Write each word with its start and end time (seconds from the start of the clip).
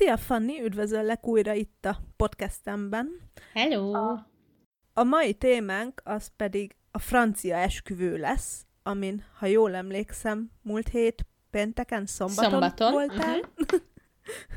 Szia, 0.00 0.16
Fanni, 0.16 0.62
üdvözöllek 0.62 1.26
újra 1.26 1.52
itt 1.52 1.84
a 1.84 1.98
podcastemben. 2.16 3.20
Hello! 3.52 3.94
A, 3.94 4.30
a 4.92 5.02
mai 5.02 5.34
témánk 5.34 6.00
az 6.04 6.30
pedig 6.36 6.76
a 6.90 6.98
francia 6.98 7.56
esküvő 7.56 8.16
lesz, 8.16 8.66
amin, 8.82 9.24
ha 9.38 9.46
jól 9.46 9.74
emlékszem, 9.74 10.50
múlt 10.62 10.88
hét 10.88 11.26
pénteken, 11.50 12.06
szombaton, 12.06 12.50
szombaton. 12.50 12.92
voltál. 12.92 13.38
Uh-huh. 13.38 13.80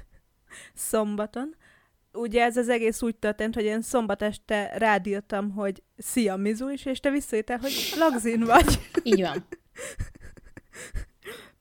szombaton. 0.89 1.55
Ugye 2.13 2.43
ez 2.43 2.57
az 2.57 2.69
egész 2.69 3.01
úgy 3.01 3.15
történt, 3.15 3.55
hogy 3.55 3.65
én 3.65 3.81
szombat 3.81 4.21
este 4.21 4.77
rádírtam, 4.77 5.51
hogy 5.51 5.83
szia 5.97 6.35
Mizu 6.35 6.69
is, 6.69 6.85
és 6.85 6.99
te 6.99 7.09
visszajöttél, 7.09 7.57
hogy 7.57 7.93
lagzin 7.97 8.43
vagy. 8.43 8.91
Így 9.03 9.21
van. 9.21 9.45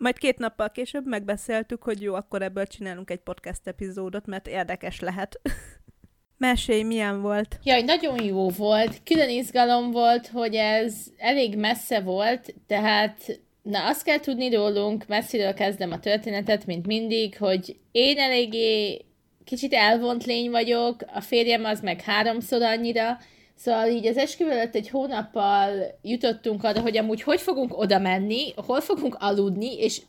Majd 0.02 0.18
két 0.18 0.38
nappal 0.38 0.70
később 0.70 1.06
megbeszéltük, 1.06 1.82
hogy 1.82 2.02
jó, 2.02 2.14
akkor 2.14 2.42
ebből 2.42 2.66
csinálunk 2.66 3.10
egy 3.10 3.18
podcast 3.18 3.60
epizódot, 3.64 4.26
mert 4.26 4.48
érdekes 4.48 5.00
lehet. 5.00 5.40
Mesélj, 6.38 6.82
milyen 6.82 7.20
volt? 7.20 7.58
Jaj, 7.62 7.82
nagyon 7.82 8.22
jó 8.22 8.48
volt. 8.48 9.02
Külön 9.04 9.28
izgalom 9.28 9.90
volt, 9.90 10.26
hogy 10.26 10.54
ez 10.54 10.94
elég 11.16 11.56
messze 11.58 12.00
volt, 12.00 12.54
tehát 12.66 13.40
na 13.62 13.86
azt 13.86 14.04
kell 14.04 14.18
tudni 14.18 14.54
rólunk, 14.54 15.06
messziről 15.06 15.54
kezdem 15.54 15.92
a 15.92 16.00
történetet, 16.00 16.66
mint 16.66 16.86
mindig, 16.86 17.38
hogy 17.38 17.76
én 17.92 18.18
eléggé 18.18 19.04
kicsit 19.44 19.72
elvont 19.72 20.24
lény 20.24 20.50
vagyok, 20.50 21.02
a 21.14 21.20
férjem 21.20 21.64
az 21.64 21.80
meg 21.80 22.00
háromszor 22.00 22.62
annyira, 22.62 23.18
Szóval 23.56 23.88
így 23.88 24.06
az 24.06 24.16
esküvő 24.16 24.50
előtt 24.50 24.74
egy 24.74 24.88
hónappal 24.88 25.70
jutottunk 26.02 26.64
arra, 26.64 26.80
hogy 26.80 26.96
amúgy 26.96 27.22
hogy 27.22 27.40
fogunk 27.40 27.78
oda 27.78 27.98
menni, 27.98 28.52
hol 28.66 28.80
fogunk 28.80 29.16
aludni, 29.18 29.78
és 29.78 30.00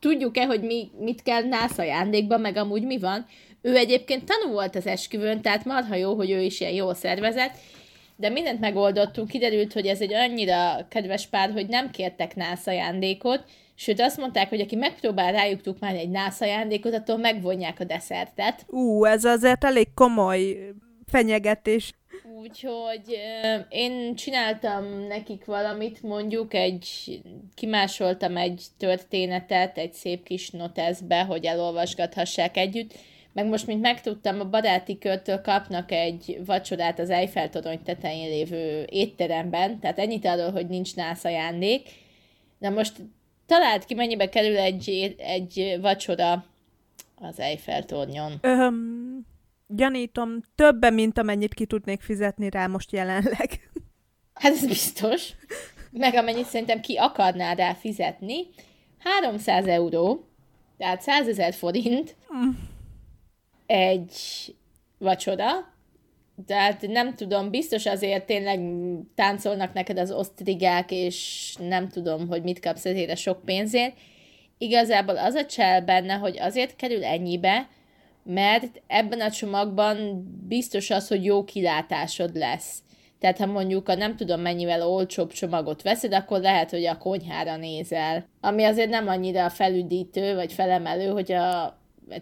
tudjuk-e, 0.00 0.46
hogy 0.46 0.60
mi, 0.60 0.90
mit 0.98 1.22
kell 1.22 1.42
nász 1.42 1.78
ajándékban, 1.78 2.40
meg 2.40 2.56
amúgy 2.56 2.82
mi 2.82 2.98
van. 2.98 3.26
Ő 3.62 3.76
egyébként 3.76 4.24
tanú 4.24 4.52
volt 4.52 4.76
az 4.76 4.86
esküvőn, 4.86 5.42
tehát 5.42 5.64
marha 5.64 5.94
jó, 5.94 6.14
hogy 6.14 6.30
ő 6.30 6.40
is 6.40 6.60
ilyen 6.60 6.72
jól 6.72 6.94
szervezett, 6.94 7.52
de 8.16 8.28
mindent 8.28 8.60
megoldottunk, 8.60 9.28
kiderült, 9.28 9.72
hogy 9.72 9.86
ez 9.86 10.00
egy 10.00 10.14
annyira 10.14 10.86
kedves 10.88 11.26
pár, 11.26 11.52
hogy 11.52 11.66
nem 11.66 11.90
kértek 11.90 12.36
nász 12.36 12.66
ajándékot, 12.66 13.44
sőt 13.74 14.00
azt 14.00 14.16
mondták, 14.16 14.48
hogy 14.48 14.60
aki 14.60 14.76
megpróbál 14.76 15.32
rájuk 15.32 15.60
tukmálni 15.60 15.98
egy 15.98 16.10
nász 16.10 16.40
ajándékot, 16.40 16.94
attól 16.94 17.16
megvonják 17.16 17.80
a 17.80 17.84
deszertet. 17.84 18.64
Ú, 18.68 19.04
ez 19.04 19.24
azért 19.24 19.64
elég 19.64 19.94
komoly 19.94 20.56
fenyegetés. 21.06 21.92
Úgyhogy 22.40 23.18
én 23.68 24.14
csináltam 24.14 24.84
nekik 25.08 25.44
valamit, 25.44 26.02
mondjuk 26.02 26.54
egy, 26.54 27.20
kimásoltam 27.54 28.36
egy 28.36 28.64
történetet 28.78 29.78
egy 29.78 29.92
szép 29.92 30.24
kis 30.24 30.50
noteszbe, 30.50 31.24
hogy 31.24 31.44
elolvasgathassák 31.44 32.56
együtt, 32.56 32.94
meg 33.32 33.46
most, 33.46 33.66
mint 33.66 33.80
megtudtam, 33.80 34.40
a 34.40 34.48
baráti 34.48 34.98
körtől 34.98 35.40
kapnak 35.40 35.92
egy 35.92 36.40
vacsorát 36.46 36.98
az 36.98 37.10
Eiffel 37.10 37.48
torony 37.48 37.82
tetején 37.82 38.28
lévő 38.28 38.86
étteremben, 38.88 39.80
tehát 39.80 39.98
ennyit 39.98 40.26
arról, 40.26 40.50
hogy 40.50 40.66
nincs 40.66 40.94
nász 40.94 41.24
ajándék. 41.24 41.88
Na 42.58 42.70
most 42.70 42.92
talált 43.46 43.84
ki, 43.84 43.94
mennyibe 43.94 44.28
kerül 44.28 44.56
egy, 44.56 45.14
egy 45.18 45.78
vacsora 45.80 46.44
az 47.16 47.40
Eiffel 47.40 47.84
tornyon. 47.84 48.32
Öm, 48.40 49.05
Gyanítom, 49.66 50.40
többen, 50.54 50.94
mint 50.94 51.18
amennyit 51.18 51.54
ki 51.54 51.66
tudnék 51.66 52.00
fizetni 52.00 52.50
rá 52.50 52.66
most 52.66 52.92
jelenleg. 52.92 53.70
Hát 54.34 54.52
ez 54.52 54.66
biztos. 54.66 55.30
Meg 55.90 56.14
amennyit 56.14 56.46
szerintem 56.46 56.80
ki 56.80 56.96
akarná 56.96 57.54
rá 57.54 57.74
fizetni. 57.74 58.46
300 58.98 59.66
euró, 59.66 60.24
tehát 60.78 61.00
100 61.00 61.28
ezer 61.28 61.54
forint 61.54 62.16
mm. 62.36 62.48
egy 63.66 64.14
vacsora, 64.98 65.74
tehát 66.46 66.86
nem 66.86 67.14
tudom, 67.14 67.50
biztos 67.50 67.86
azért 67.86 68.26
tényleg 68.26 68.60
táncolnak 69.14 69.72
neked 69.72 69.98
az 69.98 70.10
osztrigák, 70.10 70.90
és 70.90 71.54
nem 71.58 71.88
tudom, 71.88 72.28
hogy 72.28 72.42
mit 72.42 72.60
kapsz 72.60 72.84
ezért 72.84 73.10
a 73.10 73.16
sok 73.16 73.44
pénzért. 73.44 73.96
Igazából 74.58 75.16
az 75.16 75.34
a 75.34 75.46
csel 75.46 75.82
benne, 75.82 76.14
hogy 76.14 76.38
azért 76.38 76.76
kerül 76.76 77.04
ennyibe, 77.04 77.68
mert 78.26 78.82
ebben 78.86 79.20
a 79.20 79.30
csomagban 79.30 80.26
biztos 80.48 80.90
az, 80.90 81.08
hogy 81.08 81.24
jó 81.24 81.44
kilátásod 81.44 82.36
lesz. 82.36 82.78
Tehát 83.18 83.38
ha 83.38 83.46
mondjuk 83.46 83.88
a 83.88 83.94
nem 83.94 84.16
tudom 84.16 84.40
mennyivel 84.40 84.88
olcsóbb 84.88 85.32
csomagot 85.32 85.82
veszed, 85.82 86.14
akkor 86.14 86.40
lehet, 86.40 86.70
hogy 86.70 86.84
a 86.84 86.98
konyhára 86.98 87.56
nézel. 87.56 88.26
Ami 88.40 88.64
azért 88.64 88.90
nem 88.90 89.08
annyira 89.08 89.50
felüdítő, 89.50 90.34
vagy 90.34 90.52
felemelő, 90.52 91.08
hogy 91.08 91.32
a, 91.32 91.78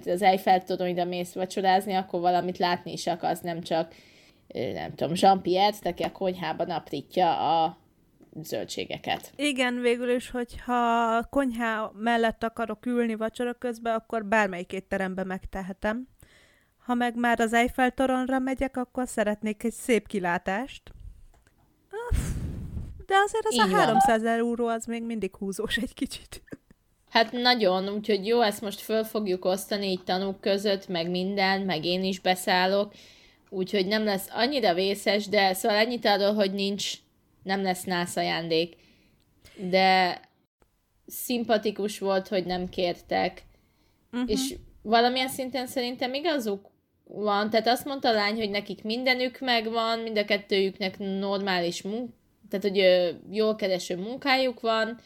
az 0.07 0.23
Eiffel 0.23 0.63
toronyra 0.63 1.05
mész 1.05 1.33
vacsorázni, 1.33 1.95
akkor 1.95 2.21
valamit 2.21 2.59
látni 2.59 2.93
is 2.93 3.07
akarsz, 3.07 3.41
nem 3.41 3.61
csak 3.61 3.95
nem 4.55 4.95
tudom, 4.95 5.13
Jean-Pierre, 5.17 5.77
aki 5.83 6.03
a 6.03 6.13
konyhában 6.13 6.71
aprítja 6.71 7.63
a 7.63 7.79
zöldségeket. 8.43 9.33
Igen, 9.37 9.81
végül 9.81 10.11
is, 10.11 10.31
hogyha 10.31 11.25
konyhá 11.31 11.91
mellett 11.95 12.43
akarok 12.43 12.87
ülni 12.87 13.15
vacsora 13.15 13.53
közben, 13.53 13.95
akkor 13.95 14.25
bármelyik 14.25 14.73
étterembe 14.73 15.25
megtehetem. 15.25 16.09
Ha 16.85 16.95
meg 16.95 17.17
már 17.17 17.41
az 17.41 17.53
Eiffel 17.53 17.91
toronra 17.91 18.39
megyek, 18.39 18.77
akkor 18.77 19.09
szeretnék 19.09 19.65
egy 19.65 19.73
szép 19.73 20.07
kilátást. 20.07 20.83
De 23.07 23.15
azért 23.25 23.47
az 23.47 23.55
Így 23.55 23.61
a 23.61 23.77
300 23.77 24.25
euró 24.25 24.67
az 24.67 24.85
még 24.87 25.03
mindig 25.03 25.37
húzós 25.37 25.77
egy 25.77 25.95
kicsit. 25.95 26.43
Hát 27.11 27.33
nagyon, 27.33 27.89
úgyhogy 27.89 28.27
jó, 28.27 28.41
ezt 28.41 28.61
most 28.61 28.81
föl 28.81 29.05
fogjuk 29.05 29.45
osztani 29.45 29.87
így 29.87 30.05
tanúk 30.05 30.41
között, 30.41 30.89
meg 30.89 31.11
minden, 31.11 31.61
meg 31.61 31.85
én 31.85 32.05
is 32.05 32.21
beszállok, 32.21 32.95
úgyhogy 33.49 33.87
nem 33.87 34.05
lesz 34.05 34.29
annyira 34.31 34.75
vészes, 34.75 35.29
de 35.29 35.53
szóval 35.55 35.79
ennyit 35.79 36.07
arról, 36.07 36.35
hogy 36.35 36.53
nincs 36.53 36.93
nem 37.45 37.63
lesz 37.63 37.85
nász 37.85 38.17
ajándék. 38.17 38.77
De 39.57 40.21
szimpatikus 41.07 41.99
volt, 41.99 42.29
hogy 42.29 42.45
nem 42.45 42.69
kértek. 42.69 43.43
Uh-huh. 44.13 44.31
És 44.31 44.55
valamilyen 44.83 45.29
szinten 45.29 45.67
szerintem 45.67 46.15
igazuk 46.15 46.71
van. 47.05 47.51
Tehát 47.51 47.67
azt 47.67 47.85
mondta 47.85 48.09
a 48.09 48.13
lány, 48.13 48.37
hogy 48.37 48.51
nekik 48.51 48.83
mindenük 48.83 49.41
megvan, 49.41 49.99
mind 49.99 50.19
a 50.19 50.25
kettőjüknek 50.25 50.99
normális 50.99 51.83
munk, 51.83 52.11
tehát 52.51 52.69
hogy 52.69 52.79
ö, 52.79 53.11
jól 53.31 53.57
kereső 53.57 53.97
munkájuk 53.97 54.61
van, 54.61 54.99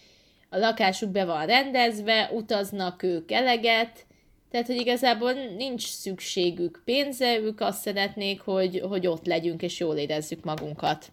a 0.50 0.56
lakásuk 0.56 1.10
be 1.10 1.25
van 1.25 1.47
rendezve, 1.47 2.31
utaznak 2.32 3.03
ők 3.03 3.31
eleget, 3.32 4.06
tehát, 4.50 4.66
hogy 4.66 4.76
igazából 4.76 5.32
nincs 5.32 5.87
szükségük 5.87 6.82
pénzre, 6.84 7.38
ők 7.38 7.60
azt 7.60 7.81
szeretnék, 7.81 8.41
hogy, 8.41 8.81
hogy 8.88 9.06
ott 9.06 9.26
legyünk 9.26 9.62
és 9.62 9.81
jól 9.81 9.97
érezzük 9.97 10.44
magunkat 10.44 11.12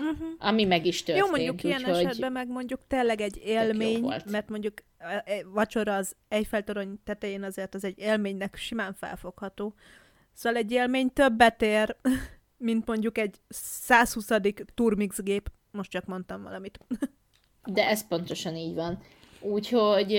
uh-huh. 0.00 0.28
ami 0.38 0.64
meg 0.64 0.86
is 0.86 1.02
történt. 1.02 1.26
Jó, 1.26 1.30
mondjuk 1.30 1.62
ilyen 1.62 1.80
úgy, 1.80 2.04
esetben 2.04 2.32
meg 2.32 2.48
mondjuk 2.48 2.80
tényleg 2.86 3.20
egy 3.20 3.40
élmény, 3.44 4.12
mert 4.30 4.48
mondjuk 4.48 4.74
vacsora 5.52 5.94
az 5.94 6.16
Eiffel-torony 6.28 7.00
tetején 7.04 7.42
azért 7.42 7.74
az 7.74 7.84
egy 7.84 7.98
élménynek 7.98 8.56
simán 8.56 8.94
felfogható. 8.94 9.74
Szóval 10.32 10.58
egy 10.58 10.72
élmény 10.72 11.12
többet 11.12 11.62
ér, 11.62 11.96
mint 12.56 12.86
mondjuk 12.86 13.18
egy 13.18 13.36
120. 13.48 14.28
turmix 14.74 15.22
gép. 15.22 15.50
Most 15.70 15.90
csak 15.90 16.06
mondtam 16.06 16.42
valamit. 16.42 16.78
De 17.64 17.88
ez 17.88 18.08
pontosan 18.08 18.56
így 18.56 18.74
van. 18.74 19.02
Úgyhogy 19.40 20.12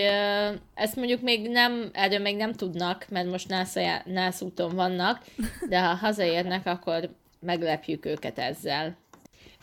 ezt 0.74 0.96
mondjuk 0.96 1.22
még 1.22 1.50
nem, 1.50 1.90
erről 1.94 2.20
még 2.20 2.36
nem 2.36 2.54
tudnak, 2.54 3.06
mert 3.10 3.30
most 3.30 3.54
nász 4.06 4.42
úton 4.42 4.76
vannak, 4.76 5.26
de 5.70 5.82
ha 5.82 5.96
hazaérnek, 5.96 6.66
akkor 6.66 7.10
meglepjük 7.40 8.06
őket 8.06 8.40
ezzel. 8.40 8.98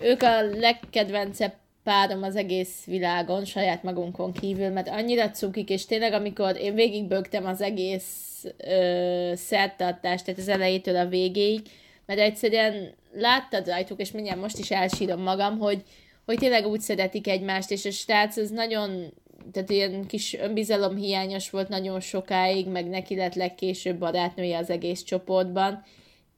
Ők 0.00 0.23
a 0.23 0.43
legkedvencebb 0.43 1.53
párom 1.83 2.23
az 2.23 2.37
egész 2.37 2.85
világon, 2.85 3.45
saját 3.45 3.83
magunkon 3.83 4.33
kívül, 4.33 4.69
mert 4.69 4.89
annyira 4.89 5.31
cukik, 5.31 5.71
és 5.71 5.87
tényleg 5.87 6.12
amikor 6.12 6.56
én 6.56 6.75
végigbögtem 6.75 7.47
az 7.47 7.61
egész 7.61 8.45
ö, 8.56 9.33
szertartást, 9.35 10.25
tehát 10.25 10.41
az 10.41 10.49
elejétől 10.49 10.97
a 10.97 11.06
végéig, 11.06 11.61
mert 12.06 12.21
egyszerűen 12.21 12.95
láttad 13.12 13.67
rajtuk, 13.67 14.00
és 14.00 14.11
mindjárt 14.11 14.41
most 14.41 14.59
is 14.59 14.71
elsírom 14.71 15.21
magam, 15.21 15.59
hogy, 15.59 15.83
hogy 16.27 16.39
tényleg 16.39 16.67
úgy 16.67 16.81
szeretik 16.81 17.29
egymást, 17.29 17.71
és 17.71 17.85
a 17.85 17.91
srác 17.91 18.37
az 18.37 18.51
nagyon, 18.51 19.12
tehát 19.53 19.71
ilyen 19.71 20.06
kis 20.06 20.35
önbizalom 20.35 20.97
hiányos 20.97 21.51
volt 21.51 21.69
nagyon 21.69 22.01
sokáig, 22.01 22.67
meg 22.67 22.89
neki 22.89 23.17
lett 23.17 23.35
legkésőbb 23.35 23.99
barátnője 23.99 24.59
az 24.59 24.71
egész 24.71 25.03
csoportban, 25.03 25.85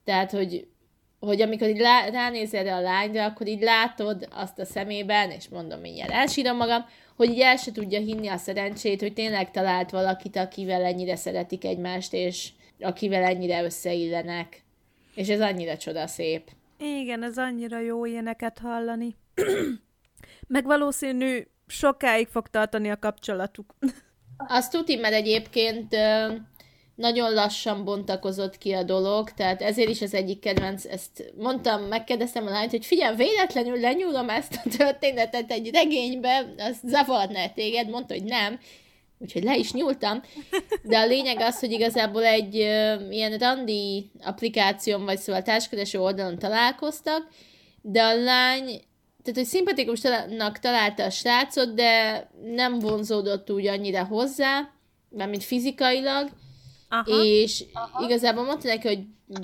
tehát, 0.03 0.31
hogy 0.31 0.67
hogy 1.21 1.41
amikor 1.41 1.67
így 1.67 1.79
lá, 1.79 2.09
ránézel 2.09 2.67
a 2.67 2.81
lányra, 2.81 3.25
akkor 3.25 3.47
így 3.47 3.61
látod 3.61 4.27
azt 4.31 4.59
a 4.59 4.65
szemében, 4.65 5.31
és 5.31 5.47
mondom 5.47 5.79
mindjárt 5.79 6.11
elsírom 6.11 6.57
magam, 6.57 6.85
hogy 7.15 7.29
így 7.29 7.39
el 7.39 7.57
se 7.57 7.71
tudja 7.71 7.99
hinni 7.99 8.27
a 8.27 8.37
szerencsét, 8.37 9.01
hogy 9.01 9.13
tényleg 9.13 9.51
talált 9.51 9.89
valakit, 9.89 10.35
akivel 10.35 10.83
ennyire 10.83 11.15
szeretik 11.15 11.65
egymást, 11.65 12.13
és 12.13 12.49
akivel 12.79 13.23
ennyire 13.23 13.63
összeillenek. 13.63 14.63
És 15.15 15.27
ez 15.27 15.41
annyira 15.41 15.77
csoda 15.77 16.07
szép. 16.07 16.49
Igen, 16.77 17.23
ez 17.23 17.37
annyira 17.37 17.79
jó 17.79 18.05
ilyeneket 18.05 18.59
hallani. 18.59 19.15
Meg 20.47 20.65
valószínű 20.65 21.47
sokáig 21.67 22.27
fog 22.27 22.47
tartani 22.47 22.89
a 22.89 22.99
kapcsolatuk. 22.99 23.75
Azt 24.37 24.71
tuti, 24.71 24.95
mert 24.95 25.13
egyébként 25.13 25.95
nagyon 27.01 27.33
lassan 27.33 27.83
bontakozott 27.83 28.57
ki 28.57 28.71
a 28.71 28.83
dolog, 28.83 29.31
tehát 29.31 29.61
ezért 29.61 29.89
is 29.89 30.01
az 30.01 30.13
egyik 30.13 30.39
kedvenc, 30.39 30.85
ezt 30.85 31.33
mondtam, 31.37 31.81
megkérdeztem 31.81 32.47
a 32.47 32.49
lányt, 32.49 32.71
hogy 32.71 32.85
figyelj, 32.85 33.15
véletlenül 33.15 33.79
lenyúlom 33.79 34.29
ezt 34.29 34.59
a 34.63 34.69
történetet 34.77 35.51
egy 35.51 35.69
regénybe, 35.73 36.53
az 36.57 36.77
zavarná 36.83 37.47
téged, 37.47 37.89
mondta, 37.89 38.13
hogy 38.13 38.23
nem, 38.23 38.59
úgyhogy 39.17 39.43
le 39.43 39.57
is 39.57 39.71
nyúltam, 39.71 40.21
de 40.83 40.97
a 40.97 41.05
lényeg 41.05 41.39
az, 41.39 41.59
hogy 41.59 41.71
igazából 41.71 42.23
egy 42.23 42.55
uh, 42.55 43.13
ilyen 43.13 43.37
randi 43.37 44.11
applikáción, 44.23 45.05
vagy 45.05 45.17
szóval 45.17 45.41
társadalmi 45.41 45.97
oldalon 45.97 46.39
találkoztak, 46.39 47.27
de 47.81 48.01
a 48.01 48.15
lány, 48.15 48.65
tehát 49.23 49.39
hogy 49.39 49.45
szimpatikusnak 49.45 50.59
találta 50.59 51.03
a 51.03 51.09
srácot, 51.09 51.73
de 51.73 52.27
nem 52.43 52.79
vonzódott 52.79 53.51
úgy 53.51 53.67
annyira 53.67 54.05
hozzá, 54.05 54.69
mármint 55.09 55.43
fizikailag, 55.43 56.29
Aha. 56.91 57.23
és 57.23 57.63
Aha. 57.73 58.05
igazából 58.05 58.43
mondta 58.43 58.67
neki, 58.67 58.87
hogy 58.87 59.03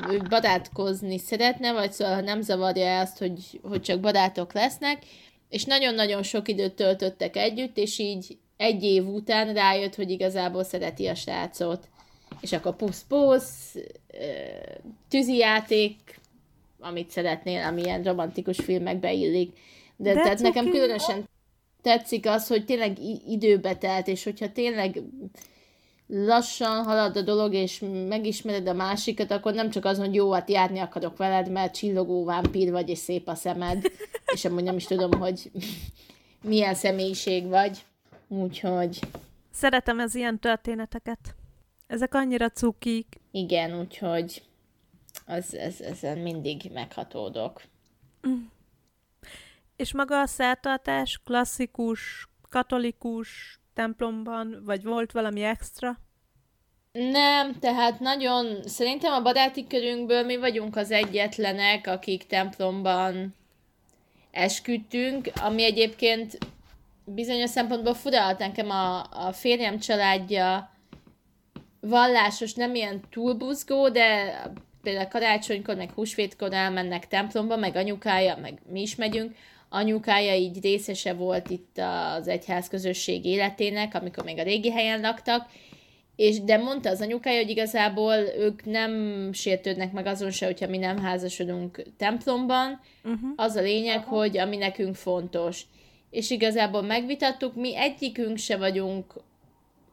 ő 0.10 0.22
barátkozni 0.30 1.18
szeretne, 1.18 1.74
vagy 1.74 1.92
szóval 1.92 2.22
nem 2.22 2.42
zavarja 2.42 3.00
azt, 3.00 3.18
hogy, 3.18 3.60
hogy 3.64 3.82
csak 3.82 4.00
barátok 4.00 4.54
lesznek, 4.54 5.04
és 5.50 5.64
nagyon-nagyon 5.64 6.24
sok 6.24 6.48
időt 6.48 6.74
töltöttek 6.74 7.36
együtt, 7.36 7.78
és 7.78 8.00
így 8.00 8.38
egy 8.58 8.84
év 8.84 9.08
után 9.08 9.54
rájött, 9.54 9.96
hogy 9.96 10.10
igazából 10.10 10.64
szereti 10.64 11.08
a 11.08 11.16
srácot. 11.16 11.88
És 12.42 12.52
akkor 12.52 12.76
pusz-pusz, 12.76 13.76
tűzijáték, 15.10 16.20
amit 16.80 17.10
szeretnél, 17.10 17.64
ami 17.64 17.82
ilyen 17.82 18.04
romantikus 18.04 18.58
filmekbe 18.58 19.14
illik. 19.14 19.58
De, 19.96 20.14
De 20.14 20.22
tehát 20.22 20.40
nekem 20.40 20.70
különösen 20.70 21.30
tetszik 21.82 22.26
az, 22.26 22.48
hogy 22.48 22.66
tényleg 22.66 22.98
időbe 23.28 23.76
telt, 23.76 24.08
és 24.08 24.24
hogyha 24.24 24.52
tényleg 24.52 25.02
lassan 26.08 26.84
halad 26.84 27.18
a 27.18 27.22
dolog, 27.22 27.54
és 27.54 27.84
megismered 28.08 28.68
a 28.68 28.74
másikat, 28.74 29.32
akkor 29.32 29.54
nem 29.54 29.70
csak 29.70 29.86
az, 29.86 29.98
hogy 29.98 30.16
jó, 30.16 30.32
hát 30.32 30.50
járni 30.50 30.80
akarok 30.80 31.18
veled, 31.18 31.52
mert 31.52 31.76
csillogó 31.76 32.26
vámpír 32.26 32.72
vagy, 32.72 32.90
és 32.90 32.98
szép 32.98 33.28
a 33.28 33.36
szemed, 33.36 33.86
és 34.34 34.46
amúgy 34.46 34.64
nem 34.64 34.76
is 34.76 34.86
tudom, 34.86 35.12
hogy 35.12 35.52
milyen 36.42 36.74
személyiség 36.74 37.48
vagy. 37.48 37.86
Úgyhogy... 38.28 39.00
Szeretem 39.52 40.00
ez 40.00 40.16
ilyen 40.16 40.40
történeteket. 40.40 41.36
Ezek 41.88 42.14
annyira 42.14 42.50
cukik. 42.50 43.20
Igen, 43.32 43.80
úgyhogy 43.80 44.44
az, 45.26 45.56
ez, 45.56 45.82
ezen 45.82 46.18
mindig 46.18 46.70
meghatódok. 46.74 47.62
Mm. 48.28 48.44
És 49.76 49.94
maga 49.94 50.20
a 50.20 50.26
szertartás 50.26 51.22
klasszikus, 51.26 52.28
katolikus 52.50 53.60
templomban, 53.78 54.62
vagy 54.66 54.84
volt 54.84 55.12
valami 55.12 55.44
extra? 55.44 56.00
Nem, 56.92 57.60
tehát 57.60 58.00
nagyon, 58.00 58.64
szerintem 58.64 59.14
a 59.14 59.22
baráti 59.22 59.68
körünkből 59.68 60.24
mi 60.24 60.38
vagyunk 60.38 60.76
az 60.76 60.92
egyetlenek, 60.92 61.88
akik 61.88 62.26
templomban 62.28 63.36
esküdtünk, 64.32 65.30
ami 65.42 65.64
egyébként 65.64 66.38
bizonyos 67.06 67.50
szempontból 67.50 67.94
fura 67.94 68.36
nekem 68.38 68.70
a, 68.70 69.00
a 69.28 69.32
férjem 69.32 69.80
családja 69.80 70.72
vallásos, 71.80 72.54
nem 72.54 72.76
ilyen 72.76 73.02
túlbuzgó, 73.10 73.90
de 73.90 74.34
például 74.82 75.08
karácsonykor, 75.08 75.76
meg 75.76 75.92
húsvétkor 75.92 76.54
elmennek 76.54 77.08
templomba, 77.08 77.56
meg 77.56 77.76
anyukája, 77.76 78.38
meg 78.38 78.62
mi 78.72 78.82
is 78.82 78.96
megyünk, 78.96 79.36
anyukája 79.78 80.36
így 80.36 80.62
részese 80.62 81.14
volt 81.14 81.50
itt 81.50 81.78
az 82.18 82.28
egyház 82.28 82.68
közösség 82.68 83.26
életének, 83.26 83.94
amikor 83.94 84.24
még 84.24 84.40
a 84.40 84.44
régi 84.44 84.72
helyen 84.72 85.00
laktak, 85.00 85.50
és 86.16 86.44
de 86.44 86.58
mondta 86.58 86.90
az 86.90 87.02
anyukája, 87.02 87.42
hogy 87.42 87.50
igazából 87.50 88.16
ők 88.38 88.66
nem 88.66 88.92
sértődnek 89.34 89.92
meg 89.92 90.06
azon 90.06 90.32
se, 90.32 90.46
hogyha 90.46 90.68
mi 90.68 90.78
nem 90.78 90.98
házasodunk 90.98 91.84
templomban. 91.98 92.80
Uh-huh. 93.04 93.30
Az 93.36 93.56
a 93.56 93.62
lényeg, 93.62 94.00
uh-huh. 94.00 94.18
hogy 94.18 94.38
ami 94.38 94.58
nekünk 94.58 94.96
fontos. 94.96 95.62
És 96.10 96.30
igazából 96.30 96.82
megvitattuk, 96.82 97.56
mi 97.56 97.78
egyikünk 97.78 98.38
se 98.38 98.58
vagyunk 98.58 99.14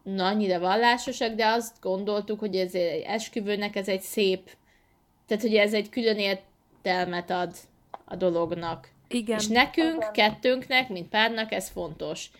na, 0.02 0.26
annyira 0.26 0.58
vallásosak, 0.58 1.34
de 1.34 1.46
azt 1.46 1.80
gondoltuk, 1.80 2.38
hogy 2.38 2.56
ez 2.56 2.74
egy 2.74 3.02
esküvőnek 3.06 3.76
ez 3.76 3.88
egy 3.88 4.00
szép, 4.00 4.50
tehát 5.26 5.42
hogy 5.42 5.54
ez 5.54 5.72
egy 5.72 5.88
külön 5.88 6.18
értelmet 6.18 7.30
ad 7.30 7.54
a 8.04 8.16
dolognak. 8.16 8.93
Igen. 9.14 9.38
És 9.38 9.46
nekünk, 9.46 9.96
Igen. 9.96 10.12
kettőnknek, 10.12 10.88
mint 10.88 11.08
párnak 11.08 11.52
ez 11.52 11.68
fontos. 11.68 12.30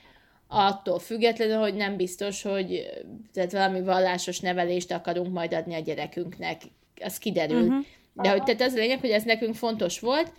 Attól 0.49 0.99
függetlenül, 0.99 1.57
hogy 1.57 1.75
nem 1.75 1.97
biztos, 1.97 2.43
hogy 2.43 2.91
tehát 3.33 3.53
valami 3.53 3.83
vallásos 3.83 4.41
nevelést 4.41 4.93
akarunk 4.93 5.33
majd 5.33 5.55
adni 5.55 5.75
a 5.75 5.79
gyerekünknek. 5.79 6.63
Az 7.01 7.19
kiderül. 7.19 7.63
Uh-huh. 7.63 7.85
De 8.13 8.31
hogy 8.31 8.43
tehát 8.43 8.61
az 8.61 8.73
a 8.73 8.77
lényeg, 8.77 9.01
hogy 9.01 9.11
ez 9.11 9.23
nekünk 9.23 9.55
fontos 9.55 10.01
volt, 10.01 10.33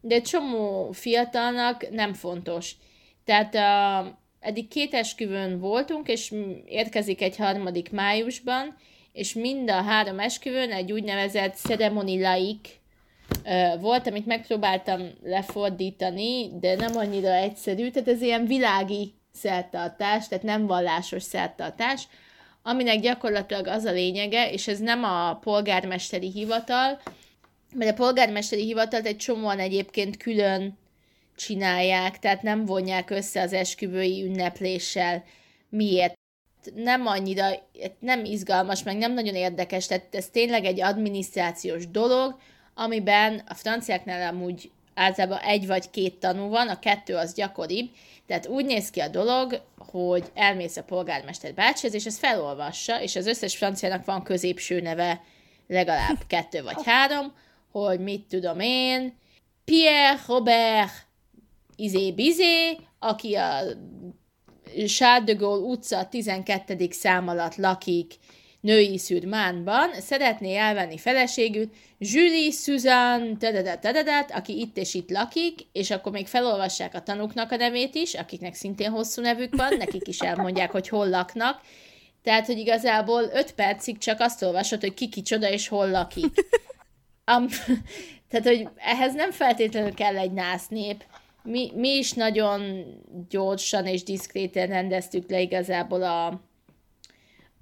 de 0.00 0.14
egy 0.14 0.22
csomó 0.22 0.92
fiatalnak 0.92 1.90
nem 1.90 2.12
fontos. 2.12 2.72
Tehát 3.24 3.54
a, 3.54 4.18
eddig 4.40 4.68
két 4.68 4.94
esküvőn 4.94 5.58
voltunk, 5.58 6.08
és 6.08 6.34
érkezik 6.66 7.22
egy 7.22 7.36
harmadik 7.36 7.92
májusban, 7.92 8.76
és 9.12 9.34
mind 9.34 9.70
a 9.70 9.82
három 9.82 10.18
esküvőn 10.18 10.70
egy 10.70 10.92
úgynevezett 10.92 11.54
ceremony 11.54 12.20
laik 12.20 12.68
volt, 13.80 14.06
amit 14.06 14.26
megpróbáltam 14.26 15.00
lefordítani, 15.22 16.58
de 16.60 16.74
nem 16.74 16.96
annyira 16.96 17.32
egyszerű, 17.32 17.90
tehát 17.90 18.08
ez 18.08 18.22
ilyen 18.22 18.46
világi 18.46 19.14
szertartás, 19.32 20.28
tehát 20.28 20.44
nem 20.44 20.66
vallásos 20.66 21.22
szertartás, 21.22 22.08
aminek 22.62 23.00
gyakorlatilag 23.00 23.66
az 23.66 23.84
a 23.84 23.92
lényege, 23.92 24.50
és 24.50 24.68
ez 24.68 24.78
nem 24.78 25.04
a 25.04 25.34
polgármesteri 25.34 26.30
hivatal, 26.30 27.00
mert 27.74 27.90
a 27.90 28.02
polgármesteri 28.02 28.64
hivatalt 28.64 29.06
egy 29.06 29.16
csomóan 29.16 29.58
egyébként 29.58 30.16
külön 30.16 30.78
csinálják, 31.36 32.18
tehát 32.18 32.42
nem 32.42 32.64
vonják 32.64 33.10
össze 33.10 33.40
az 33.42 33.52
esküvői 33.52 34.24
ünnepléssel. 34.24 35.24
Miért? 35.68 36.14
Nem 36.74 37.06
annyira, 37.06 37.48
nem 37.98 38.24
izgalmas, 38.24 38.82
meg 38.82 38.96
nem 38.96 39.12
nagyon 39.12 39.34
érdekes, 39.34 39.86
tehát 39.86 40.14
ez 40.14 40.28
tényleg 40.28 40.64
egy 40.64 40.80
adminisztrációs 40.80 41.90
dolog, 41.90 42.38
amiben 42.78 43.42
a 43.48 43.54
franciáknál 43.54 44.34
amúgy 44.34 44.70
általában 44.94 45.38
egy 45.38 45.66
vagy 45.66 45.90
két 45.90 46.14
tanú 46.14 46.48
van, 46.48 46.68
a 46.68 46.78
kettő 46.78 47.14
az 47.14 47.34
gyakoribb, 47.34 47.90
tehát 48.26 48.46
úgy 48.46 48.64
néz 48.64 48.90
ki 48.90 49.00
a 49.00 49.08
dolog, 49.08 49.62
hogy 49.78 50.24
elmész 50.34 50.76
a 50.76 50.82
polgármester 50.82 51.54
bácsihoz, 51.54 51.94
és 51.94 52.06
ez 52.06 52.18
felolvassa, 52.18 53.02
és 53.02 53.16
az 53.16 53.26
összes 53.26 53.56
franciának 53.56 54.04
van 54.04 54.22
középső 54.22 54.80
neve, 54.80 55.22
legalább 55.66 56.18
kettő 56.26 56.62
vagy 56.62 56.84
három, 56.84 57.32
hogy 57.70 58.00
mit 58.00 58.26
tudom 58.28 58.60
én, 58.60 59.14
Pierre 59.64 60.20
Robert 60.26 60.92
izé-bizé, 61.76 62.76
aki 62.98 63.34
a 63.34 63.60
Charles 64.86 65.24
de 65.24 65.32
Gaulle 65.32 65.66
utca 65.66 66.08
12. 66.08 66.88
szám 66.90 67.28
alatt 67.28 67.56
lakik, 67.56 68.14
női 68.60 68.98
szürmánban, 68.98 69.90
szeretné 70.00 70.56
elvenni 70.56 70.98
feleségül 70.98 71.70
Julie 71.98 72.50
Susan 72.50 73.38
tadadat, 73.80 74.30
aki 74.30 74.58
itt 74.58 74.76
és 74.76 74.94
itt 74.94 75.10
lakik, 75.10 75.60
és 75.72 75.90
akkor 75.90 76.12
még 76.12 76.26
felolvassák 76.26 76.94
a 76.94 77.02
tanúknak 77.02 77.52
a 77.52 77.56
nevét 77.56 77.94
is, 77.94 78.14
akiknek 78.14 78.54
szintén 78.54 78.90
hosszú 78.90 79.22
nevük 79.22 79.56
van, 79.56 79.76
nekik 79.76 80.08
is 80.08 80.18
elmondják, 80.18 80.70
hogy 80.70 80.88
hol 80.88 81.08
laknak. 81.08 81.60
Tehát, 82.22 82.46
hogy 82.46 82.58
igazából 82.58 83.22
öt 83.22 83.52
percig 83.52 83.98
csak 83.98 84.20
azt 84.20 84.42
olvasod, 84.42 84.80
hogy 84.80 84.94
ki 84.94 85.08
kicsoda 85.08 85.50
és 85.50 85.68
hol 85.68 85.90
lakik. 85.90 86.34
Um, 87.36 87.46
tehát, 88.28 88.46
hogy 88.46 88.68
ehhez 88.76 89.14
nem 89.14 89.30
feltétlenül 89.30 89.94
kell 89.94 90.16
egy 90.16 90.32
násznép. 90.32 91.04
Mi, 91.42 91.72
mi 91.74 91.88
is 91.88 92.12
nagyon 92.12 92.84
gyorsan 93.28 93.86
és 93.86 94.02
diszkréten 94.02 94.66
rendeztük 94.66 95.30
le 95.30 95.40
igazából 95.40 96.02
a, 96.02 96.40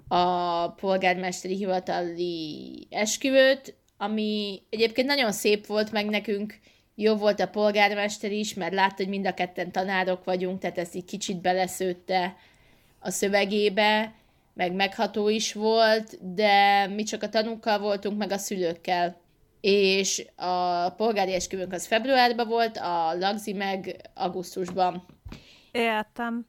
a 0.07 0.67
polgármesteri 0.69 1.55
hivatali 1.55 2.87
esküvőt, 2.89 3.75
ami 3.97 4.61
egyébként 4.69 5.07
nagyon 5.07 5.31
szép 5.31 5.65
volt, 5.65 5.91
meg 5.91 6.05
nekünk 6.05 6.59
jó 6.95 7.15
volt 7.15 7.39
a 7.39 7.47
polgármester 7.47 8.31
is, 8.31 8.53
mert 8.53 8.73
látta, 8.73 8.95
hogy 8.95 9.07
mind 9.07 9.27
a 9.27 9.33
ketten 9.33 9.71
tanárok 9.71 10.23
vagyunk, 10.23 10.59
tehát 10.59 10.77
ezt 10.77 10.95
így 10.95 11.05
kicsit 11.05 11.41
beleszőtte 11.41 12.35
a 12.99 13.09
szövegébe, 13.09 14.13
meg 14.53 14.73
megható 14.73 15.29
is 15.29 15.53
volt, 15.53 16.33
de 16.33 16.87
mi 16.87 17.03
csak 17.03 17.23
a 17.23 17.29
tanúkkal 17.29 17.79
voltunk, 17.79 18.17
meg 18.17 18.31
a 18.31 18.37
szülőkkel. 18.37 19.23
És 19.61 20.25
a 20.35 20.89
polgári 20.89 21.33
esküvőnk 21.33 21.73
az 21.73 21.85
februárban 21.85 22.47
volt, 22.47 22.77
a 22.77 23.13
lagzi 23.19 23.53
meg 23.53 24.09
augusztusban. 24.13 25.05
Értem 25.71 26.45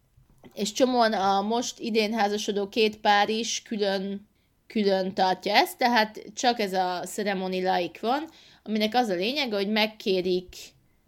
és 0.54 0.72
csomóan 0.72 1.12
a 1.12 1.42
most 1.42 1.78
idén 1.78 2.14
házasodó 2.14 2.68
két 2.68 2.96
pár 2.96 3.28
is 3.28 3.62
külön, 3.62 4.28
külön 4.66 5.14
tartja 5.14 5.54
ezt, 5.54 5.78
tehát 5.78 6.22
csak 6.34 6.60
ez 6.60 6.72
a 6.72 7.00
ceremony 7.06 7.52
like 7.52 7.98
van, 8.00 8.28
aminek 8.62 8.94
az 8.94 9.08
a 9.08 9.14
lényeg, 9.14 9.52
hogy 9.52 9.68
megkérik, 9.68 10.54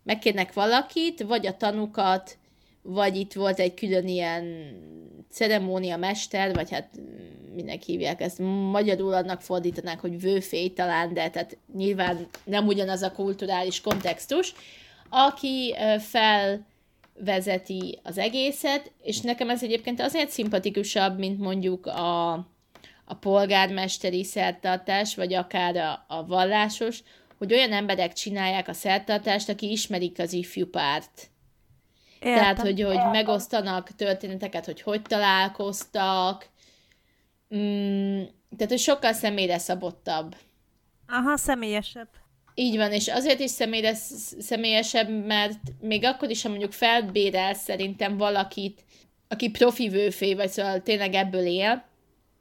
megkérnek 0.02 0.52
valakit, 0.52 1.22
vagy 1.22 1.46
a 1.46 1.56
tanukat, 1.56 2.36
vagy 2.82 3.16
itt 3.16 3.32
volt 3.32 3.58
egy 3.58 3.74
külön 3.74 4.08
ilyen 4.08 4.44
ceremónia 5.30 5.96
mester, 5.96 6.54
vagy 6.54 6.70
hát 6.70 6.88
minek 7.54 7.82
hívják 7.82 8.20
ezt, 8.20 8.38
magyarul 8.70 9.12
annak 9.12 9.40
fordítanák, 9.40 10.00
hogy 10.00 10.20
vőfély 10.20 10.72
talán, 10.72 11.14
de 11.14 11.30
tehát 11.30 11.56
nyilván 11.74 12.26
nem 12.44 12.66
ugyanaz 12.66 13.02
a 13.02 13.12
kulturális 13.12 13.80
kontextus, 13.80 14.54
aki 15.08 15.74
felvezeti 17.24 17.98
az 18.02 18.18
egészet, 18.18 18.92
és 19.02 19.20
nekem 19.20 19.50
ez 19.50 19.62
egyébként 19.62 20.00
azért 20.00 20.30
szimpatikusabb, 20.30 21.18
mint 21.18 21.38
mondjuk 21.38 21.86
a, 21.86 22.32
a 23.04 23.14
polgármesteri 23.20 24.24
szertartás, 24.24 25.14
vagy 25.14 25.34
akár 25.34 25.76
a, 25.76 26.04
a 26.08 26.26
vallásos, 26.26 27.02
hogy 27.38 27.52
olyan 27.52 27.72
emberek 27.72 28.12
csinálják 28.12 28.68
a 28.68 28.72
szertartást, 28.72 29.48
aki 29.48 29.70
ismerik 29.70 30.18
az 30.18 30.32
ifjú 30.32 30.66
párt 30.66 31.30
Értem. 32.20 32.38
Tehát, 32.38 32.60
hogy, 32.60 32.82
hogy 32.82 33.10
megosztanak 33.12 33.88
történeteket, 33.88 34.64
hogy 34.64 34.82
hogy 34.82 35.02
találkoztak. 35.02 36.48
Mm, 37.54 38.22
tehát, 38.56 38.68
hogy 38.68 38.78
sokkal 38.78 39.12
személyre 39.12 39.58
szabottabb. 39.58 40.36
Aha, 41.08 41.36
személyesebb. 41.36 42.08
Így 42.60 42.76
van, 42.76 42.92
és 42.92 43.08
azért 43.08 43.40
is 43.40 43.50
személyre, 43.50 43.94
személyesebb, 44.38 45.26
mert 45.26 45.58
még 45.80 46.04
akkor 46.04 46.30
is, 46.30 46.42
ha 46.42 46.48
mondjuk 46.48 46.72
felbérel 46.72 47.54
szerintem 47.54 48.16
valakit, 48.16 48.84
aki 49.28 49.50
profi 49.50 49.88
vőfé, 49.88 50.34
vagy 50.34 50.48
szóval 50.50 50.82
tényleg 50.82 51.14
ebből 51.14 51.46
él, 51.46 51.84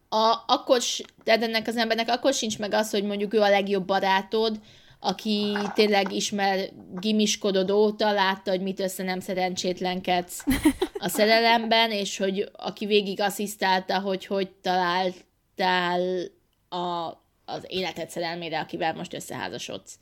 a, 0.10 0.44
akkor, 0.48 0.82
tehát 1.24 1.44
ennek 1.44 1.68
az 1.68 1.78
embernek 1.78 2.10
akkor 2.10 2.34
sincs 2.34 2.60
meg 2.60 2.74
az, 2.74 2.90
hogy 2.90 3.04
mondjuk 3.04 3.34
ő 3.34 3.42
a 3.42 3.50
legjobb 3.50 3.86
barátod, 3.86 4.60
aki 5.00 5.58
tényleg 5.74 6.12
ismer 6.14 6.70
gimiskodod 7.00 7.72
óta, 7.72 8.12
látta, 8.12 8.52
hogy 8.52 8.62
mit 8.62 8.80
össze 8.80 9.04
nem 9.04 9.20
szerencsétlenkedsz 9.20 10.44
a 10.98 11.08
szerelemben, 11.08 11.92
és 11.92 12.18
hogy 12.18 12.50
aki 12.54 12.86
végig 12.86 13.22
asszisztálta, 13.22 14.00
hogy 14.00 14.26
hogy 14.26 14.50
találtál 14.62 16.02
a, 16.70 17.18
az 17.48 17.64
életed 17.68 18.10
szerelmére, 18.10 18.60
akivel 18.60 18.94
most 18.94 19.14
összeházasodsz. 19.14 19.98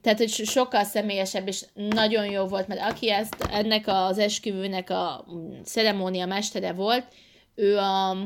Tehát, 0.00 0.18
hogy 0.18 0.28
sokkal 0.28 0.84
személyesebb, 0.84 1.48
és 1.48 1.64
nagyon 1.74 2.30
jó 2.30 2.44
volt, 2.44 2.68
mert 2.68 2.80
aki 2.80 3.10
ezt, 3.10 3.36
ennek 3.50 3.84
az 3.86 4.18
esküvőnek 4.18 4.90
a 4.90 5.24
ceremónia 5.64 6.26
mestere 6.26 6.72
volt, 6.72 7.04
ő 7.54 7.78
a, 7.78 8.16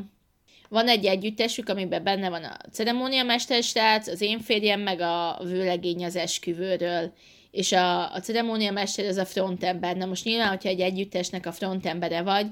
van 0.68 0.88
egy 0.88 1.04
együttesük, 1.04 1.68
amiben 1.68 2.02
benne 2.02 2.30
van 2.30 2.44
a 2.44 2.56
ceremóniamester 2.72 3.62
srác, 3.62 4.08
az 4.08 4.20
én 4.20 4.40
férjem, 4.40 4.80
meg 4.80 5.00
a 5.00 5.40
vőlegény 5.42 6.04
az 6.04 6.16
esküvőről. 6.16 7.12
És 7.50 7.72
a, 7.72 8.12
a 8.12 8.20
ceremóniamester 8.20 9.04
az 9.04 9.16
a 9.16 9.24
frontember. 9.24 9.96
Na 9.96 10.06
most 10.06 10.24
nyilván, 10.24 10.48
hogyha 10.48 10.68
egy 10.68 10.80
együttesnek 10.80 11.46
a 11.46 11.52
frontembere 11.52 12.22
vagy, 12.22 12.46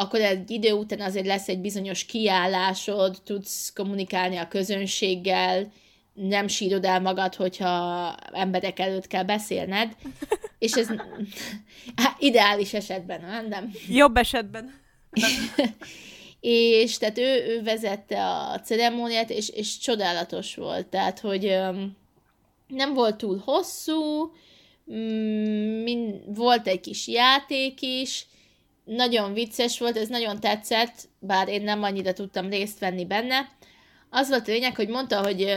akkor 0.00 0.20
egy 0.20 0.50
idő 0.50 0.72
után 0.72 1.00
azért 1.00 1.26
lesz 1.26 1.48
egy 1.48 1.60
bizonyos 1.60 2.04
kiállásod, 2.04 3.16
tudsz 3.24 3.72
kommunikálni 3.72 4.36
a 4.36 4.48
közönséggel, 4.48 5.72
nem 6.14 6.48
sírod 6.48 6.84
el 6.84 7.00
magad, 7.00 7.34
hogyha 7.34 8.14
emberek 8.32 8.78
előtt 8.78 9.06
kell 9.06 9.22
beszélned, 9.22 9.96
és 10.58 10.72
ez 10.72 10.88
hát, 12.02 12.16
ideális 12.18 12.74
esetben, 12.74 13.46
nem? 13.48 13.70
Jobb 13.88 14.16
esetben. 14.16 14.74
és 16.40 16.98
tehát 16.98 17.18
ő, 17.18 17.44
ő 17.48 17.62
vezette 17.62 18.26
a 18.26 18.60
ceremóniát, 18.60 19.30
és, 19.30 19.48
és 19.48 19.78
csodálatos 19.78 20.54
volt, 20.54 20.86
tehát, 20.86 21.18
hogy 21.18 21.56
nem 22.66 22.94
volt 22.94 23.16
túl 23.16 23.42
hosszú, 23.44 24.32
mm, 24.92 25.82
min, 25.82 26.22
volt 26.26 26.66
egy 26.66 26.80
kis 26.80 27.08
játék 27.08 27.82
is, 27.82 28.26
nagyon 28.96 29.32
vicces 29.32 29.78
volt, 29.78 29.96
ez 29.96 30.08
nagyon 30.08 30.40
tetszett, 30.40 31.08
bár 31.18 31.48
én 31.48 31.62
nem 31.62 31.82
annyira 31.82 32.12
tudtam 32.12 32.48
részt 32.48 32.78
venni 32.78 33.04
benne. 33.04 33.48
Az 34.10 34.28
volt 34.28 34.48
a 34.48 34.50
lényeg, 34.50 34.76
hogy 34.76 34.88
mondta, 34.88 35.22
hogy 35.22 35.54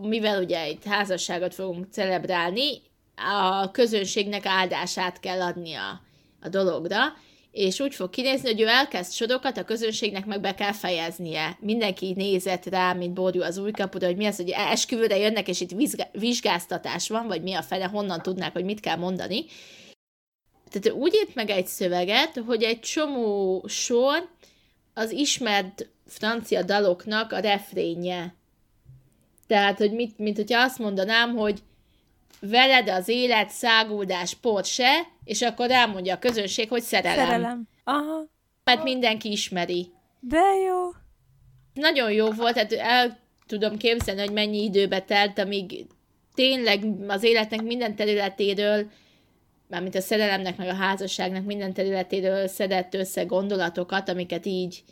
mivel 0.00 0.42
ugye 0.42 0.60
egy 0.60 0.78
házasságot 0.84 1.54
fogunk 1.54 1.86
celebrálni, 1.90 2.82
a 3.16 3.70
közönségnek 3.70 4.46
áldását 4.46 5.20
kell 5.20 5.40
adni 5.40 5.74
a, 5.74 6.00
a 6.42 6.48
dologra, 6.48 6.98
és 7.50 7.80
úgy 7.80 7.94
fog 7.94 8.10
kinézni, 8.10 8.48
hogy 8.50 8.60
ő 8.60 8.66
elkezd 8.66 9.12
sorokat, 9.12 9.58
a 9.58 9.64
közönségnek 9.64 10.26
meg 10.26 10.40
be 10.40 10.54
kell 10.54 10.72
fejeznie. 10.72 11.56
Mindenki 11.60 12.12
nézett 12.16 12.64
rá, 12.64 12.92
mint 12.92 13.12
borjú 13.12 13.42
az 13.42 13.58
új 13.58 13.70
kapuda, 13.70 14.06
hogy 14.06 14.16
mi 14.16 14.26
az, 14.26 14.36
hogy 14.36 14.50
esküvőre 14.50 15.16
jönnek, 15.16 15.48
és 15.48 15.60
itt 15.60 15.96
vizsgáztatás 16.12 17.08
van, 17.08 17.26
vagy 17.26 17.42
mi 17.42 17.54
a 17.54 17.62
fele, 17.62 17.84
honnan 17.84 18.22
tudnák, 18.22 18.52
hogy 18.52 18.64
mit 18.64 18.80
kell 18.80 18.96
mondani. 18.96 19.44
Tehát 20.80 20.98
úgy 20.98 21.14
írt 21.14 21.34
meg 21.34 21.50
egy 21.50 21.66
szöveget, 21.66 22.42
hogy 22.46 22.62
egy 22.62 22.80
csomó 22.80 23.64
sor 23.68 24.28
az 24.94 25.10
ismert 25.10 25.88
francia 26.06 26.62
daloknak 26.62 27.32
a 27.32 27.38
refrénje. 27.38 28.34
Tehát, 29.46 29.78
hogy 29.78 29.92
mit, 29.92 30.18
mint 30.18 30.36
hogyha 30.36 30.60
azt 30.60 30.78
mondanám, 30.78 31.36
hogy 31.36 31.62
veled 32.40 32.88
az 32.88 33.08
élet, 33.08 33.50
száguldás, 33.50 34.34
Porsche, 34.34 35.06
és 35.24 35.42
akkor 35.42 35.70
elmondja 35.70 36.14
a 36.14 36.18
közönség, 36.18 36.68
hogy 36.68 36.82
szerelem. 36.82 37.26
Szerelem. 37.26 37.68
Aha. 37.84 38.26
Mert 38.64 38.82
mindenki 38.82 39.30
ismeri. 39.30 39.90
De 40.20 40.42
jó. 40.66 40.90
Nagyon 41.74 42.12
jó 42.12 42.30
volt, 42.30 42.54
tehát 42.54 42.72
el 42.72 43.18
tudom 43.46 43.76
képzelni, 43.76 44.20
hogy 44.20 44.32
mennyi 44.32 44.62
időbe 44.62 45.00
telt, 45.00 45.38
amíg 45.38 45.86
tényleg 46.34 46.84
az 47.08 47.22
életnek 47.22 47.62
minden 47.62 47.96
területéről, 47.96 48.90
mármint 49.74 49.94
a 49.94 50.00
szerelemnek, 50.00 50.56
meg 50.56 50.68
a 50.68 50.74
házasságnak 50.74 51.44
minden 51.44 51.72
területéről 51.72 52.46
szedett 52.48 52.94
össze 52.94 53.24
gondolatokat, 53.24 54.08
amiket 54.08 54.46
így 54.46 54.82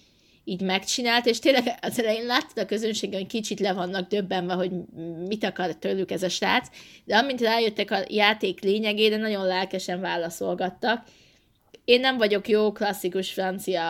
így 0.44 0.60
megcsinált, 0.60 1.26
és 1.26 1.38
tényleg 1.38 1.78
az 1.80 1.98
elején 1.98 2.26
láttad 2.26 2.58
a 2.58 2.66
közönségen, 2.66 3.20
hogy 3.20 3.28
kicsit 3.28 3.60
le 3.60 3.72
vannak 3.72 4.08
döbbenve, 4.08 4.54
hogy 4.54 4.70
mit 5.26 5.44
akar 5.44 5.74
tőlük 5.74 6.10
ez 6.10 6.22
a 6.22 6.28
srác, 6.28 6.68
de 7.04 7.16
amint 7.16 7.40
rájöttek 7.40 7.90
a 7.90 7.98
játék 8.08 8.60
lényegére, 8.60 9.16
nagyon 9.16 9.46
lelkesen 9.46 10.00
válaszolgattak. 10.00 11.04
Én 11.84 12.00
nem 12.00 12.16
vagyok 12.16 12.48
jó 12.48 12.72
klasszikus 12.72 13.32
francia 13.32 13.82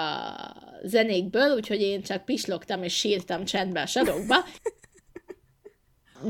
zenékből, 0.83 1.55
úgyhogy 1.55 1.81
én 1.81 2.03
csak 2.03 2.25
pislogtam 2.25 2.83
és 2.83 2.95
sírtam 2.95 3.45
csendbe 3.45 3.81
a 3.81 3.87
sarokba. 3.87 4.37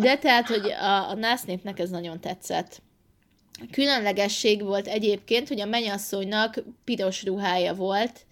De 0.01 0.19
tehát, 0.19 0.47
hogy 0.47 0.71
a, 0.71 1.09
a 1.09 1.15
násznépnek 1.15 1.79
ez 1.79 1.91
nagyon 1.91 2.21
tetszett. 2.21 2.83
Különlegesség 3.71 4.63
volt 4.63 4.87
egyébként, 4.87 5.49
hogy 5.49 5.61
a 5.61 5.67
mennyasszonynak 5.67 6.63
piros 6.85 7.25
ruhája 7.25 7.75
volt, 7.75 8.27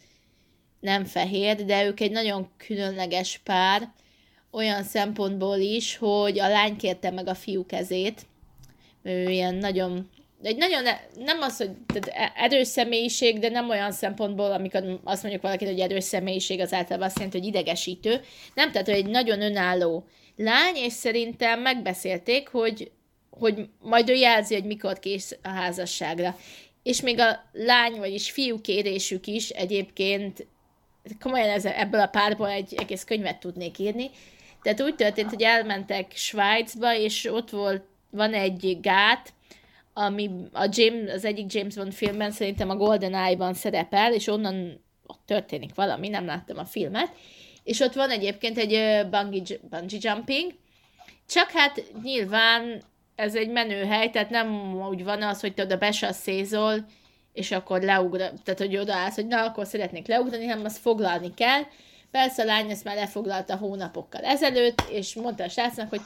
nem 0.80 1.04
fehér, 1.04 1.64
de 1.64 1.84
ők 1.84 2.00
egy 2.00 2.10
nagyon 2.10 2.50
különleges 2.56 3.40
pár, 3.44 3.92
olyan 4.50 4.82
szempontból 4.82 5.58
is, 5.58 5.96
hogy 5.96 6.38
a 6.38 6.48
lány 6.48 6.76
kérte 6.76 7.10
meg 7.10 7.28
a 7.28 7.34
fiú 7.34 7.66
kezét. 7.66 8.26
Ő 9.02 9.30
ilyen 9.30 9.54
nagyon, 9.54 10.10
egy 10.42 10.56
nagyon, 10.56 10.82
nem 11.14 11.40
az, 11.40 11.56
hogy 11.56 11.70
tehát 11.86 12.32
erős 12.36 12.66
személyiség, 12.66 13.38
de 13.38 13.48
nem 13.48 13.68
olyan 13.68 13.92
szempontból, 13.92 14.52
amikor 14.52 15.00
azt 15.04 15.22
mondjuk 15.22 15.42
valaki, 15.42 15.64
hogy 15.64 15.80
erős 15.80 16.04
személyiség, 16.04 16.60
az 16.60 16.72
általában 16.72 17.06
azt 17.06 17.16
jelenti, 17.16 17.38
hogy 17.38 17.46
idegesítő. 17.46 18.20
Nem, 18.54 18.72
tehát 18.72 18.86
hogy 18.86 18.96
egy 18.96 19.06
nagyon 19.06 19.42
önálló 19.42 20.04
lány, 20.36 20.76
és 20.76 20.92
szerintem 20.92 21.60
megbeszélték, 21.60 22.48
hogy, 22.48 22.90
hogy 23.40 23.68
majd 23.80 24.08
ő 24.08 24.14
jelzi, 24.14 24.54
hogy 24.54 24.64
mikor 24.64 24.98
kész 24.98 25.38
a 25.42 25.48
házasságra. 25.48 26.36
És 26.82 27.00
még 27.00 27.18
a 27.18 27.50
lány, 27.52 27.98
vagyis 27.98 28.30
fiú 28.30 28.60
kérésük 28.60 29.26
is 29.26 29.48
egyébként 29.48 30.46
komolyan 31.20 31.48
ez, 31.48 31.64
ebből 31.64 32.00
a 32.00 32.06
párból 32.06 32.48
egy 32.48 32.74
egész 32.76 33.04
könyvet 33.04 33.40
tudnék 33.40 33.78
írni. 33.78 34.10
Tehát 34.62 34.80
úgy 34.80 34.94
történt, 34.94 35.28
hogy 35.28 35.42
elmentek 35.42 36.12
Svájcba, 36.14 36.94
és 36.96 37.24
ott 37.24 37.50
volt, 37.50 37.82
van 38.10 38.34
egy 38.34 38.78
gát, 38.80 39.32
ami 39.92 40.30
a 40.52 40.68
James, 40.70 41.12
az 41.12 41.24
egyik 41.24 41.52
James 41.52 41.74
Bond 41.74 41.92
filmben 41.92 42.30
szerintem 42.30 42.70
a 42.70 42.76
Golden 42.76 43.14
Eye-ban 43.14 43.54
szerepel, 43.54 44.14
és 44.14 44.26
onnan 44.26 44.84
ott 45.06 45.22
történik 45.26 45.74
valami, 45.74 46.08
nem 46.08 46.24
láttam 46.26 46.58
a 46.58 46.64
filmet, 46.64 47.10
és 47.62 47.80
ott 47.80 47.94
van 47.94 48.10
egyébként 48.10 48.58
egy 48.58 49.06
bungee, 49.10 49.58
bungee 49.70 49.98
jumping, 50.00 50.52
csak 51.28 51.50
hát 51.50 51.84
nyilván 52.02 52.82
ez 53.20 53.34
egy 53.34 53.50
menő 53.50 53.84
hely, 53.84 54.10
tehát 54.10 54.30
nem 54.30 54.74
úgy 54.88 55.04
van 55.04 55.22
az, 55.22 55.40
hogy 55.40 55.54
te 55.54 55.62
oda 55.62 55.76
besasszézol, 55.76 56.84
és 57.32 57.50
akkor 57.50 57.80
leugra, 57.80 58.30
tehát 58.44 58.58
hogy 58.58 58.76
odaállsz, 58.76 59.14
hogy 59.14 59.26
na, 59.26 59.44
akkor 59.44 59.66
szeretnék 59.66 60.06
leugrani, 60.06 60.46
hanem 60.46 60.64
azt 60.64 60.78
foglalni 60.78 61.34
kell. 61.34 61.62
Persze 62.10 62.42
a 62.42 62.44
lány 62.44 62.70
ezt 62.70 62.84
már 62.84 62.96
lefoglalta 62.96 63.56
hónapokkal 63.56 64.22
ezelőtt, 64.22 64.82
és 64.90 65.14
mondta 65.14 65.44
a 65.44 65.48
srácnak, 65.48 65.88
hogy 65.88 66.00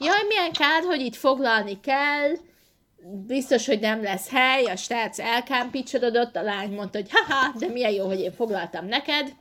jaj, 0.00 0.26
milyen 0.28 0.52
kár, 0.52 0.82
hogy 0.82 1.00
itt 1.00 1.16
foglalni 1.16 1.80
kell, 1.80 2.30
biztos, 3.26 3.66
hogy 3.66 3.80
nem 3.80 4.02
lesz 4.02 4.30
hely, 4.30 4.64
a 4.64 4.76
srác 4.76 5.18
elkámpicsodott, 5.18 6.36
a 6.36 6.42
lány 6.42 6.70
mondta, 6.74 6.98
hogy 6.98 7.10
haha, 7.10 7.52
de 7.58 7.66
milyen 7.68 7.92
jó, 7.92 8.06
hogy 8.06 8.20
én 8.20 8.32
foglaltam 8.32 8.86
neked, 8.86 9.32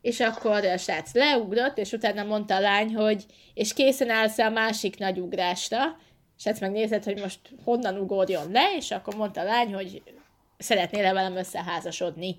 és 0.00 0.20
akkor 0.20 0.64
a 0.64 0.76
srác 0.76 1.14
leugrott, 1.14 1.78
és 1.78 1.92
utána 1.92 2.24
mondta 2.24 2.54
a 2.54 2.60
lány, 2.60 2.94
hogy 2.94 3.24
és 3.54 3.72
készen 3.72 4.10
állsz 4.10 4.38
a 4.38 4.50
másik 4.50 4.98
nagy 4.98 5.18
ugrásra, 5.18 5.96
és 6.40 6.46
ezt 6.46 6.60
megnézed, 6.60 7.04
hogy 7.04 7.18
most 7.18 7.38
honnan 7.64 7.98
ugorjon 7.98 8.50
le, 8.50 8.74
és 8.76 8.90
akkor 8.90 9.14
mondta 9.14 9.40
a 9.40 9.44
lány, 9.44 9.74
hogy 9.74 10.02
szeretnél-e 10.58 11.12
velem 11.12 11.36
összeházasodni? 11.36 12.38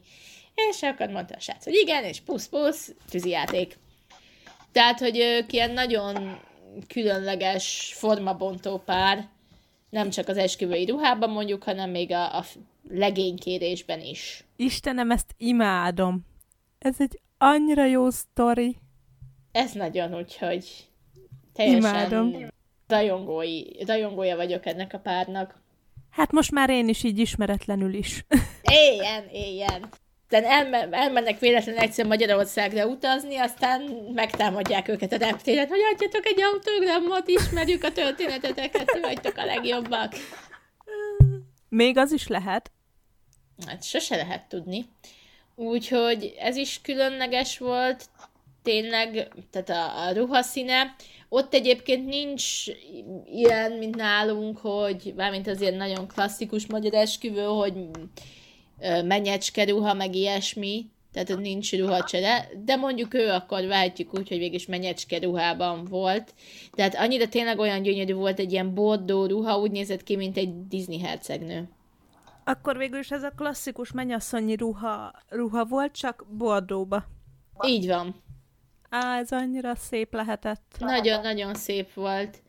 És 0.70 0.81
akkor 0.81 1.10
mondta 1.10 1.36
a 1.36 1.39
srác, 1.39 1.63
hogy 1.63 1.74
igen, 1.74 2.03
és 2.03 2.20
pusz-pusz, 2.20 2.93
tűzijáték. 3.10 3.77
Tehát, 4.72 5.00
hogy 5.00 5.17
ők 5.17 5.53
ilyen 5.53 5.72
nagyon 5.72 6.39
különleges 6.88 7.93
formabontó 7.96 8.77
pár, 8.77 9.27
nem 9.89 10.10
csak 10.10 10.27
az 10.27 10.38
esküvői 10.38 10.86
ruhában 10.86 11.29
mondjuk, 11.29 11.63
hanem 11.63 11.89
még 11.89 12.12
a, 12.12 12.38
a 12.38 12.46
legénykérésben 12.89 14.01
is. 14.01 14.43
Istenem, 14.55 15.12
ezt 15.12 15.34
imádom. 15.38 16.25
Ez 16.79 16.96
egy 17.00 17.20
annyira 17.38 17.86
jó 17.86 18.10
sztori. 18.10 18.77
Ez 19.51 19.72
nagyon, 19.72 20.15
úgyhogy 20.15 20.89
teljesen 21.53 21.79
imádom. 21.79 22.50
Rajongói, 22.91 23.63
rajongója 23.86 24.36
vagyok 24.36 24.65
ennek 24.65 24.93
a 24.93 25.00
párnak. 25.00 25.62
Hát 26.10 26.31
most 26.31 26.51
már 26.51 26.69
én 26.69 26.88
is 26.88 27.03
így 27.03 27.19
ismeretlenül 27.19 27.93
is. 27.93 28.25
Éljen, 28.62 29.27
éljen! 29.31 29.89
aztán 30.31 30.51
elme- 30.51 30.93
elmennek 30.93 31.39
véletlenül 31.39 31.81
egyszer 31.81 32.05
Magyarországra 32.05 32.86
utazni, 32.86 33.38
aztán 33.38 33.81
megtámadják 34.13 34.88
őket 34.88 35.12
a 35.13 35.17
reptéren, 35.17 35.67
hogy 35.67 35.79
adjatok 35.93 36.25
egy 36.25 36.41
autogramot, 36.41 37.27
ismerjük 37.27 37.83
a 37.83 37.91
történeteteket, 37.91 39.00
vagytok 39.01 39.38
a 39.38 39.45
legjobbak. 39.45 40.13
Még 41.69 41.98
az 41.98 42.12
is 42.12 42.27
lehet. 42.27 42.71
Hát 43.67 43.83
sose 43.83 44.15
lehet 44.15 44.48
tudni. 44.48 44.86
Úgyhogy 45.55 46.36
ez 46.39 46.55
is 46.55 46.81
különleges 46.81 47.57
volt, 47.57 48.05
tényleg, 48.63 49.34
tehát 49.51 49.70
a, 49.70 50.08
a 50.08 50.12
ruhaszíne. 50.13 50.96
Ott 51.30 51.53
egyébként 51.53 52.06
nincs 52.06 52.65
ilyen, 53.34 53.72
mint 53.72 53.96
nálunk, 53.96 54.58
hogy 54.58 55.13
mármint 55.15 55.48
az 55.48 55.62
ilyen 55.62 55.75
nagyon 55.75 56.08
klasszikus 56.08 56.68
magyar 56.68 56.94
esküvő, 56.94 57.44
hogy 57.44 57.74
menyecske 59.03 59.63
ruha, 59.63 59.94
meg 59.94 60.15
ilyesmi, 60.15 60.89
tehát 61.12 61.30
ott 61.30 61.39
nincs 61.39 61.74
ruhacsere, 61.75 62.50
de 62.65 62.75
mondjuk 62.75 63.13
ő 63.13 63.30
akkor 63.30 63.65
váltjuk 63.65 64.18
úgy, 64.20 64.27
hogy 64.27 64.38
végig 64.38 64.65
menyecske 64.68 65.18
ruhában 65.18 65.86
volt. 65.86 66.34
Tehát 66.72 66.96
annyira 66.96 67.27
tényleg 67.27 67.60
olyan 67.60 67.82
gyönyörű 67.82 68.13
volt 68.13 68.39
egy 68.39 68.51
ilyen 68.51 68.74
bordó 68.74 69.25
ruha, 69.25 69.60
úgy 69.60 69.72
nézett 69.72 70.03
ki, 70.03 70.15
mint 70.15 70.38
egy 70.38 70.68
Disney 70.68 71.00
hercegnő. 71.00 71.70
Akkor 72.44 72.77
végül 72.77 73.00
is 73.00 73.12
ez 73.12 73.24
a 73.24 73.34
klasszikus 73.36 73.91
mennyasszonyi 73.91 74.56
ruha, 74.56 75.13
ruha 75.30 75.65
volt, 75.65 75.91
csak 75.98 76.25
bordóba. 76.30 77.03
Így 77.68 77.88
van. 77.88 78.15
Á, 78.93 79.17
ez 79.17 79.31
annyira 79.31 79.75
szép 79.75 80.13
lehetett. 80.13 80.75
Nagyon-nagyon 80.79 81.53
szép 81.53 81.93
volt. 81.93 82.41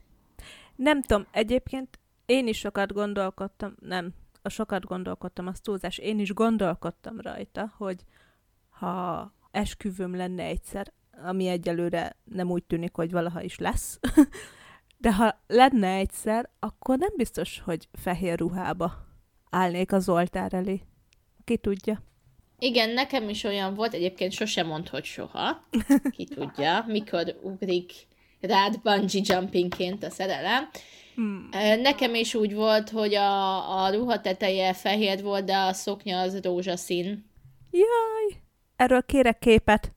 Nem 0.76 1.02
tudom, 1.02 1.26
egyébként 1.30 1.98
én 2.26 2.46
is 2.46 2.58
sokat 2.58 2.92
gondolkodtam, 2.92 3.74
nem, 3.80 4.14
a 4.42 4.48
sokat 4.48 4.84
gondolkodtam, 4.84 5.46
az 5.46 5.60
túlzás, 5.60 5.98
én 5.98 6.18
is 6.18 6.32
gondolkodtam 6.32 7.20
rajta, 7.20 7.72
hogy 7.76 8.04
ha 8.70 9.32
esküvőm 9.50 10.16
lenne 10.16 10.42
egyszer, 10.42 10.92
ami 11.24 11.46
egyelőre 11.46 12.16
nem 12.24 12.50
úgy 12.50 12.64
tűnik, 12.64 12.94
hogy 12.94 13.10
valaha 13.10 13.42
is 13.42 13.58
lesz, 13.58 14.00
de 14.98 15.14
ha 15.14 15.40
lenne 15.46 15.88
egyszer, 15.88 16.50
akkor 16.58 16.98
nem 16.98 17.12
biztos, 17.16 17.60
hogy 17.60 17.88
fehér 17.92 18.38
ruhába 18.38 18.92
állnék 19.50 19.92
az 19.92 20.08
oltár 20.08 20.54
elé. 20.54 20.82
Ki 21.44 21.56
tudja. 21.56 22.02
Igen, 22.62 22.90
nekem 22.90 23.28
is 23.28 23.44
olyan 23.44 23.74
volt, 23.74 23.94
egyébként 23.94 24.32
sosem 24.32 24.66
mond, 24.66 24.88
hogy 24.88 25.04
soha. 25.04 25.68
Ki 26.16 26.24
tudja, 26.24 26.84
mikor 26.86 27.38
ugrik 27.42 27.92
rád 28.40 28.80
bungee 28.82 29.22
jumpingként 29.24 30.04
a 30.04 30.10
szerelem. 30.10 30.68
Hmm. 31.14 31.48
Nekem 31.80 32.14
is 32.14 32.34
úgy 32.34 32.54
volt, 32.54 32.90
hogy 32.90 33.14
a, 33.14 33.82
a 33.84 33.90
ruha 33.90 34.20
teteje 34.20 34.72
fehér 34.72 35.22
volt, 35.22 35.44
de 35.44 35.56
a 35.56 35.72
szoknya 35.72 36.20
az 36.20 36.40
rózsaszín. 36.40 37.30
Jaj! 37.70 38.40
Erről 38.76 39.02
kérek 39.02 39.38
képet. 39.38 39.92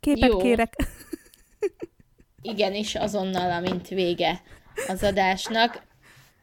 Képet 0.00 0.30
Jó. 0.30 0.38
kérek. 0.38 0.74
Igen, 2.52 2.74
és 2.74 2.94
azonnal, 2.94 3.50
amint 3.50 3.88
vége 3.88 4.42
az 4.88 5.02
adásnak. 5.02 5.82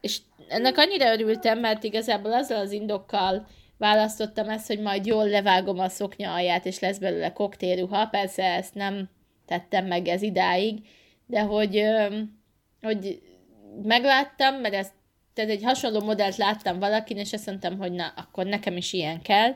És 0.01 0.17
ennek 0.47 0.77
annyira 0.77 1.13
örültem, 1.13 1.59
mert 1.59 1.83
igazából 1.83 2.33
azzal 2.33 2.59
az 2.59 2.71
indokkal 2.71 3.47
választottam 3.79 4.49
ezt, 4.49 4.67
hogy 4.67 4.79
majd 4.79 5.05
jól 5.05 5.27
levágom 5.27 5.79
a 5.79 5.89
szoknya 5.89 6.33
alját, 6.33 6.65
és 6.65 6.79
lesz 6.79 6.97
belőle 6.97 7.33
koktélruha. 7.33 8.07
Persze 8.07 8.43
ezt 8.43 8.73
nem 8.73 9.09
tettem 9.45 9.85
meg 9.85 10.07
ez 10.07 10.21
idáig, 10.21 10.79
de 11.25 11.41
hogy, 11.41 11.83
hogy 12.81 13.21
megláttam, 13.83 14.55
mert 14.55 14.73
ezt, 14.73 14.93
tehát 15.33 15.49
egy 15.49 15.63
hasonló 15.63 15.99
modellt 15.99 16.35
láttam 16.35 16.79
valakin, 16.79 17.17
és 17.17 17.33
azt 17.33 17.45
mondtam, 17.45 17.77
hogy 17.77 17.91
na, 17.91 18.07
akkor 18.15 18.45
nekem 18.45 18.77
is 18.77 18.93
ilyen 18.93 19.21
kell. 19.21 19.55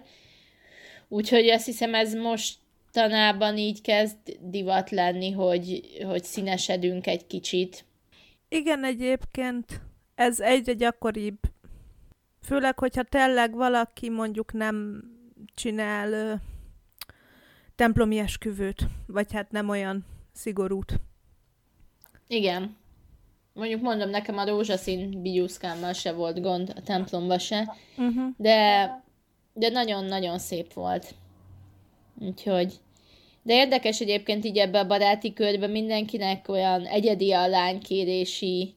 Úgyhogy 1.08 1.50
azt 1.50 1.66
hiszem, 1.66 1.96
ez 1.96 2.14
mostanában 2.14 3.58
így 3.58 3.82
kezd 3.82 4.18
divat 4.40 4.90
lenni, 4.90 5.32
hogy, 5.32 5.82
hogy 6.06 6.24
színesedünk 6.24 7.08
egy 7.08 7.28
kicsit. 7.28 7.86
Igen, 8.50 8.84
egyébként 8.84 9.82
ez 10.16 10.40
egyre 10.40 10.74
gyakoribb. 10.74 11.38
Főleg, 12.44 12.80
hogyha 12.80 13.04
tényleg 13.04 13.56
valaki 13.56 14.10
mondjuk 14.10 14.54
nem 14.54 15.04
csinál 15.56 16.12
ö, 16.12 16.34
templomi 17.76 18.18
esküvőt, 18.18 18.82
vagy 19.08 19.34
hát 19.34 19.52
nem 19.52 19.70
olyan 19.70 20.06
szigorút. 20.34 21.00
Igen. 22.28 22.78
Mondjuk 23.54 23.82
mondom, 23.82 24.10
nekem 24.10 24.38
a 24.38 24.46
rózsaszín 24.46 25.22
bigyuszkámmal 25.22 25.94
se 25.94 26.12
volt 26.12 26.42
gond, 26.42 26.74
a 26.76 26.82
templomba 26.82 27.40
se, 27.40 27.76
uh-huh. 27.98 28.34
de, 28.38 28.88
de 29.54 29.70
nagyon-nagyon 29.70 30.40
szép 30.40 30.74
volt. 30.74 31.16
Úgyhogy... 32.20 32.74
De 33.46 33.54
érdekes 33.54 34.00
egyébként 34.00 34.46
így 34.46 34.58
ebbe 34.58 34.80
a 34.80 34.88
baráti 34.88 35.34
körbe 35.34 35.68
mindenkinek 35.68 36.48
olyan 36.48 36.86
egyedi 36.86 37.32
a 37.32 37.48
lánykérési 37.48 38.76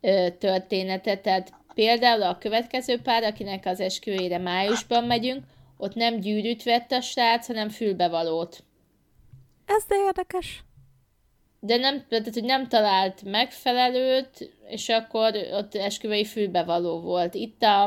ö, 0.00 0.26
története, 0.38 1.16
tehát 1.16 1.52
például 1.74 2.22
a 2.22 2.38
következő 2.38 3.00
pár, 3.00 3.22
akinek 3.22 3.66
az 3.66 3.80
esküvére 3.80 4.38
májusban 4.38 5.04
megyünk, 5.04 5.44
ott 5.76 5.94
nem 5.94 6.20
gyűrűt 6.20 6.62
vett 6.62 6.92
a 6.92 7.00
srác, 7.00 7.46
hanem 7.46 7.68
fülbevalót. 7.68 8.64
Ez 9.66 9.84
de 9.88 9.94
érdekes 10.06 10.62
de 11.64 11.76
nem, 11.76 12.04
tehát, 12.08 12.32
hogy 12.32 12.44
nem 12.44 12.68
talált 12.68 13.22
megfelelőt, 13.24 14.50
és 14.68 14.88
akkor 14.88 15.36
ott 15.52 15.74
esküvői 15.74 16.24
fülbevaló 16.24 17.00
volt. 17.00 17.34
Itt 17.34 17.62
a, 17.62 17.84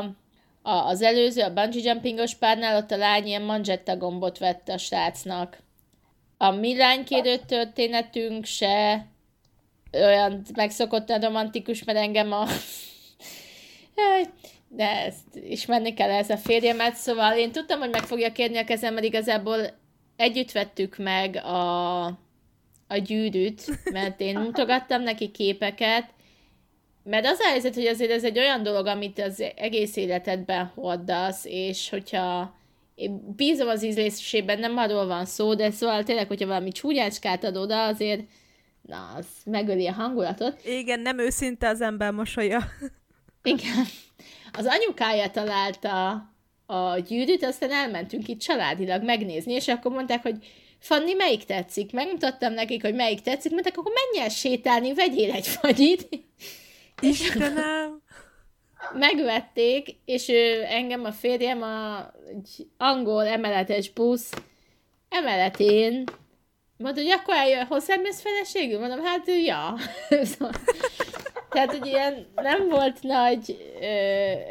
a, 0.62 0.70
az 0.70 1.02
előző, 1.02 1.42
a 1.42 1.52
bungee 1.52 1.82
jumpingos 1.82 2.34
párnál 2.34 2.76
ott 2.76 2.90
a 2.90 2.96
lány 2.96 3.26
ilyen 3.26 3.42
manzsetta 3.42 3.96
gombot 3.96 4.38
vett 4.38 4.68
a 4.68 4.78
srácnak. 4.78 5.58
A 6.36 6.50
mi 6.50 6.76
lánykérő 6.76 7.36
történetünk 7.36 8.44
se 8.44 9.06
olyan 9.92 10.42
megszokottan 10.54 11.20
romantikus, 11.20 11.84
mert 11.84 11.98
engem 11.98 12.32
a... 12.32 12.46
de 14.68 15.04
ezt 15.04 15.36
ismerni 15.48 15.94
kell 15.94 16.10
ez 16.10 16.30
a 16.30 16.36
férjemet, 16.36 16.94
szóval 16.94 17.36
én 17.36 17.52
tudtam, 17.52 17.78
hogy 17.78 17.90
meg 17.90 18.02
fogja 18.02 18.32
kérni 18.32 18.56
a 18.56 18.64
kezem, 18.64 18.94
mert 18.94 19.06
igazából 19.06 19.58
együtt 20.16 20.52
vettük 20.52 20.96
meg 20.96 21.36
a 21.36 22.04
a 22.88 22.96
gyűrűt, 22.96 23.90
mert 23.92 24.20
én 24.20 24.38
mutogattam 24.38 25.02
neki 25.02 25.30
képeket, 25.30 26.10
mert 27.02 27.26
az 27.26 27.38
a 27.40 27.48
helyzet, 27.48 27.74
hogy 27.74 27.86
azért 27.86 28.10
ez 28.10 28.24
egy 28.24 28.38
olyan 28.38 28.62
dolog, 28.62 28.86
amit 28.86 29.18
az 29.18 29.44
egész 29.56 29.96
életedben 29.96 30.72
hordasz, 30.74 31.44
és 31.44 31.90
hogyha 31.90 32.54
én 32.94 33.34
bízom 33.36 33.68
az 33.68 33.84
ízlésében, 33.84 34.58
nem 34.58 34.76
arról 34.76 35.06
van 35.06 35.24
szó, 35.24 35.54
de 35.54 35.70
szóval 35.70 36.02
tényleg, 36.02 36.26
hogyha 36.26 36.46
valami 36.46 36.72
csúnyácskát 36.72 37.44
ad 37.44 37.56
oda, 37.56 37.84
azért 37.84 38.20
na, 38.82 39.12
az 39.16 39.26
megöli 39.44 39.86
a 39.86 39.92
hangulatot. 39.92 40.64
Igen, 40.64 41.00
nem 41.00 41.18
őszinte 41.18 41.68
az 41.68 41.80
ember 41.80 42.10
mosolya. 42.12 42.58
Igen. 43.46 43.86
Az 44.52 44.66
anyukája 44.66 45.30
találta 45.30 46.10
a 46.66 46.98
gyűrűt, 46.98 47.44
aztán 47.44 47.72
elmentünk 47.72 48.28
itt 48.28 48.40
családilag 48.40 49.02
megnézni, 49.02 49.52
és 49.52 49.68
akkor 49.68 49.92
mondták, 49.92 50.22
hogy 50.22 50.36
Fanni, 50.78 51.12
melyik 51.12 51.44
tetszik? 51.44 51.92
Megmutattam 51.92 52.52
nekik, 52.52 52.82
hogy 52.82 52.94
melyik 52.94 53.20
tetszik, 53.20 53.52
mondták, 53.52 53.78
akkor 53.78 53.92
menj 53.92 54.24
el 54.24 54.28
sétálni, 54.28 54.94
vegyél 54.94 55.32
egy 55.32 55.46
fagyit. 55.46 56.08
Istenem! 57.00 58.02
Megvették, 58.94 59.88
és 60.04 60.28
ő, 60.28 60.64
engem 60.64 61.04
a 61.04 61.12
férjem 61.12 61.62
a 61.62 62.10
egy 62.28 62.66
angol 62.76 63.26
emeletes 63.26 63.90
busz 63.90 64.32
emeletén 65.08 66.04
mondta, 66.76 67.00
hogy 67.00 67.10
akkor 67.10 67.34
eljön 67.34 67.66
hozzám, 67.66 68.04
ez 68.04 68.20
feleségül? 68.20 68.78
Mondom, 68.78 69.04
hát 69.04 69.26
ja. 69.44 69.74
Tehát, 71.56 71.76
hogy 71.78 71.86
ilyen 71.86 72.26
nem 72.34 72.68
volt 72.68 73.02
nagy 73.02 73.56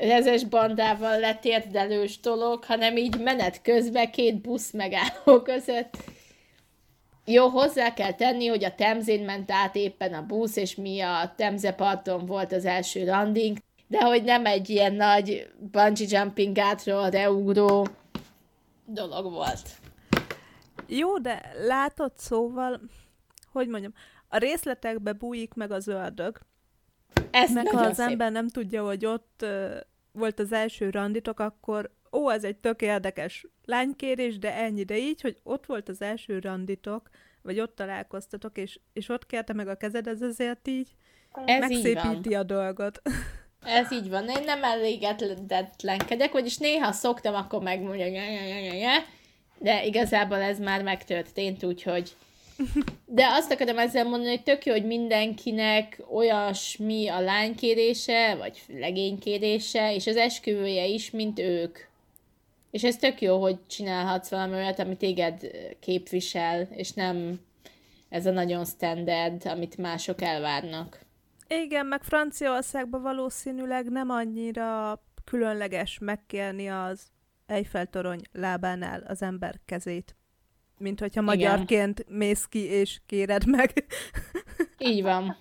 rezes 0.01 0.43
bandával 0.43 1.19
letérdelős 1.19 2.19
dolog, 2.19 2.63
hanem 2.63 2.97
így 2.97 3.19
menet 3.19 3.61
közben 3.61 4.11
két 4.11 4.41
busz 4.41 4.71
megálló 4.71 5.41
között 5.41 5.97
jó, 7.25 7.47
hozzá 7.47 7.93
kell 7.93 8.13
tenni, 8.13 8.47
hogy 8.47 8.63
a 8.63 8.75
Temzén 8.75 9.25
ment 9.25 9.51
át 9.51 9.75
éppen 9.75 10.13
a 10.13 10.25
busz, 10.25 10.55
és 10.55 10.75
mi 10.75 11.01
a 11.01 11.33
Temze 11.35 11.73
parton 11.73 12.25
volt 12.25 12.51
az 12.51 12.65
első 12.65 13.05
landing, 13.05 13.57
de 13.87 14.03
hogy 14.03 14.23
nem 14.23 14.45
egy 14.45 14.69
ilyen 14.69 14.93
nagy 14.93 15.51
bungee 15.71 16.07
jumping 16.09 16.57
átról 16.57 17.09
reugró 17.09 17.87
dolog 18.85 19.31
volt. 19.31 19.69
Jó, 20.87 21.17
de 21.17 21.53
látod, 21.67 22.11
szóval, 22.15 22.81
hogy 23.51 23.67
mondjam, 23.67 23.93
a 24.27 24.37
részletekbe 24.37 25.13
bújik 25.13 25.53
meg 25.53 25.71
az 25.71 25.87
ördög. 25.87 26.39
Ez 27.35 27.53
meg 27.53 27.67
ha 27.67 27.79
az 27.79 27.95
szép. 27.95 28.07
ember 28.07 28.31
nem 28.31 28.47
tudja, 28.47 28.83
hogy 28.83 29.05
ott 29.05 29.39
uh, 29.41 29.75
volt 30.11 30.39
az 30.39 30.51
első 30.51 30.89
randitok, 30.89 31.39
akkor 31.39 31.91
ó, 32.11 32.29
ez 32.29 32.43
egy 32.43 32.57
tök 32.57 32.81
érdekes 32.81 33.47
lánykérés, 33.65 34.39
de 34.39 34.55
ennyi, 34.55 34.83
de 34.83 34.97
így, 34.97 35.21
hogy 35.21 35.37
ott 35.43 35.65
volt 35.65 35.89
az 35.89 36.01
első 36.01 36.39
randitok, 36.39 37.09
vagy 37.41 37.59
ott 37.59 37.75
találkoztatok, 37.75 38.57
és, 38.57 38.79
és 38.93 39.09
ott 39.09 39.25
kérte 39.25 39.53
meg 39.53 39.67
a 39.67 39.75
kezed, 39.75 40.07
ez 40.07 40.21
azért 40.21 40.67
így 40.67 40.87
ez 41.45 41.59
megszépíti 41.59 42.17
így 42.25 42.33
a 42.33 42.43
dolgot. 42.43 43.01
Ez 43.63 43.91
így 43.91 44.09
van. 44.09 44.29
Én 44.29 44.43
nem 44.43 44.63
elégedetlenkedek, 44.63 46.31
vagyis 46.31 46.57
néha 46.57 46.91
szoktam, 46.91 47.35
akkor 47.35 47.61
megmondja, 47.61 49.01
de 49.57 49.85
igazából 49.85 50.37
ez 50.37 50.59
már 50.59 50.83
megtörtént, 50.83 51.63
úgyhogy 51.63 52.15
de 53.05 53.27
azt 53.27 53.51
akarom 53.51 53.77
ezzel 53.77 54.03
mondani, 54.03 54.29
hogy 54.29 54.43
tök 54.43 54.65
jó, 54.65 54.73
hogy 54.73 54.85
mindenkinek 54.85 56.01
olyasmi 56.11 57.07
a 57.07 57.19
lánykérése, 57.19 58.35
vagy 58.35 58.61
legénykérése, 58.67 59.93
és 59.93 60.07
az 60.07 60.15
esküvője 60.15 60.85
is, 60.85 61.11
mint 61.11 61.39
ők. 61.39 61.77
És 62.71 62.83
ez 62.83 62.97
tök 62.97 63.21
jó, 63.21 63.41
hogy 63.41 63.57
csinálhatsz 63.67 64.29
valami 64.29 64.53
olyat, 64.53 64.79
ami 64.79 64.97
téged 64.97 65.51
képvisel, 65.79 66.67
és 66.71 66.91
nem 66.91 67.39
ez 68.09 68.25
a 68.25 68.31
nagyon 68.31 68.65
standard, 68.65 69.45
amit 69.45 69.77
mások 69.77 70.21
elvárnak. 70.21 70.99
Igen, 71.47 71.85
meg 71.85 72.03
Franciaországban 72.03 73.01
valószínűleg 73.01 73.89
nem 73.91 74.09
annyira 74.09 75.01
különleges 75.23 75.97
megkérni 75.99 76.67
az 76.67 77.07
Eiffel-torony 77.45 78.21
lábánál 78.31 79.03
az 79.07 79.21
ember 79.21 79.59
kezét, 79.65 80.15
mint 80.77 80.99
hogyha 80.99 81.21
magyarként 81.21 81.99
Igen. 81.99 82.17
mész 82.17 82.45
ki 82.45 82.63
és 82.63 82.99
kéred 83.05 83.45
meg. 83.45 83.85
Így 84.77 85.01
van. 85.01 85.37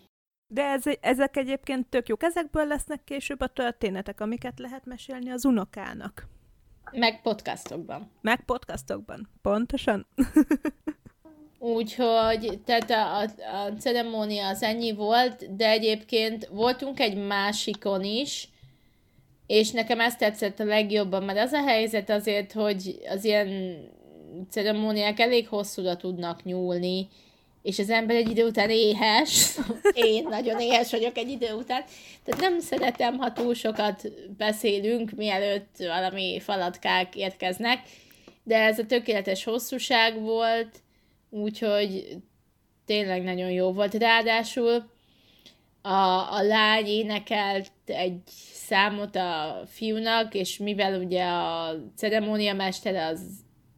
De 0.46 0.62
ez, 0.62 0.82
ezek 1.00 1.36
egyébként 1.36 1.86
tök 1.86 2.08
jók. 2.08 2.22
Ezekből 2.22 2.66
lesznek 2.66 3.04
később 3.04 3.40
a 3.40 3.46
történetek, 3.46 4.20
amiket 4.20 4.58
lehet 4.58 4.84
mesélni 4.84 5.30
az 5.30 5.44
unokának. 5.44 6.28
Meg 6.92 7.22
podcastokban. 7.22 8.10
Meg 8.20 8.44
podcastokban, 8.44 9.28
pontosan. 9.42 10.06
Úgyhogy, 11.58 12.60
tehát 12.64 12.90
a, 12.90 13.20
a, 13.20 13.72
ceremónia 13.78 14.48
az 14.48 14.62
ennyi 14.62 14.92
volt, 14.92 15.56
de 15.56 15.68
egyébként 15.68 16.46
voltunk 16.46 17.00
egy 17.00 17.16
másikon 17.16 18.04
is, 18.04 18.48
és 19.46 19.70
nekem 19.70 20.00
ezt 20.00 20.18
tetszett 20.18 20.60
a 20.60 20.64
legjobban, 20.64 21.22
mert 21.22 21.38
az 21.38 21.52
a 21.52 21.62
helyzet 21.62 22.10
azért, 22.10 22.52
hogy 22.52 23.00
az 23.08 23.24
ilyen 23.24 23.78
ceremóniák 24.50 25.20
elég 25.20 25.48
hosszúra 25.48 25.96
tudnak 25.96 26.44
nyúlni, 26.44 27.08
és 27.62 27.78
az 27.78 27.90
ember 27.90 28.16
egy 28.16 28.30
idő 28.30 28.46
után 28.46 28.70
éhes, 28.70 29.58
én 29.92 30.26
nagyon 30.28 30.60
éhes 30.60 30.90
vagyok 30.90 31.16
egy 31.16 31.28
idő 31.28 31.52
után, 31.52 31.84
tehát 32.24 32.40
nem 32.40 32.60
szeretem, 32.60 33.18
ha 33.18 33.32
túl 33.32 33.54
sokat 33.54 34.10
beszélünk, 34.36 35.10
mielőtt 35.10 35.76
valami 35.78 36.40
falatkák 36.40 37.16
érkeznek, 37.16 37.78
de 38.42 38.56
ez 38.56 38.78
a 38.78 38.86
tökéletes 38.86 39.44
hosszúság 39.44 40.20
volt, 40.20 40.82
úgyhogy 41.30 42.16
tényleg 42.86 43.22
nagyon 43.22 43.50
jó 43.50 43.72
volt. 43.72 43.94
Ráadásul 43.94 44.92
a, 45.82 46.32
a 46.32 46.42
lány 46.42 46.86
énekelt 46.86 47.70
egy 47.86 48.20
számot 48.52 49.16
a 49.16 49.62
fiúnak, 49.66 50.34
és 50.34 50.58
mivel 50.58 51.00
ugye 51.00 51.24
a 51.24 51.74
ceremóniamester 51.96 52.94
az 52.94 53.20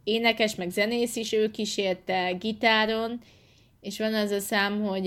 énekes, 0.06 0.54
meg 0.54 0.70
zenész 0.70 1.16
is, 1.16 1.32
ő 1.32 1.50
kísérte 1.50 2.32
gitáron, 2.32 3.20
és 3.80 3.98
van 3.98 4.14
az 4.14 4.30
a 4.30 4.40
szám, 4.40 4.82
hogy 4.82 5.06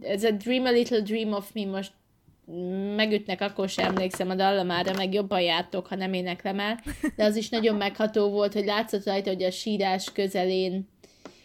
ez 0.00 0.24
a 0.24 0.30
Dream 0.30 0.64
a 0.64 0.70
Little 0.70 1.00
Dream 1.00 1.32
of 1.32 1.52
Me 1.52 1.64
most 1.64 1.92
megütnek, 2.96 3.40
akkor 3.40 3.68
sem 3.68 3.84
emlékszem 3.84 4.30
a 4.30 4.34
dallamára, 4.34 4.92
meg 4.92 5.14
jobban 5.14 5.40
jártok, 5.40 5.86
ha 5.86 5.94
nem 5.94 6.12
éneklem 6.12 6.60
el, 6.60 6.80
de 7.16 7.24
az 7.24 7.36
is 7.36 7.48
nagyon 7.48 7.76
megható 7.76 8.30
volt, 8.30 8.52
hogy 8.52 8.64
látszott 8.64 9.06
rajta, 9.06 9.30
hogy 9.30 9.42
a 9.42 9.50
sírás 9.50 10.12
közelén, 10.12 10.88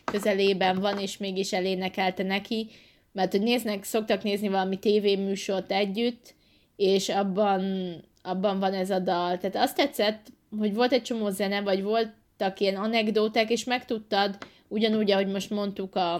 közelében 0.03 0.79
van, 0.79 0.99
és 0.99 1.17
mégis 1.17 1.53
elénekelte 1.53 2.23
neki, 2.23 2.69
mert 3.11 3.31
hogy 3.31 3.41
néznek, 3.41 3.83
szoktak 3.83 4.23
nézni 4.23 4.47
valami 4.47 4.79
tévéműsort 4.79 5.71
együtt, 5.71 6.35
és 6.75 7.09
abban, 7.09 7.93
abban 8.21 8.59
van 8.59 8.73
ez 8.73 8.89
a 8.89 8.99
dal. 8.99 9.37
Tehát 9.37 9.55
azt 9.55 9.75
tetszett, 9.75 10.27
hogy 10.57 10.73
volt 10.73 10.91
egy 10.91 11.01
csomó 11.01 11.29
zene, 11.29 11.61
vagy 11.61 11.83
voltak 11.83 12.25
ilyen 12.57 12.75
anekdóták, 12.75 13.49
és 13.49 13.63
megtudtad, 13.63 14.37
ugyanúgy, 14.67 15.11
ahogy 15.11 15.27
most 15.27 15.49
mondtuk 15.49 15.95
a, 15.95 16.13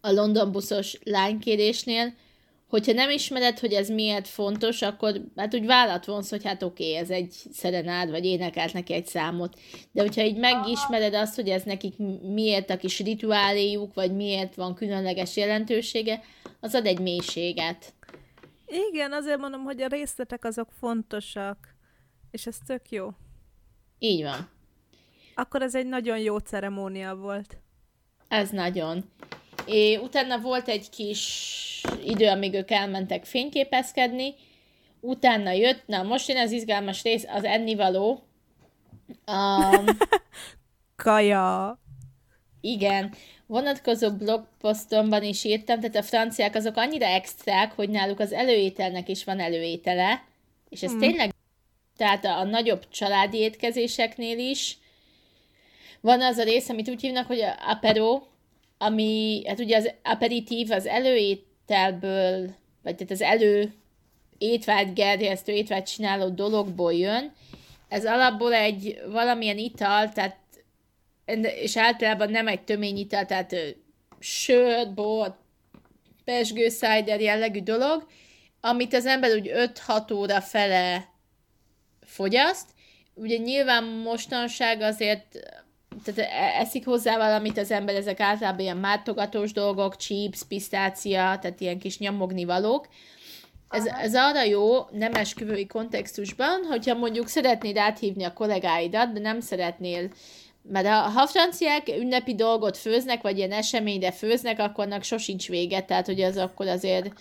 a 0.00 0.10
London 0.12 0.52
buszos 0.52 0.98
lánykérésnél, 1.04 2.14
hogyha 2.68 2.92
nem 2.92 3.10
ismered, 3.10 3.58
hogy 3.58 3.72
ez 3.72 3.88
miért 3.88 4.28
fontos, 4.28 4.82
akkor 4.82 5.20
hát 5.36 5.54
úgy 5.54 5.66
vállat 5.66 6.04
vonsz, 6.04 6.30
hogy 6.30 6.44
hát 6.44 6.62
oké, 6.62 6.84
okay, 6.84 6.96
ez 6.96 7.10
egy 7.10 7.30
szerenád, 7.52 8.10
vagy 8.10 8.24
énekelt 8.24 8.72
neki 8.72 8.92
egy 8.92 9.06
számot. 9.06 9.58
De 9.92 10.00
hogyha 10.00 10.22
így 10.22 10.36
megismered 10.36 11.14
azt, 11.14 11.34
hogy 11.34 11.48
ez 11.48 11.62
nekik 11.62 11.94
miért 12.22 12.70
a 12.70 12.76
kis 12.76 12.98
rituáléjuk, 13.00 13.94
vagy 13.94 14.14
miért 14.14 14.54
van 14.54 14.74
különleges 14.74 15.36
jelentősége, 15.36 16.22
az 16.60 16.74
ad 16.74 16.86
egy 16.86 17.00
mélységet. 17.00 17.94
Igen, 18.90 19.12
azért 19.12 19.38
mondom, 19.38 19.62
hogy 19.62 19.80
a 19.80 19.86
részletek 19.86 20.44
azok 20.44 20.68
fontosak, 20.78 21.74
és 22.30 22.46
ez 22.46 22.56
tök 22.66 22.90
jó. 22.90 23.08
Így 23.98 24.22
van. 24.22 24.55
Akkor 25.38 25.62
ez 25.62 25.74
egy 25.74 25.86
nagyon 25.86 26.18
jó 26.18 26.38
ceremónia 26.38 27.14
volt. 27.14 27.58
Ez 28.28 28.50
nagyon. 28.50 29.04
É, 29.66 29.96
utána 29.96 30.38
volt 30.38 30.68
egy 30.68 30.90
kis 30.90 31.82
idő, 32.04 32.28
amíg 32.28 32.54
ők 32.54 32.70
elmentek 32.70 33.24
fényképezkedni, 33.24 34.34
utána 35.00 35.50
jött, 35.50 35.82
na 35.86 36.02
most 36.02 36.28
jön 36.28 36.38
az 36.38 36.50
izgalmas 36.50 37.02
rész, 37.02 37.24
az 37.28 37.44
ennivaló. 37.44 38.26
Um, 39.32 39.84
Kaja. 41.04 41.78
Igen, 42.60 43.14
vonatkozó 43.46 44.10
blogposztomban 44.10 45.22
is 45.22 45.44
írtam, 45.44 45.80
tehát 45.80 45.96
a 45.96 46.02
franciák 46.02 46.54
azok 46.54 46.76
annyira 46.76 47.06
extrák, 47.06 47.72
hogy 47.72 47.88
náluk 47.88 48.20
az 48.20 48.32
előételnek 48.32 49.08
is 49.08 49.24
van 49.24 49.40
előétele, 49.40 50.24
és 50.68 50.82
ez 50.82 50.90
hmm. 50.90 51.00
tényleg, 51.00 51.34
tehát 51.96 52.24
a, 52.24 52.38
a 52.38 52.44
nagyobb 52.44 52.88
családi 52.88 53.36
étkezéseknél 53.36 54.38
is 54.38 54.78
van 56.06 56.22
az 56.22 56.38
a 56.38 56.42
rész, 56.42 56.68
amit 56.68 56.88
úgy 56.88 57.00
hívnak, 57.00 57.26
hogy 57.26 57.40
a 57.40 57.54
apero, 57.70 58.22
ami, 58.78 59.42
hát 59.46 59.60
ugye 59.60 59.76
az 59.76 59.92
aperitív 60.02 60.70
az 60.70 60.86
előételből, 60.86 62.54
vagy 62.82 62.94
tehát 62.94 63.10
az 63.10 63.22
elő 63.22 63.74
étvágy 64.38 64.92
gerjesztő, 64.92 65.52
étvágy 65.52 65.82
csináló 65.82 66.28
dologból 66.28 66.92
jön. 66.92 67.32
Ez 67.88 68.06
alapból 68.06 68.54
egy 68.54 69.02
valamilyen 69.08 69.58
ital, 69.58 70.08
tehát 70.08 70.36
és 71.60 71.76
általában 71.76 72.30
nem 72.30 72.48
egy 72.48 72.62
tömény 72.62 72.98
ital, 72.98 73.24
tehát 73.24 73.56
sör, 74.18 74.94
bor, 74.94 75.36
pesgő, 76.24 76.68
cider 76.68 77.20
jellegű 77.20 77.60
dolog, 77.62 78.06
amit 78.60 78.94
az 78.94 79.06
ember 79.06 79.34
úgy 79.34 79.50
5-6 79.54 80.14
óra 80.14 80.40
fele 80.40 81.08
fogyaszt. 82.00 82.68
Ugye 83.14 83.36
nyilván 83.36 83.84
mostanság 83.84 84.80
azért 84.80 85.38
tehát 86.04 86.30
e, 86.30 86.60
eszik 86.60 86.84
hozzá 86.84 87.16
valamit 87.16 87.58
az 87.58 87.70
ember, 87.70 87.94
ezek 87.94 88.20
általában 88.20 88.60
ilyen 88.60 88.76
mártogatós 88.76 89.52
dolgok, 89.52 89.96
chips, 89.96 90.42
pisztácia, 90.48 91.38
tehát 91.40 91.60
ilyen 91.60 91.78
kis 91.78 91.98
nyomogni 91.98 92.44
valók. 92.44 92.88
Ez, 93.68 93.86
ez 93.86 94.14
arra 94.14 94.42
jó, 94.42 94.78
nem 94.90 95.14
esküvői 95.14 95.66
kontextusban, 95.66 96.64
hogyha 96.68 96.94
mondjuk 96.94 97.28
szeretnéd 97.28 97.76
áthívni 97.76 98.24
a 98.24 98.32
kollégáidat, 98.32 99.12
de 99.12 99.20
nem 99.20 99.40
szeretnél 99.40 100.10
mert 100.68 100.86
ha, 100.86 100.94
ha 100.94 101.26
franciák 101.26 101.88
ünnepi 101.88 102.34
dolgot 102.34 102.76
főznek, 102.76 103.22
vagy 103.22 103.36
ilyen 103.36 103.52
eseményre 103.52 104.12
főznek, 104.12 104.58
akkor 104.58 104.84
annak 104.84 105.02
sosincs 105.02 105.48
vége, 105.48 105.80
tehát 105.80 106.06
hogy 106.06 106.20
az 106.20 106.36
akkor 106.36 106.66
azért 106.66 107.12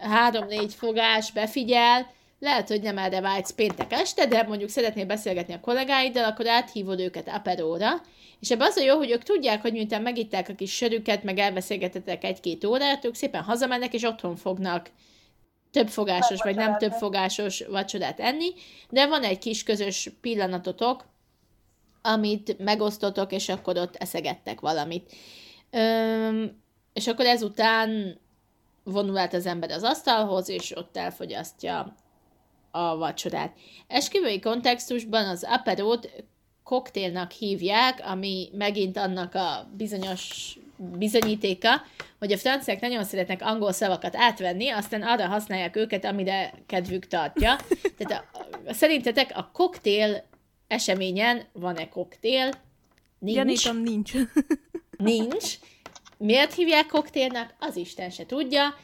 három-négy 0.00 0.74
fogás 0.74 1.32
befigyel, 1.32 2.14
lehet, 2.46 2.68
hogy 2.68 2.82
nem 2.82 2.98
erre 2.98 3.20
vágysz 3.20 3.50
péntek 3.50 3.92
este, 3.92 4.26
de 4.26 4.42
mondjuk 4.42 4.70
szeretnél 4.70 5.06
beszélgetni 5.06 5.54
a 5.54 5.60
kollégáiddal, 5.60 6.24
akkor 6.24 6.48
áthívod 6.48 7.00
őket 7.00 7.28
aperóra, 7.28 8.00
és 8.40 8.50
ebben 8.50 8.66
az 8.66 8.76
a 8.76 8.82
jó, 8.82 8.96
hogy 8.96 9.10
ők 9.10 9.22
tudják, 9.22 9.62
hogy 9.62 9.72
miután 9.72 10.02
megitták 10.02 10.48
a 10.48 10.54
kis 10.54 10.74
sörüket, 10.74 11.22
meg 11.22 11.38
elbeszélgetettek 11.38 12.24
egy-két 12.24 12.64
órát, 12.64 13.04
ők 13.04 13.14
szépen 13.14 13.42
hazamennek, 13.42 13.94
és 13.94 14.02
otthon 14.02 14.36
fognak 14.36 14.90
több 15.70 15.88
fogásos, 15.88 16.42
vagy 16.42 16.54
nem 16.54 16.78
több 16.78 16.92
fogásos 16.92 17.60
vacsorát 17.60 18.20
enni, 18.20 18.52
de 18.90 19.06
van 19.06 19.22
egy 19.22 19.38
kis 19.38 19.62
közös 19.62 20.10
pillanatotok, 20.20 21.04
amit 22.02 22.58
megosztotok, 22.58 23.32
és 23.32 23.48
akkor 23.48 23.78
ott 23.78 23.96
eszegettek 23.96 24.60
valamit. 24.60 25.12
Üm, 25.72 26.62
és 26.92 27.06
akkor 27.06 27.26
ezután 27.26 28.18
vonul 28.84 29.18
át 29.18 29.34
az 29.34 29.46
ember 29.46 29.70
az 29.70 29.82
asztalhoz, 29.82 30.48
és 30.48 30.76
ott 30.76 30.96
elfogyasztja 30.96 31.94
a 32.76 32.96
vacsorát. 32.96 33.56
Esküvői 33.86 34.40
kontextusban 34.40 35.28
az 35.28 35.46
aperót 35.48 36.24
koktélnak 36.62 37.30
hívják, 37.30 38.00
ami 38.04 38.48
megint 38.52 38.96
annak 38.96 39.34
a 39.34 39.70
bizonyos 39.76 40.56
bizonyítéka, 40.76 41.82
hogy 42.18 42.32
a 42.32 42.38
franciák 42.38 42.80
nagyon 42.80 43.04
szeretnek 43.04 43.42
angol 43.42 43.72
szavakat 43.72 44.16
átvenni, 44.16 44.68
aztán 44.68 45.02
arra 45.02 45.26
használják 45.26 45.76
őket, 45.76 46.04
amire 46.04 46.52
kedvük 46.66 47.06
tartja. 47.06 47.56
Tehát 47.96 48.24
a, 48.66 48.72
szerintetek 48.72 49.30
a 49.34 49.50
koktél 49.52 50.24
eseményen 50.66 51.42
van-e 51.52 51.88
koktél? 51.88 52.50
Nincs. 53.18 53.36
Gyanítom, 53.36 53.76
nincs. 53.76 54.12
nincs. 54.96 55.54
Miért 56.18 56.54
hívják 56.54 56.86
koktélnak? 56.86 57.54
Az 57.58 57.76
Isten 57.76 58.10
se 58.10 58.26
tudja. 58.26 58.74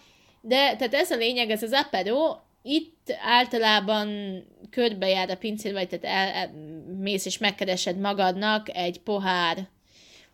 De 0.40 0.76
tehát 0.76 0.94
ez 0.94 1.10
a 1.10 1.16
lényeg, 1.16 1.50
ez 1.50 1.62
az 1.62 1.72
apero, 1.72 2.36
itt 2.62 3.12
általában 3.22 4.08
körbejár 4.70 5.30
a 5.30 5.36
pincér, 5.36 5.72
vagy 5.72 5.88
tehát 5.88 6.04
el, 6.04 6.34
el, 6.34 6.50
mész 6.98 7.26
és 7.26 7.38
megkeresed 7.38 7.98
magadnak 7.98 8.76
egy 8.76 9.00
pohár. 9.00 9.68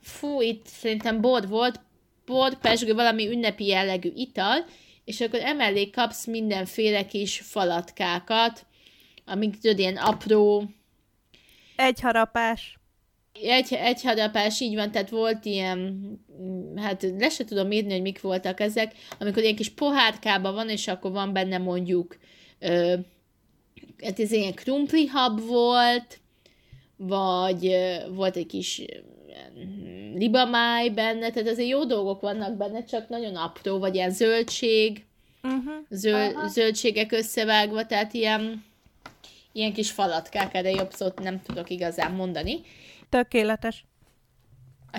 Fú, 0.00 0.40
itt 0.40 0.66
szerintem 0.66 1.20
bor 1.20 1.48
volt, 1.48 1.80
bor, 2.26 2.58
pesgő, 2.58 2.94
valami 2.94 3.28
ünnepi 3.28 3.66
jellegű 3.66 4.12
ital, 4.14 4.64
és 5.04 5.20
akkor 5.20 5.40
emellé 5.42 5.90
kapsz 5.90 6.26
mindenféle 6.26 7.06
kis 7.06 7.40
falatkákat, 7.40 8.66
amik 9.24 9.58
tudod, 9.58 9.78
ilyen 9.78 9.96
apró... 9.96 10.70
Egy 11.76 12.00
harapás. 12.00 12.77
Egy, 13.32 13.72
egy 13.72 14.02
harapás, 14.02 14.60
így 14.60 14.74
van, 14.74 14.90
tehát 14.90 15.10
volt 15.10 15.44
ilyen, 15.44 16.02
hát 16.76 17.06
le 17.18 17.28
se 17.28 17.44
tudom 17.44 17.70
írni, 17.70 17.92
hogy 17.92 18.02
mik 18.02 18.20
voltak 18.20 18.60
ezek, 18.60 18.94
amikor 19.18 19.42
ilyen 19.42 19.56
kis 19.56 19.70
pohárkában 19.70 20.54
van, 20.54 20.68
és 20.68 20.88
akkor 20.88 21.10
van 21.10 21.32
benne 21.32 21.58
mondjuk, 21.58 22.18
ö, 22.58 22.94
hát 24.02 24.20
ez 24.20 24.32
ilyen 24.32 24.54
krumplihab 24.54 25.40
volt, 25.40 26.20
vagy 26.96 27.66
ö, 27.66 27.94
volt 28.14 28.36
egy 28.36 28.46
kis 28.46 28.82
libamáj 30.14 30.88
benne, 30.88 31.30
tehát 31.30 31.48
azért 31.48 31.68
jó 31.68 31.84
dolgok 31.84 32.20
vannak 32.20 32.56
benne, 32.56 32.84
csak 32.84 33.08
nagyon 33.08 33.36
apró, 33.36 33.78
vagy 33.78 33.94
ilyen 33.94 34.10
zöldség, 34.10 35.04
uh-huh. 35.42 35.84
zöld, 35.90 36.34
zöldségek 36.48 37.12
összevágva, 37.12 37.86
tehát 37.86 38.14
ilyen, 38.14 38.64
ilyen 39.52 39.72
kis 39.72 39.90
falatkák, 39.90 40.54
erre 40.54 40.70
jobb 40.70 40.90
szót 40.92 41.20
nem 41.20 41.42
tudok 41.42 41.70
igazán 41.70 42.12
mondani. 42.12 42.60
Tökéletes. 43.08 43.84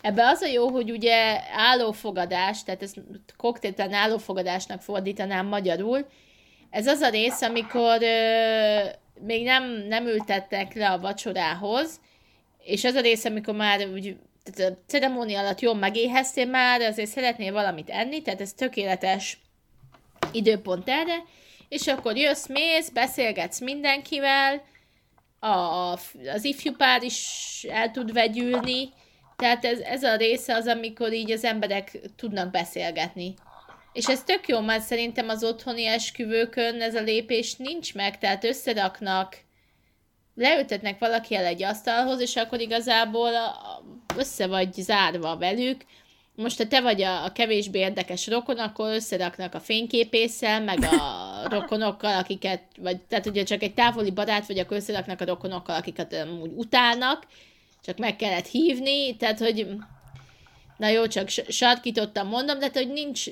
Ebbe 0.00 0.26
az 0.26 0.40
a 0.40 0.46
jó, 0.46 0.68
hogy 0.68 0.90
ugye 0.90 1.40
állófogadás, 1.52 2.62
tehát 2.62 2.82
ezt 2.82 3.00
koktéltelen 3.36 3.92
állófogadásnak 3.92 4.82
fordítanám 4.82 5.46
magyarul. 5.46 6.06
Ez 6.70 6.86
az 6.86 7.00
a 7.00 7.08
rész, 7.08 7.42
amikor 7.42 8.02
ö, 8.02 8.78
még 9.20 9.44
nem, 9.44 9.64
nem 9.88 10.06
ültettek 10.06 10.74
le 10.74 10.90
a 10.90 10.98
vacsorához, 10.98 12.00
és 12.58 12.84
az 12.84 12.94
a 12.94 13.00
rész, 13.00 13.24
amikor 13.24 13.54
már 13.54 13.88
úgy, 13.92 14.16
tehát 14.44 14.72
a 14.72 14.78
ceremónia 14.86 15.40
alatt 15.40 15.60
jól 15.60 15.74
megéheztél 15.74 16.46
már, 16.46 16.80
azért 16.80 17.10
szeretnél 17.10 17.52
valamit 17.52 17.90
enni, 17.90 18.22
tehát 18.22 18.40
ez 18.40 18.52
tökéletes 18.52 19.38
időpont 20.32 20.88
erre, 20.88 21.22
és 21.68 21.86
akkor 21.86 22.16
jössz, 22.16 22.46
mész, 22.46 22.88
beszélgetsz 22.88 23.60
mindenkivel, 23.60 24.62
a, 25.38 25.92
az 26.34 26.44
ifjú 26.44 26.72
pár 26.72 27.02
is 27.02 27.66
el 27.68 27.90
tud 27.90 28.12
vegyülni, 28.12 28.92
tehát 29.36 29.64
ez, 29.64 29.78
ez 29.78 30.02
a 30.02 30.16
része 30.16 30.54
az, 30.54 30.66
amikor 30.66 31.12
így 31.12 31.30
az 31.30 31.44
emberek 31.44 32.00
tudnak 32.16 32.50
beszélgetni. 32.50 33.34
És 33.92 34.08
ez 34.08 34.22
tök 34.22 34.48
jó, 34.48 34.60
mert 34.60 34.82
szerintem 34.82 35.28
az 35.28 35.44
otthoni 35.44 35.86
esküvőkön 35.86 36.80
ez 36.80 36.94
a 36.94 37.00
lépés 37.00 37.54
nincs 37.54 37.94
meg, 37.94 38.18
tehát 38.18 38.44
összeraknak, 38.44 39.36
leültetnek 40.34 40.98
valaki 40.98 41.34
el 41.34 41.44
egy 41.44 41.62
asztalhoz, 41.62 42.20
és 42.20 42.36
akkor 42.36 42.60
igazából 42.60 43.30
össze 44.16 44.46
vagy 44.46 44.72
zárva 44.72 45.36
velük, 45.36 45.84
most 46.36 46.58
ha 46.58 46.66
te 46.66 46.80
vagy 46.80 47.02
a, 47.02 47.24
a 47.24 47.32
kevésbé 47.32 47.78
érdekes 47.78 48.26
rokon, 48.26 48.58
akkor 48.58 48.94
összeraknak 48.94 49.54
a 49.54 49.60
fényképésszel, 49.60 50.60
meg 50.60 50.82
a 50.82 51.42
rokonokkal, 51.54 52.18
akiket, 52.18 52.62
vagy 52.78 53.00
tehát 53.00 53.26
ugye 53.26 53.42
csak 53.42 53.62
egy 53.62 53.74
távoli 53.74 54.10
barát 54.10 54.46
vagy, 54.46 54.58
akkor 54.58 54.76
összeraknak 54.76 55.20
a 55.20 55.24
rokonokkal, 55.24 55.76
akiket 55.76 56.26
úgy 56.42 56.52
utálnak, 56.54 57.26
csak 57.84 57.98
meg 57.98 58.16
kellett 58.16 58.46
hívni, 58.46 59.16
tehát 59.16 59.38
hogy 59.38 59.66
na 60.76 60.88
jó, 60.88 61.06
csak 61.06 61.28
sarkítottam 61.28 62.28
mondom, 62.28 62.58
de 62.58 62.70
hogy 62.72 62.92
nincs 62.92 63.24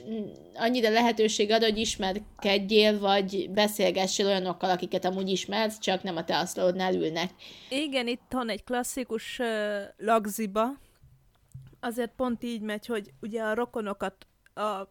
annyira 0.55 0.90
lehetőség 0.90 1.51
arra, 1.51 1.64
hogy 1.64 1.79
ismerkedjél, 1.79 2.99
vagy 2.99 3.51
beszélgessél 3.51 4.27
olyanokkal, 4.27 4.71
akiket 4.71 5.05
amúgy 5.05 5.29
ismersz, 5.29 5.79
csak 5.79 6.03
nem 6.03 6.17
a 6.17 6.25
te 6.25 6.38
asztalodnál 6.38 6.95
ülnek. 6.95 7.31
Igen, 7.69 8.07
itt 8.07 8.21
van 8.31 8.49
egy 8.49 8.64
klasszikus 8.64 9.38
uh, 9.38 9.47
lagziba, 9.97 10.64
azért 11.85 12.14
pont 12.16 12.42
így 12.42 12.61
megy, 12.61 12.87
hogy 12.87 13.12
ugye 13.20 13.42
a 13.42 13.55
rokonokat, 13.55 14.27
a, 14.55 14.88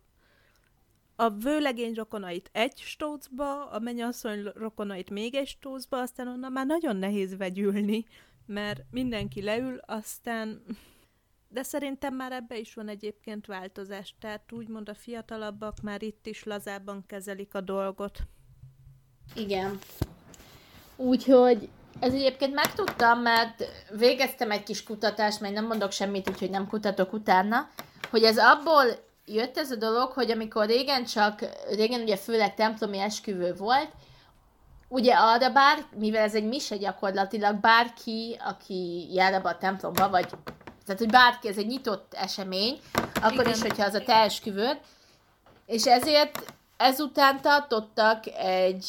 a 1.16 1.30
vőlegény 1.30 1.94
rokonait 1.94 2.50
egy 2.52 2.78
stócba, 2.78 3.70
a 3.70 3.80
mennyasszony 3.80 4.44
rokonait 4.56 5.10
még 5.10 5.36
egy 5.36 5.48
stócba, 5.48 6.02
aztán 6.02 6.28
onnan 6.28 6.52
már 6.52 6.66
nagyon 6.66 6.96
nehéz 6.96 7.38
vegyülni, 7.38 8.06
mert 8.46 8.82
mindenki 8.92 9.42
leül, 9.42 9.78
aztán 9.78 10.64
de 11.54 11.64
szerintem 11.64 12.16
már 12.16 12.32
ebbe 12.32 12.58
is 12.58 12.74
van 12.74 12.88
egyébként 12.88 13.46
változás, 13.46 14.16
tehát 14.20 14.52
úgymond 14.52 14.90
a 14.90 14.94
fiatalabbak 14.94 15.82
már 15.82 16.02
itt 16.02 16.26
is 16.26 16.44
lazábban 16.44 17.04
kezelik 17.08 17.54
a 17.54 17.62
dolgot. 17.62 18.20
Igen. 19.36 19.80
Úgyhogy 20.96 21.70
ez 22.00 22.14
egyébként 22.14 22.54
megtudtam, 22.54 23.20
mert 23.20 23.66
végeztem 23.98 24.52
egy 24.52 24.64
kis 24.64 24.84
kutatást, 24.84 25.40
mert 25.40 25.54
nem 25.54 25.66
mondok 25.66 25.92
semmit, 25.92 26.30
úgyhogy 26.30 26.50
nem 26.50 26.68
kutatok 26.68 27.14
utána, 27.14 27.70
hogy 28.10 28.24
ez 28.24 28.38
abból 28.38 28.84
jött 29.26 29.58
ez 29.58 29.72
a 29.72 29.76
dolog, 29.76 30.12
hogy 30.12 30.32
amikor 30.32 30.66
régen 30.66 31.06
csak, 31.06 31.40
régen 31.70 32.02
ugye 32.02 32.18
főleg 32.18 32.56
templomi 32.56 33.00
esküvő 33.00 33.54
volt, 33.56 33.90
ugye 34.88 35.14
arra 35.14 35.50
bár, 35.50 35.86
mivel 36.00 36.24
ez 36.24 36.36
egy 36.36 36.48
mise 36.48 36.78
gyakorlatilag, 36.78 37.56
bárki, 37.56 38.40
aki 38.46 39.08
jár 39.14 39.34
abba 39.34 39.50
a 39.50 39.58
templomba, 39.58 40.10
vagy 40.10 40.28
tehát, 40.86 41.02
hogy 41.02 41.10
bárki, 41.10 41.48
ez 41.48 41.58
egy 41.58 41.68
nyitott 41.68 42.14
esemény, 42.14 42.80
akkor 43.16 43.40
Igen. 43.40 43.52
is, 43.52 43.62
hogyha 43.62 43.86
az 43.86 43.94
a 43.94 44.04
te 44.04 44.14
esküvőd, 44.14 44.80
és 45.66 45.86
ezért 45.86 46.54
ezután 46.78 47.42
tartottak 47.42 48.24
egy 48.38 48.86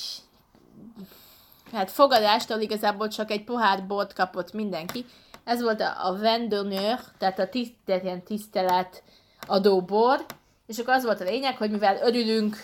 hát 1.74 1.90
fogadástól 1.90 2.60
igazából 2.60 3.08
csak 3.08 3.30
egy 3.30 3.44
pohár 3.44 3.86
bort 3.86 4.12
kapott 4.12 4.52
mindenki. 4.52 5.04
Ez 5.44 5.62
volt 5.62 5.80
a, 5.80 6.06
a 6.06 6.16
vendonneur, 6.16 6.98
tehát 7.18 7.38
a 7.38 7.48
tiszt, 7.48 7.74
ilyen 7.86 8.22
tisztelet 8.22 9.02
adó 9.46 9.80
bor, 9.80 10.24
és 10.66 10.78
akkor 10.78 10.94
az 10.94 11.04
volt 11.04 11.20
a 11.20 11.24
lényeg, 11.24 11.56
hogy 11.56 11.70
mivel 11.70 11.96
örülünk, 12.02 12.56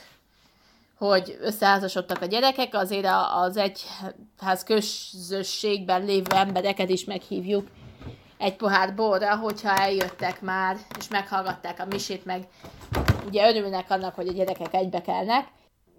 hogy 0.99 1.39
összeházasodtak 1.41 2.23
a 2.23 2.27
gyerekek, 2.27 2.75
azért 2.75 3.09
az 3.35 3.57
egyház 3.57 4.65
közösségben 4.65 6.05
lévő 6.05 6.37
embereket 6.37 6.89
is 6.89 7.05
meghívjuk 7.05 7.69
egy 8.39 8.57
pohár 8.57 8.95
borra, 8.95 9.37
hogyha 9.37 9.77
eljöttek 9.77 10.41
már, 10.41 10.77
és 10.99 11.09
meghallgatták 11.09 11.81
a 11.81 11.87
misét, 11.87 12.25
meg 12.25 12.49
ugye 13.27 13.49
örülnek 13.49 13.91
annak, 13.91 14.15
hogy 14.15 14.29
a 14.29 14.33
gyerekek 14.33 14.75
egybekelnek 14.75 15.49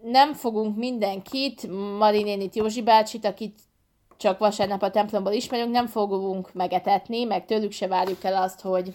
nem 0.03 0.33
fogunk 0.33 0.77
mindenkit, 0.77 1.67
Marinénit, 1.97 2.55
Józsi 2.55 2.81
bácsit, 2.81 3.25
akit 3.25 3.59
csak 4.17 4.39
vasárnap 4.39 4.81
a 4.81 4.91
templomból 4.91 5.31
ismerünk, 5.31 5.71
nem 5.71 5.87
fogunk 5.87 6.53
megetetni, 6.53 7.23
meg 7.23 7.45
tőlük 7.45 7.71
se 7.71 7.87
várjuk 7.87 8.23
el 8.23 8.41
azt, 8.43 8.61
hogy 8.61 8.93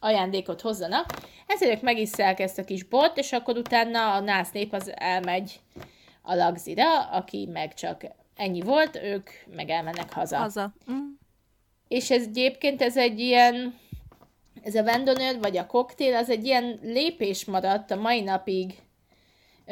ajándékot 0.00 0.60
hozzanak. 0.60 1.06
Ezért 1.46 1.72
ők 1.72 1.82
megisszák 1.82 2.40
ezt 2.40 2.58
a 2.58 2.64
kis 2.64 2.84
bort, 2.84 3.18
és 3.18 3.32
akkor 3.32 3.56
utána 3.56 4.12
a 4.14 4.20
nász 4.20 4.50
nép 4.50 4.72
az 4.72 4.92
elmegy 4.94 5.60
a 6.22 6.34
lagzira, 6.34 7.00
aki 7.02 7.48
meg 7.52 7.74
csak 7.74 8.02
ennyi 8.36 8.60
volt, 8.60 8.96
ők 9.02 9.30
meg 9.54 9.70
elmennek 9.70 10.12
haza. 10.12 10.36
Haza. 10.36 10.74
Mm. 10.90 10.96
És 11.88 12.10
ez 12.10 12.22
egyébként 12.22 12.82
ez 12.82 12.96
egy 12.96 13.20
ilyen, 13.20 13.78
ez 14.62 14.74
a 14.74 14.82
vendonőr, 14.82 15.38
vagy 15.40 15.56
a 15.56 15.66
koktél, 15.66 16.14
az 16.14 16.30
egy 16.30 16.44
ilyen 16.44 16.78
lépés 16.82 17.44
maradt 17.44 17.90
a 17.90 17.96
mai 17.96 18.20
napig 18.20 18.74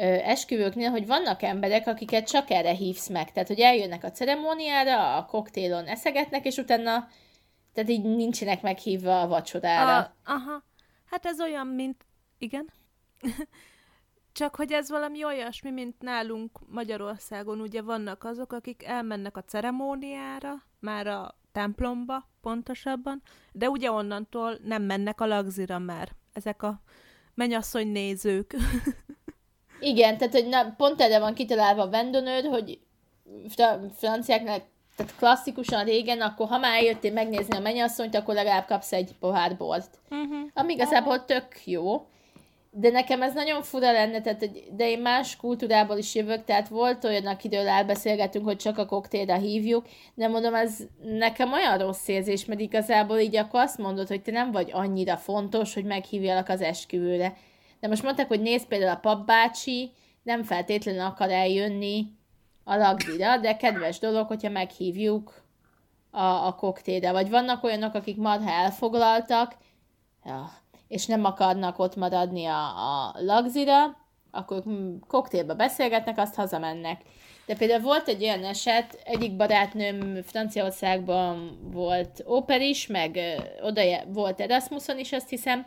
esküvőknél, 0.03 0.89
hogy 0.89 1.07
vannak 1.07 1.41
emberek, 1.41 1.87
akiket 1.87 2.27
csak 2.27 2.49
erre 2.49 2.71
hívsz 2.71 3.09
meg. 3.09 3.31
Tehát, 3.31 3.47
hogy 3.47 3.59
eljönnek 3.59 4.03
a 4.03 4.11
ceremóniára, 4.11 5.17
a 5.17 5.25
koktélon 5.25 5.85
eszegetnek, 5.85 6.45
és 6.45 6.57
utána 6.57 7.07
tehát 7.75 7.89
így 7.89 8.03
nincsenek 8.03 8.61
meghívva 8.61 9.21
a 9.21 9.27
vacsorára. 9.27 9.97
A, 9.97 10.15
aha. 10.23 10.63
Hát 11.05 11.25
ez 11.25 11.41
olyan, 11.41 11.67
mint... 11.67 12.05
Igen? 12.37 12.69
Csak 14.31 14.55
hogy 14.55 14.71
ez 14.71 14.89
valami 14.89 15.23
olyasmi, 15.23 15.71
mint 15.71 16.01
nálunk 16.01 16.59
Magyarországon, 16.67 17.61
ugye 17.61 17.81
vannak 17.81 18.23
azok, 18.23 18.53
akik 18.53 18.83
elmennek 18.83 19.37
a 19.37 19.43
ceremóniára, 19.43 20.63
már 20.79 21.07
a 21.07 21.37
templomba 21.51 22.29
pontosabban, 22.41 23.21
de 23.51 23.69
ugye 23.69 23.91
onnantól 23.91 24.57
nem 24.63 24.83
mennek 24.83 25.21
a 25.21 25.25
lagzira 25.25 25.79
már. 25.79 26.11
Ezek 26.33 26.63
a 26.63 26.81
mennyasszony 27.33 27.87
nézők. 27.87 28.55
Igen, 29.79 30.17
tehát 30.17 30.33
hogy 30.33 30.47
na, 30.47 30.73
pont 30.77 31.01
erre 31.01 31.19
van 31.19 31.33
kitalálva 31.33 31.81
a 31.81 31.89
vendonőd, 31.89 32.45
hogy 32.45 32.79
franciáknak, 33.97 34.63
tehát 34.95 35.15
klasszikusan 35.17 35.83
régen, 35.83 36.21
akkor 36.21 36.47
ha 36.47 36.57
már 36.57 36.83
jöttél 36.83 37.11
megnézni 37.11 37.57
a 37.57 37.61
mennyasszonyt, 37.61 38.15
akkor 38.15 38.33
legalább 38.33 38.65
kapsz 38.65 38.93
egy 38.93 39.15
pohár 39.19 39.57
bort. 39.57 39.99
Uh-huh. 40.09 40.49
Ami 40.53 40.73
igazából 40.73 41.25
tök 41.25 41.65
jó. 41.65 42.07
De 42.77 42.89
nekem 42.89 43.21
ez 43.21 43.33
nagyon 43.33 43.61
fura 43.63 43.91
lenne, 43.91 44.21
tehát, 44.21 44.75
de 44.75 44.89
én 44.89 44.99
más 44.99 45.35
kultúrából 45.35 45.97
is 45.97 46.15
jövök, 46.15 46.43
tehát 46.43 46.67
volt 46.67 47.03
olyan, 47.03 47.25
akiről 47.25 47.67
elbeszélgetünk, 47.67 48.45
hogy 48.45 48.57
csak 48.57 48.77
a 48.77 48.85
koktélra 48.85 49.35
hívjuk, 49.35 49.85
de 50.13 50.27
mondom, 50.27 50.53
ez 50.53 50.77
nekem 51.03 51.53
olyan 51.53 51.77
rossz 51.77 52.07
érzés, 52.07 52.45
mert 52.45 52.59
igazából 52.59 53.17
így 53.17 53.35
akkor 53.35 53.59
azt 53.59 53.77
mondod, 53.77 54.07
hogy 54.07 54.21
te 54.21 54.31
nem 54.31 54.51
vagy 54.51 54.69
annyira 54.73 55.17
fontos, 55.17 55.73
hogy 55.73 55.83
meghívjalak 55.83 56.49
az 56.49 56.61
esküvőre. 56.61 57.37
De 57.79 57.87
most 57.87 58.03
mondták, 58.03 58.27
hogy 58.27 58.41
nézd 58.41 58.67
például 58.67 58.91
a 58.91 58.99
papbácsi, 58.99 59.91
nem 60.23 60.43
feltétlenül 60.43 61.01
akar 61.01 61.29
eljönni 61.29 62.07
a 62.63 62.75
lagdira, 62.75 63.37
de 63.37 63.57
kedves 63.57 63.99
dolog, 63.99 64.27
hogyha 64.27 64.49
meghívjuk 64.49 65.43
a, 66.11 66.47
a 66.47 66.55
koktélre. 66.55 67.11
Vagy 67.11 67.29
vannak 67.29 67.63
olyanok, 67.63 67.93
akik 67.93 68.17
marha 68.17 68.49
elfoglaltak, 68.49 69.55
ja, 70.25 70.51
és 70.87 71.05
nem 71.05 71.25
akarnak 71.25 71.79
ott 71.79 71.95
maradni 71.95 72.45
a, 72.45 72.61
a 73.07 73.15
lagzira, 73.19 73.97
akkor 74.31 74.63
koktélba 75.07 75.55
beszélgetnek, 75.55 76.17
azt 76.17 76.35
hazamennek. 76.35 77.01
De 77.45 77.55
például 77.55 77.81
volt 77.81 78.07
egy 78.07 78.23
olyan 78.23 78.43
eset, 78.43 79.01
egyik 79.03 79.35
barátnőm 79.35 80.21
Franciaországban 80.23 81.59
volt 81.71 82.23
óper 82.27 82.61
is, 82.61 82.87
meg 82.87 83.19
oda 83.61 83.81
volt 84.07 84.41
Erasmuson 84.41 84.99
is, 84.99 85.11
azt 85.11 85.29
hiszem, 85.29 85.65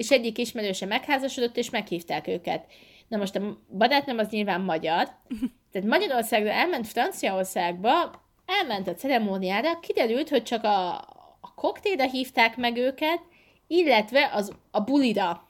és 0.00 0.10
egyik 0.10 0.38
ismerőse 0.38 0.86
megházasodott, 0.86 1.56
és 1.56 1.70
meghívták 1.70 2.26
őket. 2.26 2.66
Na 3.08 3.16
most 3.16 3.36
a 3.36 3.58
barátnőm 3.76 4.18
az 4.18 4.28
nyilván 4.28 4.60
magyar, 4.60 5.08
tehát 5.72 5.88
Magyarországra 5.88 6.50
elment 6.50 6.86
Franciaországba, 6.86 8.22
elment 8.46 8.88
a 8.88 8.94
ceremóniára, 8.94 9.80
kiderült, 9.80 10.28
hogy 10.28 10.42
csak 10.42 10.64
a, 10.64 10.94
a 11.40 11.54
koktélre 11.54 12.06
hívták 12.06 12.56
meg 12.56 12.76
őket, 12.76 13.20
illetve 13.66 14.30
az, 14.32 14.52
a 14.70 14.80
bulira. 14.80 15.48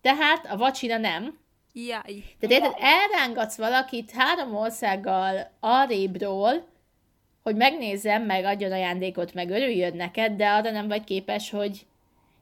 Tehát 0.00 0.46
a 0.46 0.56
vacsira 0.56 0.96
nem. 0.96 1.38
Jaj. 1.72 2.24
Tehát 2.40 2.62
érted, 2.62 2.74
elrángatsz 2.78 3.56
valakit 3.56 4.10
három 4.10 4.54
országgal 4.54 5.50
arrébről, 5.60 6.66
hogy 7.42 7.56
megnézzem, 7.56 8.22
meg 8.22 8.44
adjon 8.44 8.72
ajándékot, 8.72 9.34
meg 9.34 9.50
örüljön 9.50 9.96
neked, 9.96 10.32
de 10.32 10.48
arra 10.48 10.70
nem 10.70 10.88
vagy 10.88 11.04
képes, 11.04 11.50
hogy... 11.50 11.86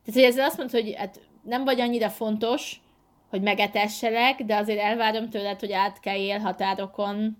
Tehát, 0.09 0.21
hogy 0.21 0.23
ezzel 0.23 0.45
azt 0.45 0.57
mondod, 0.57 0.81
hogy 0.81 0.95
hát 0.95 1.21
nem 1.43 1.65
vagy 1.65 1.81
annyira 1.81 2.11
fontos, 2.11 2.81
hogy 3.29 3.43
megetesselek, 3.43 4.43
de 4.43 4.57
azért 4.57 4.81
elvárom 4.81 5.31
tőled, 5.31 5.61
hogy 5.61 5.73
át 5.73 6.01
kell 6.01 6.19
él 6.19 6.39
határokon. 6.39 7.37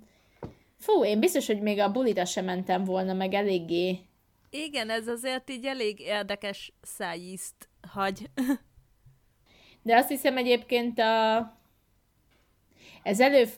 Fú, 0.79 1.05
én 1.05 1.21
biztos, 1.21 1.47
hogy 1.47 1.61
még 1.61 1.79
a 1.79 1.91
bulira 1.91 2.25
sem 2.25 2.45
mentem 2.45 2.85
volna, 2.85 3.13
meg 3.13 3.35
eléggé 3.35 4.09
igen, 4.51 4.91
ez 4.91 5.09
azért 5.09 5.51
így 5.51 5.65
elég 5.65 6.01
érdekes 6.01 6.73
szájízt 6.83 7.69
hagy. 7.93 8.31
De 9.83 9.97
azt 9.97 10.09
hiszem 10.09 10.37
egyébként 10.37 10.99
a... 10.99 11.39
Ez 13.03 13.21
elő... 13.21 13.49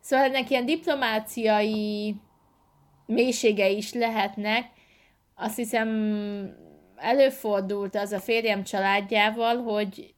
Szóval 0.00 0.24
ennek 0.24 0.50
ilyen 0.50 0.66
diplomáciai 0.66 2.14
mélysége 3.06 3.68
is 3.68 3.92
lehetnek. 3.92 4.70
Azt 5.34 5.56
hiszem 5.56 5.88
előfordult 6.96 7.96
az 7.96 8.12
a 8.12 8.18
férjem 8.18 8.64
családjával, 8.64 9.56
hogy 9.56 10.14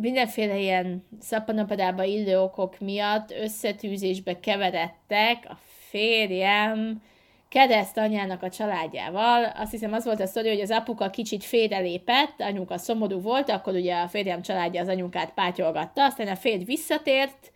mindenféle 0.00 0.58
ilyen 0.58 1.06
szappanopedába 1.20 2.02
illő 2.02 2.40
okok 2.40 2.80
miatt 2.80 3.30
összetűzésbe 3.30 4.40
keveredtek 4.40 5.44
a 5.48 5.58
férjem 5.88 7.02
kereszt 7.48 7.98
anyának 7.98 8.42
a 8.42 8.50
családjával. 8.50 9.44
Azt 9.44 9.70
hiszem 9.70 9.92
az 9.92 10.04
volt 10.04 10.20
a 10.20 10.26
sztori, 10.26 10.48
hogy 10.48 10.60
az 10.60 10.70
apuka 10.70 11.10
kicsit 11.10 11.44
félrelépett, 11.44 12.34
anyuka 12.40 12.78
szomorú 12.78 13.20
volt, 13.20 13.50
akkor 13.50 13.74
ugye 13.74 13.94
a 13.94 14.08
férjem 14.08 14.42
családja 14.42 14.80
az 14.80 14.88
anyukát 14.88 15.32
pátyolgatta, 15.32 16.04
aztán 16.04 16.28
a 16.28 16.36
férj 16.36 16.64
visszatért, 16.64 17.52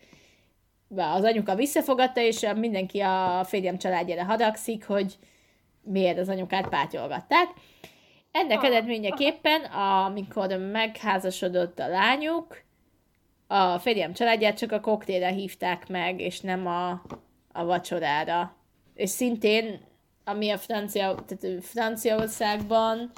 az 0.97 1.25
anyuka 1.25 1.55
visszafogadta, 1.55 2.21
és 2.21 2.47
mindenki 2.57 3.01
a 3.01 3.45
férjem 3.45 3.79
családjára 3.79 4.25
hadagszik, 4.25 4.87
hogy 4.87 5.15
miért 5.83 6.19
az 6.19 6.29
anyukát 6.29 6.69
pátyolgatták. 6.69 7.49
Ennek 8.31 8.59
ah. 8.59 8.65
eredményeképpen, 8.65 9.63
amikor 9.65 10.49
megházasodott 10.49 11.79
a 11.79 11.89
lányuk, 11.89 12.63
a 13.47 13.79
férjem 13.79 14.13
családját 14.13 14.59
csak 14.59 14.73
a 14.73 14.81
koktélre 14.81 15.29
hívták 15.29 15.89
meg, 15.89 16.21
és 16.21 16.41
nem 16.41 16.67
a, 16.67 16.91
a 17.53 17.65
vacsorára. 17.65 18.57
És 18.95 19.11
szintén 19.11 19.87
ami 20.29 20.51
a 20.51 20.59
Francia, 20.59 21.15
tehát 21.27 21.65
Franciaországban 21.65 23.11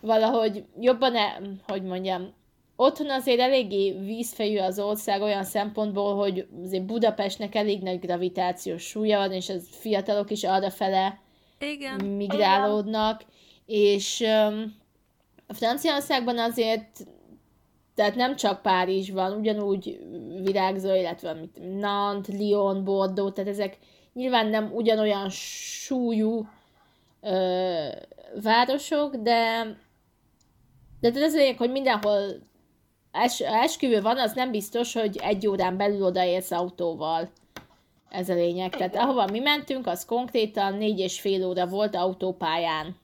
valahogy 0.00 0.64
jobban, 0.80 1.14
e, 1.14 1.40
hogy 1.66 1.82
mondjam, 1.82 2.32
otthon 2.76 3.10
azért 3.10 3.40
eléggé 3.40 3.92
vízfejű 3.92 4.58
az 4.58 4.78
ország 4.78 5.22
olyan 5.22 5.44
szempontból, 5.44 6.16
hogy 6.16 6.46
azért 6.64 6.84
Budapestnek 6.84 7.54
elég 7.54 7.82
nagy 7.82 7.98
gravitációs 7.98 8.82
súlya 8.82 9.18
van, 9.18 9.32
és 9.32 9.48
az 9.48 9.68
fiatalok 9.70 10.30
is 10.30 10.44
arra 10.44 10.70
fele 10.70 11.20
Igen. 11.58 12.04
migrálódnak, 12.04 13.20
Igen. 13.20 13.33
És 13.66 14.20
a 15.46 15.54
Franciaországban 15.54 16.38
azért 16.38 17.06
tehát 17.94 18.14
nem 18.14 18.36
csak 18.36 18.62
Párizs 18.62 19.10
van, 19.10 19.38
ugyanúgy 19.38 20.00
virágzó, 20.42 20.94
illetve 20.94 21.34
mit, 21.34 21.78
Nantes, 21.78 22.36
Lyon, 22.38 22.84
Bordeaux, 22.84 23.34
tehát 23.34 23.50
ezek 23.50 23.78
Nyilván 24.14 24.46
nem 24.46 24.70
ugyanolyan 24.72 25.28
súlyú 25.30 26.48
ö, 27.20 27.88
városok, 28.42 29.16
de 29.16 29.66
de 31.00 31.20
ez 31.20 31.34
lényeg, 31.34 31.56
hogy 31.56 31.70
mindenhol 31.70 32.20
es, 33.10 33.40
esküvő 33.40 34.00
van, 34.00 34.18
az 34.18 34.32
nem 34.32 34.50
biztos, 34.50 34.92
hogy 34.92 35.16
egy 35.22 35.46
órán 35.46 35.76
belül 35.76 36.02
odaérsz 36.02 36.50
autóval. 36.50 37.30
Ez 38.08 38.28
a 38.28 38.34
lényeg. 38.34 38.76
Tehát 38.76 38.96
ahova 38.96 39.26
mi 39.30 39.38
mentünk, 39.38 39.86
az 39.86 40.04
konkrétan 40.04 40.74
négy 40.74 40.98
és 40.98 41.20
fél 41.20 41.46
óra 41.46 41.66
volt 41.66 41.96
autópályán. 41.96 42.96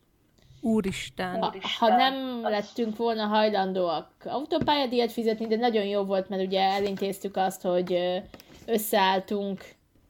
Úristen. 0.61 1.43
Ha, 1.43 1.55
ha 1.79 1.89
nem 1.89 2.41
lettünk 2.43 2.97
volna 2.97 3.27
hajlandóak 3.27 4.11
autópályadíjat 4.25 5.13
fizetni, 5.13 5.47
de 5.47 5.57
nagyon 5.57 5.85
jó 5.85 6.03
volt, 6.05 6.29
mert 6.29 6.43
ugye 6.43 6.61
elintéztük 6.61 7.37
azt, 7.37 7.63
hogy 7.63 8.21
összeálltunk 8.67 9.65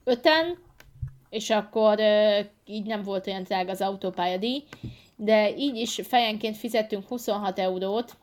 öten, 0.04 0.58
és 1.30 1.50
akkor 1.50 2.00
így 2.64 2.86
nem 2.86 3.02
volt 3.02 3.26
olyan 3.26 3.42
drága 3.42 3.70
az 3.70 3.80
autópályadíj, 3.80 4.64
de 5.16 5.56
így 5.56 5.76
is 5.76 6.00
fejenként 6.02 6.56
fizettünk 6.56 7.08
26 7.08 7.58
eurót, 7.58 8.16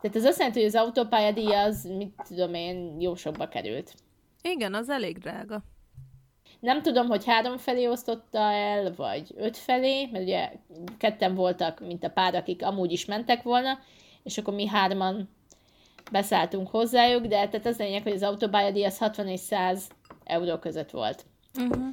tehát 0.00 0.16
ez 0.16 0.24
azt 0.24 0.38
jelenti, 0.38 0.58
hogy 0.58 0.68
az 0.68 0.74
autópályadíj 0.74 1.54
az, 1.54 1.84
mit 1.96 2.12
tudom 2.28 2.54
én, 2.54 3.00
jó 3.00 3.14
sokba 3.14 3.48
került. 3.48 3.94
Igen, 4.42 4.74
az 4.74 4.88
elég 4.88 5.18
drága. 5.18 5.62
Nem 6.60 6.82
tudom, 6.82 7.06
hogy 7.06 7.24
három 7.24 7.56
felé 7.56 7.86
osztotta 7.86 8.38
el, 8.38 8.94
vagy 8.96 9.34
öt 9.36 9.56
felé, 9.56 10.06
mert 10.06 10.24
ugye 10.24 10.52
ketten 10.98 11.34
voltak, 11.34 11.80
mint 11.80 12.04
a 12.04 12.10
pár, 12.10 12.34
akik 12.34 12.64
amúgy 12.64 12.92
is 12.92 13.04
mentek 13.04 13.42
volna, 13.42 13.78
és 14.22 14.38
akkor 14.38 14.54
mi 14.54 14.66
hárman 14.66 15.28
beszálltunk 16.10 16.68
hozzájuk, 16.68 17.26
de 17.26 17.48
tehát 17.48 17.66
az 17.66 17.78
lényeg, 17.78 18.02
hogy 18.02 18.12
az 18.12 18.22
autópályadíj 18.22 18.84
az 18.84 18.98
60 18.98 19.28
és 19.28 19.40
100 19.40 19.88
euró 20.24 20.58
között 20.58 20.90
volt. 20.90 21.24
Uh-huh. 21.58 21.86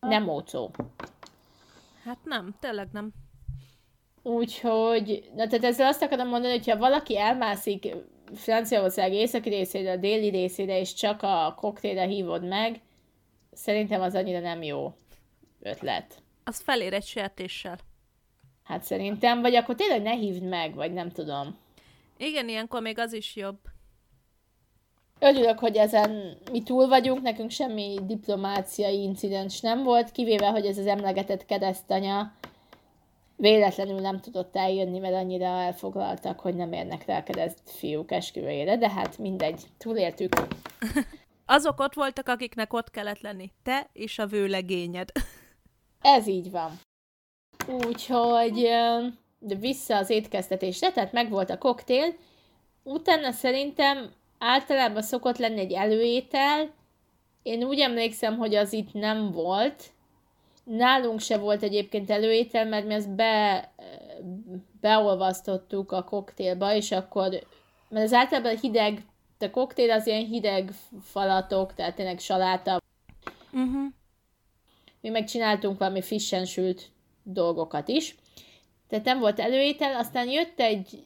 Nem 0.00 0.28
ócó. 0.28 0.70
Hát 2.04 2.18
nem, 2.24 2.54
tényleg 2.60 2.88
nem. 2.92 3.12
Úgyhogy, 4.22 5.30
na 5.36 5.46
tehát 5.46 5.64
ezzel 5.64 5.86
azt 5.86 6.02
akarom 6.02 6.28
mondani, 6.28 6.52
hogyha 6.52 6.76
valaki 6.76 7.18
elmászik 7.18 7.94
Franciaország 8.34 9.12
északi 9.12 9.48
részére, 9.48 9.92
a 9.92 9.96
déli 9.96 10.28
részére, 10.28 10.78
és 10.78 10.94
csak 10.94 11.22
a 11.22 11.54
koktélre 11.56 12.04
hívod 12.04 12.44
meg, 12.44 12.80
szerintem 13.54 14.00
az 14.00 14.14
annyira 14.14 14.40
nem 14.40 14.62
jó 14.62 14.92
ötlet. 15.60 16.22
Az 16.44 16.60
felér 16.60 16.92
egy 16.92 17.04
sertéssel. 17.04 17.78
Hát 18.64 18.82
szerintem, 18.82 19.40
vagy 19.40 19.54
akkor 19.54 19.74
tényleg 19.74 20.02
ne 20.02 20.12
hívd 20.12 20.42
meg, 20.42 20.74
vagy 20.74 20.92
nem 20.92 21.10
tudom. 21.10 21.58
Igen, 22.16 22.48
ilyenkor 22.48 22.82
még 22.82 22.98
az 22.98 23.12
is 23.12 23.36
jobb. 23.36 23.58
Örülök, 25.18 25.58
hogy 25.58 25.76
ezen 25.76 26.38
mi 26.50 26.62
túl 26.62 26.88
vagyunk, 26.88 27.22
nekünk 27.22 27.50
semmi 27.50 27.98
diplomáciai 28.06 29.02
incidens 29.02 29.60
nem 29.60 29.82
volt, 29.82 30.12
kivéve, 30.12 30.46
hogy 30.46 30.66
ez 30.66 30.78
az 30.78 30.86
emlegetett 30.86 31.44
keresztanya 31.44 32.32
véletlenül 33.36 34.00
nem 34.00 34.20
tudott 34.20 34.56
eljönni, 34.56 34.98
mert 34.98 35.14
annyira 35.14 35.44
elfoglaltak, 35.44 36.40
hogy 36.40 36.54
nem 36.54 36.72
érnek 36.72 37.04
rá 37.04 37.22
kereszt 37.22 37.60
fiúk 37.64 38.12
esküvőjére, 38.12 38.76
de 38.76 38.90
hát 38.90 39.18
mindegy, 39.18 39.62
túléltük. 39.78 40.32
Azok 41.46 41.80
ott 41.80 41.94
voltak, 41.94 42.28
akiknek 42.28 42.72
ott 42.72 42.90
kellett 42.90 43.20
lenni. 43.20 43.50
Te 43.62 43.88
és 43.92 44.18
a 44.18 44.26
vőlegényed. 44.26 45.08
Ez 46.00 46.26
így 46.26 46.50
van. 46.50 46.70
Úgyhogy 47.68 48.68
vissza 49.38 49.96
az 49.96 50.10
étkeztetésre, 50.10 50.92
tehát 50.92 51.12
megvolt 51.12 51.50
a 51.50 51.58
koktél, 51.58 52.14
utána 52.82 53.30
szerintem 53.30 54.12
általában 54.38 55.02
szokott 55.02 55.38
lenni 55.38 55.60
egy 55.60 55.72
előétel, 55.72 56.72
én 57.44 57.64
úgy 57.64 57.80
emlékszem, 57.80 58.36
hogy 58.36 58.54
az 58.54 58.72
itt 58.72 58.92
nem 58.92 59.30
volt. 59.30 59.82
Nálunk 60.64 61.20
se 61.20 61.38
volt 61.38 61.62
egyébként 61.62 62.10
előétel, 62.10 62.66
mert 62.66 62.86
mi 62.86 62.94
ezt 62.94 63.14
be, 63.14 63.70
beolvasztottuk 64.80 65.92
a 65.92 66.04
koktélba, 66.04 66.74
és 66.74 66.92
akkor, 66.92 67.28
mert 67.88 68.04
az 68.04 68.12
általában 68.12 68.58
hideg, 68.58 69.02
a 69.44 69.50
koktél 69.50 69.90
az 69.90 70.06
ilyen 70.06 70.24
hideg 70.24 70.70
falatok, 71.02 71.74
tehát 71.74 71.94
tényleg 71.94 72.18
saláta. 72.18 72.80
Uh-huh. 73.52 73.92
Mi 75.00 75.08
megcsináltunk 75.08 75.78
valami 75.78 76.02
fish 76.02 76.44
sült 76.44 76.90
dolgokat 77.22 77.88
is. 77.88 78.14
Tehát 78.88 79.04
nem 79.04 79.18
volt 79.18 79.40
előétel, 79.40 79.96
aztán 79.96 80.30
jött 80.30 80.60
egy 80.60 81.04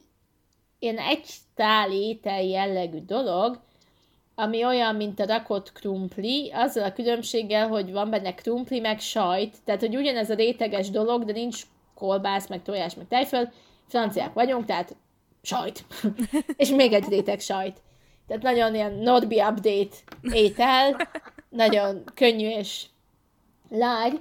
ilyen 0.79 0.99
egy 0.99 1.27
tál 1.55 1.93
étel 1.93 2.43
jellegű 2.43 2.99
dolog, 2.99 3.61
ami 4.35 4.65
olyan, 4.65 4.95
mint 4.95 5.21
a 5.21 5.27
rakott 5.27 5.73
krumpli, 5.73 6.51
azzal 6.55 6.85
a 6.85 6.93
különbséggel, 6.93 7.69
hogy 7.69 7.93
van 7.93 8.11
benne 8.11 8.35
krumpli, 8.35 8.81
meg 8.81 9.01
sajt, 9.01 9.57
tehát 9.65 9.81
hogy 9.81 9.97
ugyanez 9.97 10.31
a 10.31 10.35
réteges 10.35 10.91
dolog, 10.91 11.25
de 11.25 11.33
nincs 11.33 11.63
kolbász, 11.95 12.49
meg 12.49 12.63
tojás, 12.63 12.95
meg 12.95 13.09
tejföl, 13.09 13.53
franciák 13.87 14.33
vagyunk, 14.33 14.65
tehát 14.65 14.97
sajt. 15.43 15.85
és 16.57 16.69
még 16.69 16.93
egy 16.93 17.09
réteg 17.09 17.41
sajt. 17.41 17.81
Tehát 18.29 18.43
nagyon 18.43 18.75
ilyen 18.75 18.93
not 18.93 19.29
be 19.29 19.49
update 19.49 19.97
étel, 20.33 20.97
nagyon 21.49 22.05
könnyű 22.15 22.49
és 22.49 22.87
lágy. 23.71 24.21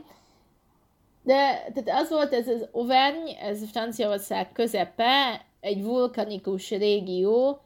De 1.23 1.71
tehát 1.73 2.01
az 2.01 2.09
volt 2.09 2.33
ez 2.33 2.47
az 2.47 2.67
Auvergne, 2.71 3.39
ez 3.39 3.69
Franciaország 3.71 4.51
közepe, 4.51 5.45
egy 5.59 5.83
vulkanikus 5.83 6.69
régió, 6.69 7.61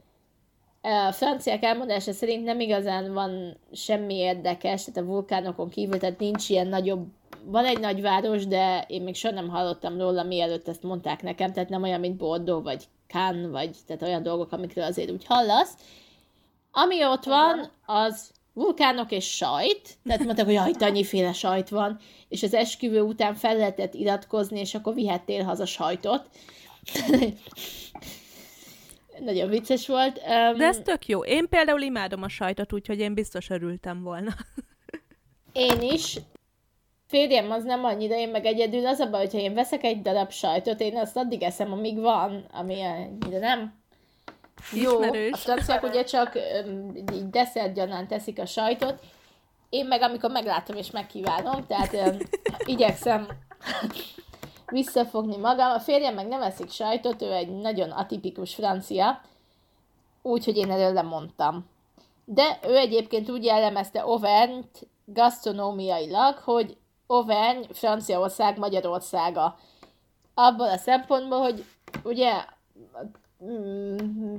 a 0.81 1.11
franciák 1.11 1.63
elmondása 1.63 2.11
szerint 2.11 2.43
nem 2.43 2.59
igazán 2.59 3.13
van 3.13 3.57
semmi 3.71 4.15
érdekes, 4.15 4.83
tehát 4.83 5.09
a 5.09 5.11
vulkánokon 5.11 5.69
kívül, 5.69 5.99
tehát 5.99 6.19
nincs 6.19 6.49
ilyen 6.49 6.67
nagyobb, 6.67 7.07
van 7.45 7.65
egy 7.65 7.79
nagy 7.79 8.01
város, 8.01 8.47
de 8.47 8.85
én 8.87 9.01
még 9.01 9.15
soha 9.15 9.33
nem 9.33 9.49
hallottam 9.49 9.97
róla, 9.97 10.23
mielőtt 10.23 10.67
ezt 10.67 10.83
mondták 10.83 11.21
nekem, 11.21 11.53
tehát 11.53 11.69
nem 11.69 11.83
olyan, 11.83 11.99
mint 11.99 12.15
Bordeaux, 12.15 12.63
vagy 12.63 12.83
Cannes, 13.07 13.51
vagy 13.51 13.75
tehát 13.87 14.01
olyan 14.01 14.23
dolgok, 14.23 14.51
amikről 14.51 14.83
azért 14.83 15.11
úgy 15.11 15.25
hallasz. 15.25 15.73
Ami 16.71 17.05
ott 17.05 17.23
van, 17.23 17.71
az 17.85 18.31
vulkánok 18.53 19.11
és 19.11 19.35
sajt, 19.35 19.97
tehát 20.03 20.23
mondták, 20.23 20.45
hogy 20.45 20.53
jaj, 20.53 20.71
annyiféle 20.79 21.33
sajt 21.33 21.69
van, 21.69 21.99
és 22.27 22.43
az 22.43 22.53
esküvő 22.53 23.01
után 23.01 23.35
fel 23.35 23.55
lehetett 23.55 23.93
iratkozni, 23.93 24.59
és 24.59 24.75
akkor 24.75 24.93
vihettél 24.93 25.43
haza 25.43 25.65
sajtot. 25.65 26.29
Nagyon 29.19 29.49
vicces 29.49 29.87
volt. 29.87 30.17
Um, 30.17 30.57
De 30.57 30.65
ez 30.65 30.79
tök 30.83 31.07
jó. 31.07 31.23
Én 31.23 31.49
például 31.49 31.81
imádom 31.81 32.23
a 32.23 32.29
sajtot, 32.29 32.73
úgyhogy 32.73 32.99
én 32.99 33.13
biztos 33.13 33.49
örültem 33.49 34.03
volna. 34.03 34.31
én 35.53 35.81
is. 35.81 36.19
Férjem 37.07 37.51
az 37.51 37.63
nem 37.63 37.83
annyira, 37.83 38.15
én 38.15 38.29
meg 38.29 38.45
egyedül 38.45 38.87
az 38.87 38.99
a 38.99 39.09
baj, 39.09 39.21
hogyha 39.21 39.39
én 39.39 39.53
veszek 39.53 39.83
egy 39.83 40.01
darab 40.01 40.31
sajtot, 40.31 40.79
én 40.79 40.97
azt 40.97 41.17
addig 41.17 41.43
eszem, 41.43 41.71
amíg 41.71 41.99
van, 41.99 42.45
ami 42.51 42.81
annyira 42.81 43.39
nem. 43.39 43.80
Jó, 44.73 44.99
Ismerős. 44.99 45.31
a 45.31 45.37
franciák 45.37 45.83
ugye 45.83 46.03
csak 46.03 46.35
így 47.13 47.29
desszertgyanán 47.29 48.07
teszik 48.07 48.39
a 48.39 48.45
sajtot, 48.45 48.99
én 49.71 49.85
meg 49.85 50.01
amikor 50.01 50.31
meglátom 50.31 50.75
és 50.75 50.91
megkívánom, 50.91 51.65
tehát 51.67 51.93
um, 51.93 52.17
igyekszem 52.73 53.27
visszafogni 54.71 55.37
magam. 55.37 55.71
A 55.71 55.79
férjem 55.79 56.13
meg 56.13 56.27
nem 56.27 56.41
eszik 56.41 56.69
sajtot, 56.69 57.21
ő 57.21 57.33
egy 57.33 57.49
nagyon 57.49 57.89
atipikus 57.89 58.55
francia, 58.55 59.21
úgyhogy 60.21 60.57
én 60.57 60.71
erről 60.71 60.93
lemondtam. 60.93 61.69
De 62.25 62.59
ő 62.67 62.75
egyébként 62.75 63.29
úgy 63.29 63.43
jellemezte 63.43 63.99
Auvergne-t 63.99 64.87
gasztronómiailag, 65.05 66.37
hogy 66.37 66.77
Auvergne 67.07 67.65
Franciaország 67.73 68.57
Magyarországa. 68.57 69.57
Abban 70.33 70.69
a 70.69 70.77
szempontból, 70.77 71.39
hogy 71.39 71.65
ugye 72.03 72.31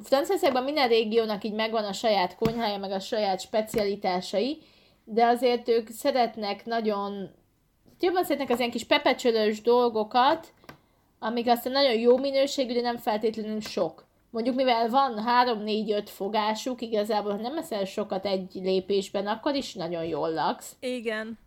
Franciaországban 0.02 0.62
minden 0.64 0.88
régiónak 0.88 1.44
így 1.44 1.52
megvan 1.52 1.84
a 1.84 1.92
saját 1.92 2.36
konyhája, 2.36 2.78
meg 2.78 2.90
a 2.90 3.00
saját 3.00 3.40
specialitásai, 3.40 4.58
de 5.04 5.24
azért 5.24 5.68
ők 5.68 5.88
szeretnek 5.88 6.64
nagyon 6.64 7.30
jobban 8.00 8.24
szeretnek 8.24 8.50
az 8.50 8.58
ilyen 8.58 8.70
kis 8.70 8.84
pepecsölös 8.84 9.60
dolgokat, 9.60 10.52
amik 11.18 11.48
aztán 11.48 11.72
nagyon 11.72 11.98
jó 11.98 12.16
minőségű, 12.16 12.74
de 12.74 12.80
nem 12.80 12.96
feltétlenül 12.96 13.60
sok. 13.60 14.04
Mondjuk, 14.30 14.54
mivel 14.54 14.88
van 14.88 15.24
3-4-5 15.26 16.02
fogásuk, 16.04 16.80
igazából, 16.80 17.32
ha 17.32 17.40
nem 17.40 17.58
eszel 17.58 17.84
sokat 17.84 18.26
egy 18.26 18.50
lépésben, 18.54 19.26
akkor 19.26 19.54
is 19.54 19.74
nagyon 19.74 20.04
jól 20.04 20.32
laksz. 20.32 20.76
Igen. 20.80 21.38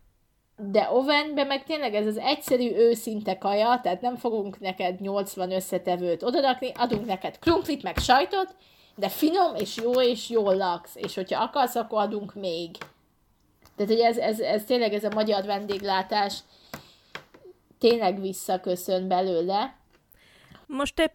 De 0.58 0.88
ovenben 0.90 1.46
meg 1.46 1.64
tényleg 1.64 1.94
ez 1.94 2.06
az 2.06 2.16
egyszerű, 2.16 2.74
őszinte 2.74 3.38
kaja, 3.38 3.80
tehát 3.82 4.00
nem 4.00 4.16
fogunk 4.16 4.60
neked 4.60 5.00
80 5.00 5.52
összetevőt 5.52 6.22
odarakni, 6.22 6.72
adunk 6.74 7.06
neked 7.06 7.38
krumplit, 7.38 7.82
meg 7.82 7.98
sajtot, 7.98 8.54
de 8.94 9.08
finom 9.08 9.54
és 9.54 9.76
jó, 9.76 9.92
és 9.92 10.30
jól 10.30 10.56
laksz. 10.56 10.94
És 10.94 11.14
hogyha 11.14 11.42
akarsz, 11.42 11.74
akkor 11.74 12.00
adunk 12.00 12.34
még. 12.34 12.70
Tehát, 13.76 13.92
hogy 13.92 14.00
ez, 14.00 14.16
ez, 14.16 14.40
ez 14.40 14.64
tényleg 14.64 14.92
ez 14.92 15.04
a 15.04 15.14
magyar 15.14 15.44
vendéglátás 15.44 16.38
tényleg 17.78 18.20
visszaköszön 18.20 19.08
belőle. 19.08 19.76
Most 20.66 21.00
épp 21.00 21.12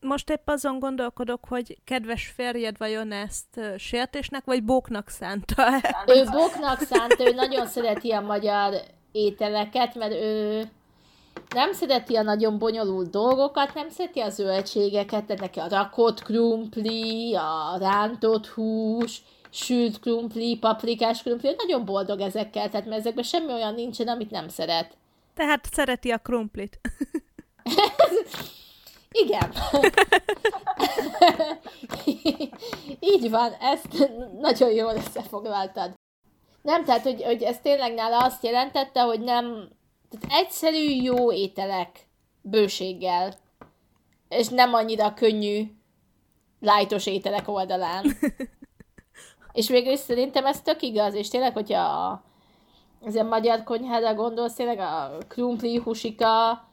most 0.00 0.30
épp 0.30 0.48
azon 0.48 0.78
gondolkodok, 0.78 1.44
hogy 1.48 1.78
kedves 1.84 2.32
férjed 2.36 2.78
vajon 2.78 3.12
ezt 3.12 3.60
sértésnek, 3.76 4.44
vagy 4.44 4.64
bóknak 4.64 5.08
szánta 5.08 5.64
Ő 6.06 6.24
bóknak 6.24 6.80
szánta, 6.80 7.26
ő 7.26 7.34
nagyon 7.34 7.66
szereti 7.66 8.10
a 8.10 8.20
magyar 8.20 8.74
ételeket, 9.12 9.94
mert 9.94 10.12
ő 10.12 10.62
nem 11.54 11.72
szereti 11.72 12.16
a 12.16 12.22
nagyon 12.22 12.58
bonyolult 12.58 13.10
dolgokat, 13.10 13.74
nem 13.74 13.88
szereti 13.88 14.20
a 14.20 14.28
zöldségeket, 14.28 15.24
tehát 15.24 15.40
neki 15.40 15.58
a 15.58 15.68
rakott 15.68 16.22
krumpli, 16.22 17.34
a 17.34 17.76
rántott 17.78 18.46
hús, 18.46 19.22
sült 19.50 20.00
krumpli, 20.00 20.58
paprikás 20.58 21.22
krumpli, 21.22 21.54
nagyon 21.56 21.84
boldog 21.84 22.20
ezekkel, 22.20 22.68
tehát 22.68 22.86
mert 22.86 23.00
ezekben 23.00 23.24
semmi 23.24 23.52
olyan 23.52 23.74
nincsen, 23.74 24.08
amit 24.08 24.30
nem 24.30 24.48
szeret. 24.48 24.96
Tehát 25.34 25.68
szereti 25.72 26.10
a 26.10 26.18
krumplit. 26.18 26.80
Igen. 29.10 29.52
Így 33.00 33.30
van, 33.30 33.52
ezt 33.52 34.10
nagyon 34.40 34.70
jól 34.70 34.94
összefoglaltad. 34.94 35.94
Nem, 36.62 36.84
tehát, 36.84 37.02
hogy, 37.02 37.22
hogy 37.22 37.42
ez 37.42 37.60
tényleg 37.60 37.94
nála 37.94 38.24
azt 38.24 38.44
jelentette, 38.44 39.00
hogy 39.00 39.20
nem, 39.20 39.68
tehát 40.10 40.44
egyszerű, 40.44 41.02
jó 41.02 41.32
ételek 41.32 42.08
bőséggel, 42.40 43.34
és 44.28 44.48
nem 44.48 44.74
annyira 44.74 45.14
könnyű, 45.14 45.62
lájtos 46.60 47.06
ételek 47.06 47.48
oldalán. 47.48 48.04
És 49.52 49.68
végül 49.68 49.92
is 49.92 49.98
szerintem 49.98 50.46
ez 50.46 50.62
tök 50.62 50.82
igaz, 50.82 51.14
és 51.14 51.28
tényleg, 51.28 51.52
hogyha 51.52 51.80
a, 51.80 52.24
az 53.00 53.14
a 53.14 53.22
magyar 53.22 53.62
konyhára 53.64 54.14
gondolsz, 54.14 54.54
tényleg 54.54 54.78
a 54.78 55.18
krumpli, 55.28 55.76
husika, 55.76 56.67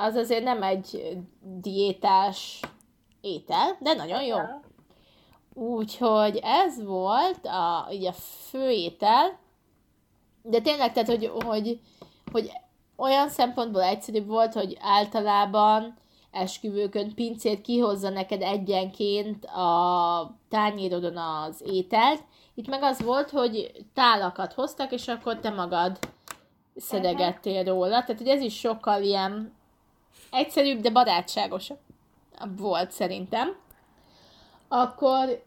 az 0.00 0.14
azért 0.14 0.44
nem 0.44 0.62
egy 0.62 1.18
diétás 1.40 2.60
étel, 3.20 3.76
de 3.80 3.94
nagyon 3.94 4.22
jó. 4.22 4.36
Úgyhogy 5.54 6.40
ez 6.42 6.84
volt 6.84 7.46
a, 7.46 7.88
így 7.92 8.06
a 8.06 8.12
főétel, 8.48 9.38
de 10.42 10.60
tényleg, 10.60 10.92
tehát, 10.92 11.08
hogy, 11.08 11.32
hogy, 11.44 11.80
hogy 12.32 12.50
olyan 12.96 13.28
szempontból 13.28 13.82
egyszerűbb 13.82 14.26
volt, 14.26 14.52
hogy 14.52 14.78
általában 14.80 15.98
esküvőkön 16.30 17.14
pincét 17.14 17.60
kihozza 17.60 18.08
neked 18.08 18.42
egyenként 18.42 19.44
a 19.44 20.36
tányérodon 20.48 21.16
az 21.16 21.62
ételt. 21.66 22.22
Itt 22.54 22.68
meg 22.68 22.82
az 22.82 23.02
volt, 23.02 23.30
hogy 23.30 23.70
tálakat 23.94 24.52
hoztak, 24.52 24.92
és 24.92 25.08
akkor 25.08 25.38
te 25.38 25.50
magad 25.50 25.98
szedegettél 26.76 27.64
róla. 27.64 28.00
Tehát, 28.00 28.18
hogy 28.18 28.28
ez 28.28 28.40
is 28.40 28.58
sokkal 28.58 29.02
ilyen 29.02 29.58
egyszerűbb, 30.30 30.80
de 30.80 30.90
barátságos 30.90 31.68
volt 32.56 32.90
szerintem. 32.90 33.56
Akkor 34.68 35.42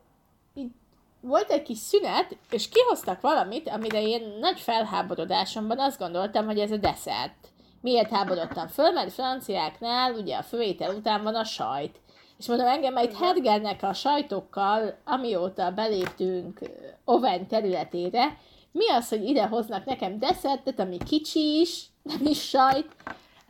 itt 0.54 0.74
volt 1.22 1.50
egy 1.50 1.62
kis 1.62 1.78
szünet, 1.78 2.38
és 2.50 2.70
kihoztak 2.70 3.22
valamit, 3.22 3.70
amire 3.70 4.02
én 4.02 4.38
nagy 4.40 4.60
felháborodásomban 4.60 5.80
azt 5.80 6.00
gondoltam, 6.00 6.46
hogy 6.46 6.60
ez 6.60 6.72
a 6.72 6.78
desszert. 6.78 7.34
Miért 7.82 8.10
háborodtam 8.10 8.68
föl? 8.68 8.92
Mert 8.92 9.14
franciáknál 9.14 10.14
ugye 10.14 10.36
a 10.36 10.44
főétel 10.44 10.96
után 10.96 11.24
van 11.24 11.36
a 11.36 11.44
sajt. 11.44 12.00
És 12.38 12.48
mondom, 12.48 12.68
engem 12.68 12.98
itt 12.98 13.18
hergelnek 13.18 13.84
a 13.84 13.94
sajtokkal, 13.94 14.98
amióta 15.06 15.72
beléptünk 15.72 16.60
Oven 17.06 17.48
területére. 17.48 18.38
Mi 18.72 18.90
az, 18.90 19.10
hogy 19.10 19.24
ide 19.24 19.48
hoznak 19.48 19.86
nekem 19.86 20.20
desszertet, 20.20 20.80
ami 20.80 20.98
kicsi 21.06 21.60
is, 21.60 21.86
nem 22.02 22.26
is 22.26 22.42
sajt. 22.50 22.96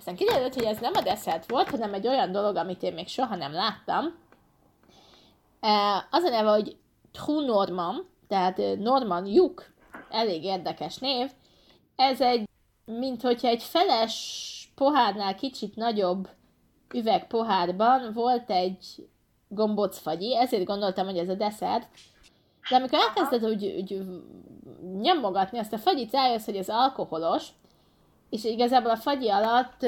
Aztán 0.05 0.17
kiderült, 0.17 0.53
hogy 0.53 0.63
ez 0.63 0.79
nem 0.79 0.91
a 0.95 1.01
desszert 1.01 1.49
volt, 1.49 1.69
hanem 1.69 1.93
egy 1.93 2.07
olyan 2.07 2.31
dolog, 2.31 2.55
amit 2.55 2.83
én 2.83 2.93
még 2.93 3.07
soha 3.07 3.35
nem 3.35 3.51
láttam. 3.51 4.05
Az 6.09 6.23
a 6.23 6.29
neve, 6.29 6.49
hogy 6.49 6.77
True 7.11 7.45
Norman, 7.45 8.09
tehát 8.27 8.57
Norman 8.77 9.25
Juk, 9.25 9.73
elég 10.09 10.43
érdekes 10.43 10.97
név. 10.97 11.31
Ez 11.95 12.21
egy, 12.21 12.49
mint 12.85 13.21
hogyha 13.21 13.47
egy 13.47 13.63
feles 13.63 14.71
pohárnál 14.75 15.35
kicsit 15.35 15.75
nagyobb 15.75 16.29
üveg 16.93 17.27
pohárban 17.27 18.13
volt 18.13 18.51
egy 18.51 19.09
gombócfagyi, 19.47 20.37
ezért 20.37 20.65
gondoltam, 20.65 21.05
hogy 21.05 21.17
ez 21.17 21.29
a 21.29 21.35
desszert. 21.35 21.87
De 22.69 22.75
amikor 22.75 22.99
elkezded 22.99 23.45
úgy, 23.45 23.65
úgy 23.65 24.05
nyomogatni 25.01 25.57
azt 25.57 25.73
a 25.73 25.77
fagyit, 25.77 26.11
rájössz, 26.11 26.45
hogy 26.45 26.57
ez 26.57 26.69
alkoholos, 26.69 27.47
és 28.33 28.43
igazából 28.43 28.91
a 28.91 28.95
fagyi 28.95 29.29
alatt 29.29 29.85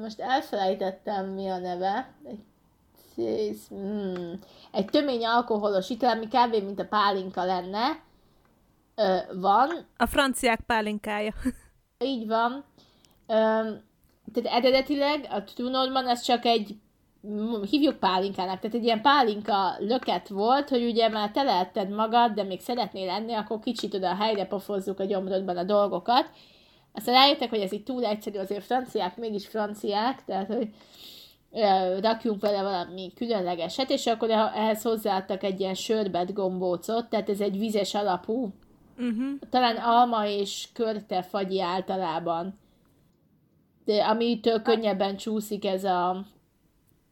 most 0.00 0.20
elfelejtettem 0.20 1.26
mi 1.26 1.48
a 1.48 1.58
neve, 1.58 2.12
egy, 3.16 3.58
mm, 3.74 4.32
egy 4.72 4.84
tömény 4.84 5.26
alkoholos 5.26 5.90
ital, 5.90 6.10
ami 6.10 6.26
kb. 6.26 6.64
mint 6.64 6.80
a 6.80 6.86
pálinka 6.86 7.44
lenne, 7.44 8.00
van. 9.32 9.86
A 9.96 10.06
franciák 10.06 10.60
pálinkája. 10.60 11.32
Így 12.04 12.26
van. 12.26 12.64
tehát 13.26 14.44
eredetileg 14.44 15.26
a 15.30 15.44
True 15.44 16.10
ez 16.10 16.20
csak 16.20 16.44
egy 16.44 16.76
hívjuk 17.70 17.98
pálinkának, 17.98 18.60
tehát 18.60 18.76
egy 18.76 18.84
ilyen 18.84 19.02
pálinka 19.02 19.76
löket 19.78 20.28
volt, 20.28 20.68
hogy 20.68 20.84
ugye 20.84 21.08
már 21.08 21.30
te 21.30 21.42
lehetted 21.42 21.88
magad, 21.88 22.32
de 22.32 22.42
még 22.42 22.60
szeretnél 22.60 23.06
lenni, 23.06 23.34
akkor 23.34 23.58
kicsit 23.58 23.94
oda 23.94 24.14
helyre 24.14 24.46
pofozzuk 24.46 25.00
a 25.00 25.04
gyomrodban 25.04 25.56
a 25.56 25.64
dolgokat. 25.64 26.30
Aztán 26.98 27.14
rájöttek, 27.14 27.50
hogy 27.50 27.60
ez 27.60 27.72
így 27.72 27.82
túl 27.82 28.04
egyszerű, 28.04 28.38
azért 28.38 28.64
franciák 28.64 29.16
mégis 29.16 29.46
franciák, 29.46 30.24
tehát 30.24 30.46
hogy 30.46 30.68
rakjunk 32.00 32.40
vele 32.40 32.62
valami 32.62 33.12
különlegeset, 33.14 33.90
és 33.90 34.06
akkor 34.06 34.30
ehhez 34.30 34.82
hozzáadtak 34.82 35.42
egy 35.42 35.60
ilyen 35.60 35.74
sörbet 35.74 36.32
gombócot, 36.32 37.08
tehát 37.08 37.28
ez 37.28 37.40
egy 37.40 37.58
vizes 37.58 37.94
alapú, 37.94 38.52
uh-huh. 38.98 39.38
talán 39.50 39.76
alma 39.76 40.26
és 40.26 40.68
körte 40.72 41.22
fagyi 41.22 41.60
általában, 41.60 42.58
de 43.84 44.04
amitől 44.04 44.62
könnyebben 44.62 45.16
csúszik 45.16 45.64
ez 45.64 45.84
a 45.84 46.24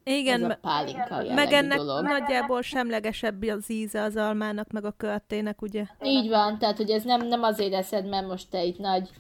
igen, 0.05 0.45
ez 0.45 0.51
a 0.51 0.59
pálinka 0.61 1.35
meg 1.35 1.53
ennek 1.53 1.79
dolog. 1.79 2.05
nagyjából 2.05 2.63
semlegesebb 2.63 3.43
az 3.43 3.71
íze 3.71 4.03
az 4.03 4.17
almának, 4.17 4.71
meg 4.71 4.85
a 4.85 4.95
körtének, 4.97 5.63
ugye? 5.63 5.85
Így 6.05 6.29
van, 6.29 6.59
tehát 6.59 6.77
hogy 6.77 6.91
ez 6.91 7.03
nem, 7.03 7.27
nem 7.27 7.43
azért 7.43 7.73
eszed, 7.73 8.09
mert 8.09 8.27
most 8.27 8.51
te 8.51 8.65
itt 8.65 8.79
nagy 8.79 9.11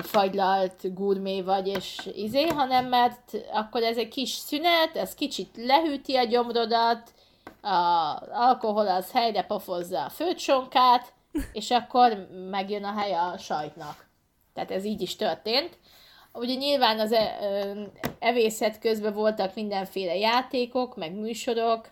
fagylalt 0.00 0.94
gurmé 0.94 1.42
vagy, 1.42 1.66
és 1.66 2.10
izé, 2.14 2.46
hanem 2.46 2.86
mert 2.86 3.36
akkor 3.52 3.82
ez 3.82 3.96
egy 3.96 4.08
kis 4.08 4.30
szünet, 4.30 4.96
ez 4.96 5.14
kicsit 5.14 5.56
lehűti 5.56 6.16
a 6.16 6.24
gyomrodat, 6.24 7.12
az 7.60 8.28
alkohol 8.32 8.88
az 8.88 9.12
helyre 9.12 9.42
pofozza 9.42 10.04
a 10.04 10.08
főcsonkát, 10.08 11.12
és 11.52 11.70
akkor 11.70 12.28
megjön 12.50 12.84
a 12.84 12.92
hely 12.92 13.12
a 13.12 13.38
sajtnak. 13.38 14.06
Tehát 14.54 14.70
ez 14.70 14.84
így 14.84 15.00
is 15.00 15.16
történt. 15.16 15.78
Ugye 16.32 16.54
nyilván 16.54 17.00
az 17.00 17.14
evészet 18.18 18.78
közben 18.78 19.12
voltak 19.12 19.54
mindenféle 19.54 20.16
játékok, 20.16 20.96
meg 20.96 21.14
műsorok, 21.14 21.90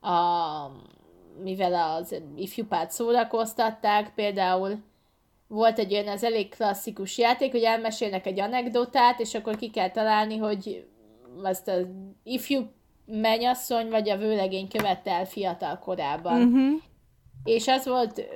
a, 0.00 0.16
mivel 1.42 1.74
az 1.74 2.14
ifjúpát 2.36 2.90
szórakoztatták, 2.90 4.14
például 4.14 4.82
volt 5.48 5.78
egy 5.78 5.92
olyan, 5.92 6.08
az 6.08 6.24
elég 6.24 6.48
klasszikus 6.48 7.18
játék, 7.18 7.50
hogy 7.50 7.62
elmesélnek 7.62 8.26
egy 8.26 8.40
anekdotát, 8.40 9.20
és 9.20 9.34
akkor 9.34 9.56
ki 9.56 9.70
kell 9.70 9.90
találni, 9.90 10.36
hogy 10.36 10.86
azt 11.42 11.68
az 11.68 11.86
ifjú 12.22 12.70
menyasszony 13.06 13.88
vagy 13.90 14.10
a 14.10 14.16
vőlegény 14.16 14.68
követte 14.68 15.10
el 15.10 15.24
fiatal 15.24 15.78
korában. 15.78 16.42
Uh-huh. 16.42 16.80
És 17.44 17.68
az 17.68 17.86
volt 17.86 18.26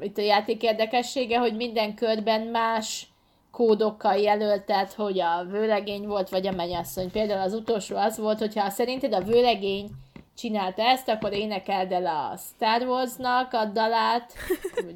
itt 0.00 0.18
a 0.18 0.22
játék 0.22 0.62
érdekessége, 0.62 1.38
hogy 1.38 1.56
minden 1.56 1.94
körben 1.94 2.40
más 2.40 3.08
kódokkal 3.50 4.16
jelöltet, 4.16 4.92
hogy 4.92 5.20
a 5.20 5.44
vőlegény 5.50 6.06
volt, 6.06 6.28
vagy 6.28 6.46
a 6.46 6.52
menyasszony. 6.52 7.10
Például 7.10 7.40
az 7.40 7.54
utolsó 7.54 7.96
az 7.96 8.18
volt, 8.18 8.38
hogyha 8.38 8.70
szerinted 8.70 9.12
a 9.12 9.22
vőlegény 9.22 9.90
csinálta 10.36 10.82
ezt, 10.82 11.08
akkor 11.08 11.32
énekeld 11.32 11.92
el 11.92 12.06
a 12.06 12.36
Star 12.36 12.82
Wars-nak 12.88 13.52
a 13.52 13.64
dalát, 13.64 14.32
vagy 14.84 14.94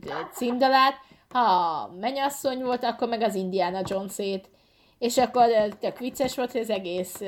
a 1.34 1.90
menyasszony 2.00 2.62
volt, 2.62 2.84
akkor 2.84 3.08
meg 3.08 3.22
az 3.22 3.34
Indiana 3.34 3.80
Jones-ét. 3.84 4.50
És 4.98 5.16
akkor 5.16 5.48
tök 5.80 5.98
vicces 5.98 6.36
volt, 6.36 6.52
hogy 6.52 6.60
az 6.60 6.70
egész 6.70 7.20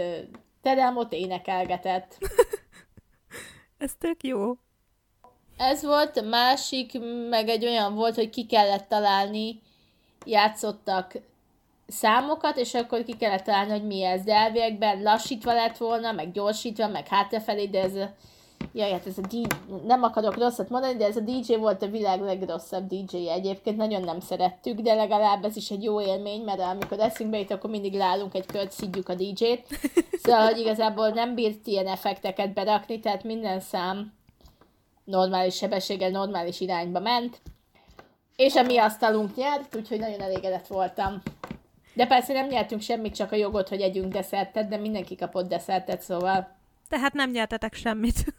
terem 0.62 0.96
ott 0.96 1.12
énekelgetett. 1.12 2.18
Ez 3.78 3.92
tök 3.98 4.22
jó. 4.22 4.52
Ez 5.56 5.84
volt, 5.84 6.16
a 6.16 6.22
másik 6.22 6.98
meg 7.28 7.48
egy 7.48 7.64
olyan 7.64 7.94
volt, 7.94 8.14
hogy 8.14 8.30
ki 8.30 8.46
kellett 8.46 8.88
találni, 8.88 9.60
játszottak 10.24 11.12
számokat, 11.86 12.56
és 12.56 12.74
akkor 12.74 13.04
ki 13.04 13.16
kellett 13.16 13.44
találni, 13.44 13.70
hogy 13.70 13.86
mi 13.86 14.02
ez. 14.02 14.22
De 14.22 14.34
elviekben 14.34 15.02
lassítva 15.02 15.52
lett 15.52 15.76
volna, 15.76 16.12
meg 16.12 16.32
gyorsítva, 16.32 16.88
meg 16.88 17.08
hátrafelé, 17.08 17.66
de 17.66 17.82
ez 17.82 17.94
Jaj, 18.72 18.90
hát 18.90 19.06
ez 19.06 19.18
a 19.18 19.26
DJ, 19.28 19.42
nem 19.86 20.02
akarok 20.02 20.36
rosszat 20.36 20.68
mondani, 20.68 20.96
de 20.96 21.06
ez 21.06 21.16
a 21.16 21.20
DJ 21.20 21.54
volt 21.54 21.82
a 21.82 21.86
világ 21.86 22.20
legrosszabb 22.20 22.86
DJ 22.86 23.28
egyébként, 23.30 23.76
nagyon 23.76 24.02
nem 24.02 24.20
szerettük, 24.20 24.80
de 24.80 24.94
legalább 24.94 25.44
ez 25.44 25.56
is 25.56 25.70
egy 25.70 25.82
jó 25.82 26.00
élmény, 26.00 26.42
mert 26.42 26.60
amikor 26.60 27.00
eszünkbe 27.00 27.38
jut, 27.38 27.50
akkor 27.50 27.70
mindig 27.70 27.94
leállunk 27.94 28.34
egy 28.34 28.46
kört, 28.46 28.72
szidjuk 28.72 29.08
a 29.08 29.14
DJ-t. 29.14 29.66
Szóval, 30.22 30.44
hogy 30.44 30.58
igazából 30.58 31.08
nem 31.08 31.34
bírt 31.34 31.66
ilyen 31.66 31.86
effekteket 31.86 32.52
berakni, 32.52 33.00
tehát 33.00 33.24
minden 33.24 33.60
szám 33.60 34.12
normális 35.04 35.54
sebességgel, 35.54 36.10
normális 36.10 36.60
irányba 36.60 37.00
ment. 37.00 37.40
És 38.36 38.54
a 38.54 38.62
mi 38.62 38.78
asztalunk 38.78 39.36
nyert, 39.36 39.76
úgyhogy 39.76 39.98
nagyon 39.98 40.20
elégedett 40.20 40.66
voltam. 40.66 41.22
De 41.94 42.06
persze 42.06 42.32
nem 42.32 42.46
nyertünk 42.46 42.80
semmit, 42.80 43.14
csak 43.14 43.32
a 43.32 43.36
jogot, 43.36 43.68
hogy 43.68 43.80
együnk 43.80 44.12
desszertet, 44.12 44.68
de 44.68 44.76
mindenki 44.76 45.16
kapott 45.16 45.48
desszertet, 45.48 46.02
szóval 46.02 46.55
tehát 46.88 47.12
nem 47.12 47.30
nyertetek 47.30 47.74
semmit. 47.74 48.24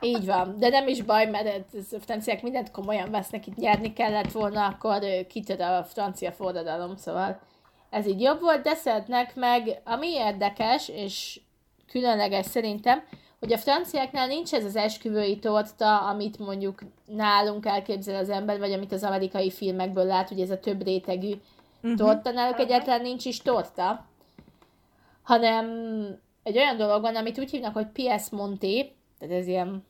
Így 0.00 0.26
van, 0.26 0.58
de 0.58 0.68
nem 0.68 0.88
is 0.88 1.02
baj, 1.02 1.26
mert 1.26 1.64
a 1.92 2.00
franciák 2.00 2.42
mindent 2.42 2.70
komolyan 2.70 3.10
vesznek, 3.10 3.46
itt 3.46 3.56
nyerni 3.56 3.92
kellett 3.92 4.32
volna, 4.32 4.66
akkor 4.66 5.26
kitör 5.28 5.60
a 5.60 5.84
francia 5.84 6.32
forradalom, 6.32 6.96
szóval 6.96 7.40
ez 7.90 8.06
így 8.06 8.20
jobb 8.20 8.40
volt, 8.40 8.62
de 8.62 8.74
szeretnek 8.74 9.34
meg, 9.34 9.80
ami 9.84 10.08
érdekes, 10.08 10.88
és 10.88 11.40
különleges 11.86 12.46
szerintem, 12.46 13.02
hogy 13.38 13.52
a 13.52 13.58
franciáknál 13.58 14.26
nincs 14.26 14.52
ez 14.54 14.64
az 14.64 14.76
esküvői 14.76 15.38
torta, 15.38 15.98
amit 15.98 16.38
mondjuk 16.38 16.82
nálunk 17.06 17.66
elképzel 17.66 18.16
az 18.16 18.28
ember, 18.28 18.58
vagy 18.58 18.72
amit 18.72 18.92
az 18.92 19.02
amerikai 19.02 19.50
filmekből 19.50 20.04
lát, 20.04 20.28
hogy 20.28 20.40
ez 20.40 20.50
a 20.50 20.60
több 20.60 20.82
rétegű 20.82 21.32
uh-huh. 21.82 21.98
torta, 21.98 22.30
náluk 22.30 22.58
egyáltalán 22.58 23.02
nincs 23.02 23.24
is 23.24 23.42
torta, 23.42 24.06
hanem 25.22 25.66
egy 26.42 26.56
olyan 26.56 26.76
dolog 26.76 27.02
van, 27.02 27.16
amit 27.16 27.38
úgy 27.38 27.50
hívnak, 27.50 27.74
hogy 27.74 27.86
PS 27.86 28.30
Monté, 28.30 28.92
tehát 29.18 29.34
ez 29.34 29.46
ilyen, 29.46 29.86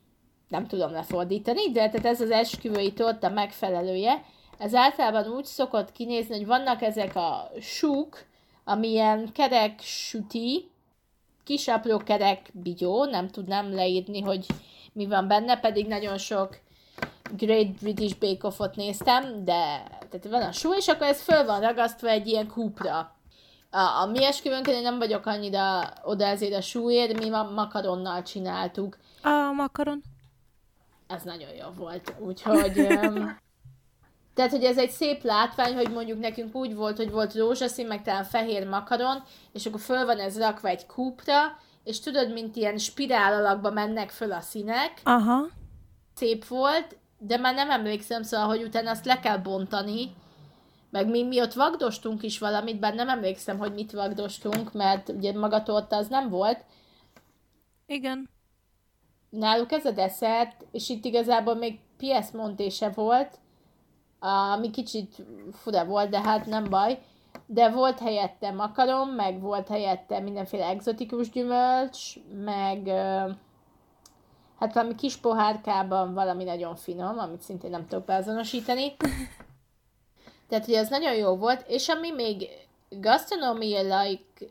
nem 0.49 0.67
tudom 0.67 0.93
lefordítani, 0.93 1.71
de 1.71 1.89
tehát 1.89 2.07
ez 2.07 2.21
az 2.21 2.31
esküvői 2.31 2.93
torta 2.93 3.29
megfelelője. 3.29 4.25
Ez 4.59 4.75
általában 4.75 5.33
úgy 5.33 5.45
szokott 5.45 5.93
kinézni, 5.93 6.37
hogy 6.37 6.47
vannak 6.47 6.83
ezek 6.83 7.17
a 7.17 7.51
súk, 7.61 8.25
amilyen 8.65 9.33
kerek 9.33 9.81
süti, 9.81 10.71
kis 11.45 11.69
apró 11.69 11.99
kerek 11.99 12.51
bigyó, 12.53 13.05
nem 13.05 13.29
tudnám 13.29 13.75
leírni, 13.75 14.21
hogy 14.21 14.47
mi 14.93 15.07
van 15.07 15.29
benne, 15.29 15.61
pedig 15.61 15.87
nagyon 15.87 16.19
sok 16.19 16.61
Great 17.37 17.71
British 17.81 18.19
Bake 18.19 18.47
Off-ot 18.47 18.77
néztem, 18.77 19.45
de 19.45 19.83
tehát 20.11 20.29
van 20.31 20.43
a 20.43 20.53
sú, 20.53 20.73
és 20.75 20.89
akkor 20.89 21.07
ez 21.07 21.23
föl 21.23 21.45
van 21.45 21.61
ragasztva 21.61 22.09
egy 22.09 22.27
ilyen 22.27 22.47
kúpra 22.47 23.17
a, 23.75 24.01
a 24.03 24.07
mi 24.07 24.25
esküvőnkön 24.25 24.75
én 24.75 24.83
nem 24.83 24.99
vagyok 24.99 25.27
annyira 25.27 25.93
oda 26.03 26.25
ezért 26.25 26.55
a 26.55 26.61
súlyért, 26.61 27.19
mi 27.19 27.29
ma 27.29 27.43
makaronnal 27.43 28.23
csináltuk. 28.23 28.97
A 29.23 29.53
makaron? 29.55 30.03
Ez 31.07 31.23
nagyon 31.23 31.55
jó 31.55 31.67
volt, 31.77 32.15
úgyhogy... 32.19 32.79
um, 33.05 33.41
tehát, 34.35 34.51
hogy 34.51 34.65
ez 34.65 34.79
egy 34.79 34.91
szép 34.91 35.23
látvány, 35.23 35.75
hogy 35.75 35.91
mondjuk 35.91 36.21
nekünk 36.21 36.55
úgy 36.55 36.75
volt, 36.75 36.97
hogy 36.97 37.11
volt 37.11 37.35
rózsaszín, 37.35 37.87
meg 37.87 38.03
talán 38.03 38.25
fehér 38.25 38.69
makaron, 38.69 39.23
és 39.53 39.67
akkor 39.67 39.81
föl 39.81 40.07
van 40.07 40.19
ez 40.19 40.39
rakva 40.39 40.69
egy 40.69 40.87
kúpra, 40.87 41.59
és 41.85 42.01
tudod, 42.01 42.33
mint 42.33 42.57
ilyen 42.57 42.79
spirál 42.79 43.35
alakba 43.35 43.71
mennek 43.71 44.11
föl 44.11 44.33
a 44.33 44.41
színek. 44.41 45.01
Aha. 45.05 45.47
Szép 46.15 46.47
volt, 46.47 46.97
de 47.19 47.37
már 47.37 47.55
nem 47.55 47.71
emlékszem, 47.71 48.23
szóval, 48.23 48.47
hogy 48.47 48.63
utána 48.63 48.91
azt 48.91 49.05
le 49.05 49.21
kell 49.21 49.39
bontani, 49.39 50.15
meg 50.93 51.11
mi, 51.11 51.23
mi 51.23 51.41
ott 51.41 51.53
vagdostunk 51.53 52.23
is 52.23 52.39
valamit, 52.39 52.79
bár 52.79 52.95
nem 52.95 53.09
emlékszem, 53.09 53.59
hogy 53.59 53.73
mit 53.73 53.93
vagdostunk, 53.93 54.73
mert 54.73 55.09
ugye 55.09 55.39
maga 55.39 55.63
torta 55.63 55.97
az 55.97 56.09
nem 56.09 56.29
volt. 56.29 56.65
Igen. 57.87 58.29
Náluk 59.31 59.73
ez 59.73 59.85
a 59.85 59.91
desszert, 59.91 60.67
és 60.71 60.89
itt 60.89 61.05
igazából 61.05 61.55
még 61.55 61.79
PS 61.97 62.31
Montése 62.31 62.89
volt, 62.89 63.39
ami 64.55 64.71
kicsit 64.71 65.17
fura 65.53 65.85
volt, 65.85 66.11
de 66.11 66.21
hát 66.21 66.47
nem 66.47 66.65
baj. 66.65 66.99
De 67.47 67.71
volt 67.71 67.99
helyette 67.99 68.51
makaron, 68.51 69.09
meg 69.09 69.41
volt 69.41 69.69
helyette 69.69 70.21
mindenféle 70.21 70.67
egzotikus 70.67 71.31
gyümölcs, 71.31 72.15
meg 72.45 72.89
hát 74.59 74.75
valami 74.75 74.95
kis 74.95 75.17
pohárkában 75.17 76.15
valami 76.15 76.45
nagyon 76.45 76.77
finom, 76.77 77.19
amit 77.19 77.43
szintén 77.43 77.71
nem 77.71 77.87
tudok 77.87 78.05
beazonosítani. 78.05 78.97
Tehát, 80.53 80.67
hogy 80.67 80.75
az 80.75 80.89
nagyon 80.89 81.15
jó 81.15 81.37
volt, 81.37 81.65
és 81.69 81.89
ami 81.89 82.11
még 82.11 82.49
like 82.91 84.47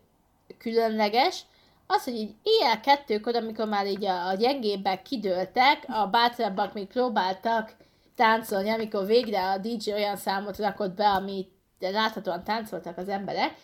különleges, 0.58 1.42
az, 1.86 2.04
hogy 2.04 2.14
így 2.14 2.34
ilyen 2.42 2.80
kettőkor, 2.80 3.36
amikor 3.36 3.68
már 3.68 3.86
így 3.86 4.04
a, 4.04 4.28
a 4.28 4.34
gyengébbek 4.34 5.02
kidőltek, 5.02 5.84
a 5.88 6.06
bátrabbak 6.06 6.72
még 6.72 6.86
próbáltak 6.86 7.74
táncolni, 8.16 8.70
amikor 8.70 9.06
végre 9.06 9.50
a 9.50 9.58
DJ 9.58 9.92
olyan 9.92 10.16
számot 10.16 10.58
rakott 10.58 10.94
be, 10.94 11.08
amit 11.08 11.50
láthatóan 11.78 12.44
táncoltak 12.44 12.98
az 12.98 13.08
emberek, 13.08 13.54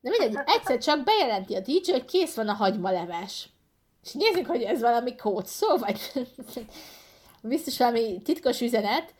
de 0.00 0.10
mindegy, 0.10 0.38
egyszer 0.46 0.78
csak 0.78 1.04
bejelenti 1.04 1.54
a 1.54 1.60
DJ, 1.60 1.90
hogy 1.90 2.04
kész 2.04 2.34
van 2.34 2.48
a 2.48 2.54
hagymaleves. 2.54 3.48
És 4.04 4.12
nézzük, 4.12 4.46
hogy 4.46 4.62
ez 4.62 4.80
valami 4.80 5.16
kódszó, 5.16 5.76
vagy 5.76 6.28
biztos 7.42 7.78
valami 7.78 8.22
titkos 8.22 8.60
üzenet, 8.60 9.14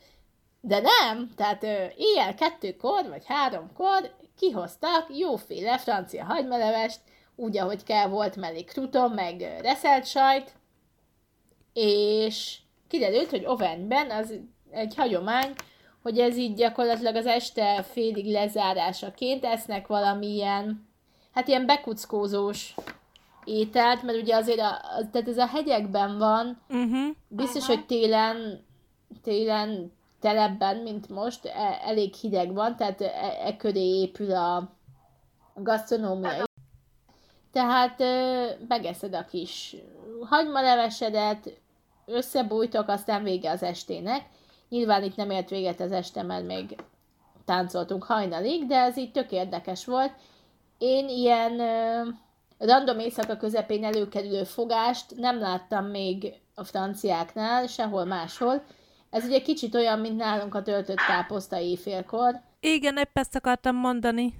de 0.65 0.79
nem, 0.79 1.29
tehát 1.35 1.63
éjjel 1.97 2.35
kettőkor, 2.35 3.09
vagy 3.09 3.25
háromkor 3.25 4.15
kihoztak 4.37 5.07
jóféle 5.17 5.77
francia 5.77 6.23
hagymalevest, 6.23 6.99
úgy, 7.35 7.57
ahogy 7.57 7.83
kell, 7.83 8.07
volt 8.07 8.35
mellé 8.35 8.63
kruton, 8.63 9.11
meg 9.11 9.59
reszelt 9.61 10.05
sajt, 10.05 10.53
és 11.73 12.57
kiderült, 12.87 13.29
hogy 13.29 13.45
ovenben 13.45 14.11
az 14.11 14.39
egy 14.71 14.95
hagyomány, 14.95 15.53
hogy 16.01 16.19
ez 16.19 16.37
így 16.37 16.53
gyakorlatilag 16.53 17.15
az 17.15 17.25
este 17.25 17.83
félig 17.83 18.25
lezárásaként 18.25 19.45
esznek 19.45 19.87
valamilyen, 19.87 20.87
hát 21.33 21.47
ilyen 21.47 21.65
bekuckózós 21.65 22.75
ételt, 23.43 24.03
mert 24.03 24.21
ugye 24.21 24.35
azért 24.35 24.59
a, 24.59 24.81
tehát 25.11 25.27
ez 25.27 25.37
a 25.37 25.47
hegyekben 25.47 26.17
van, 26.17 26.61
uh-huh. 26.69 27.15
biztos, 27.27 27.61
uh-huh. 27.61 27.75
hogy 27.75 27.85
télen, 27.85 28.65
télen 29.23 29.91
telebben, 30.23 30.77
mint 30.77 31.09
most, 31.09 31.45
e, 31.45 31.79
elég 31.83 32.13
hideg 32.13 32.53
van, 32.53 32.75
tehát 32.75 33.01
e, 33.01 33.11
e 33.45 33.55
köré 33.57 33.99
épül 33.99 34.35
a 34.35 34.69
gasztronómia. 35.55 36.43
Tehát 37.51 38.01
e, 38.01 38.45
megeszed 38.67 39.13
a 39.13 39.25
kis 39.25 39.75
hagymalevesedet, 40.21 41.59
összebújtok, 42.05 42.87
aztán 42.87 43.23
vége 43.23 43.51
az 43.51 43.63
estének. 43.63 44.21
Nyilván 44.69 45.03
itt 45.03 45.15
nem 45.15 45.29
ért 45.29 45.49
véget 45.49 45.79
az 45.79 45.91
este, 45.91 46.21
mert 46.21 46.45
még 46.45 46.75
táncoltunk 47.45 48.03
hajnalig, 48.03 48.67
de 48.67 48.75
ez 48.75 48.97
így 48.97 49.11
tök 49.11 49.31
érdekes 49.31 49.85
volt. 49.85 50.11
Én 50.77 51.09
ilyen 51.09 51.59
e, 51.59 52.03
random 52.57 52.99
éjszaka 52.99 53.37
közepén 53.37 53.83
előkerülő 53.83 54.43
fogást 54.43 55.15
nem 55.15 55.39
láttam 55.39 55.85
még 55.85 56.33
a 56.55 56.63
franciáknál, 56.63 57.67
sehol 57.67 58.05
máshol. 58.05 58.63
Ez 59.13 59.23
ugye 59.25 59.41
kicsit 59.41 59.75
olyan, 59.75 59.99
mint 59.99 60.17
nálunk 60.17 60.55
a 60.55 60.61
töltött 60.61 60.97
káposzta 61.07 61.59
éjfélkor. 61.59 62.41
Igen, 62.59 62.97
épp 62.97 63.17
ezt 63.17 63.35
akartam 63.35 63.75
mondani. 63.75 64.33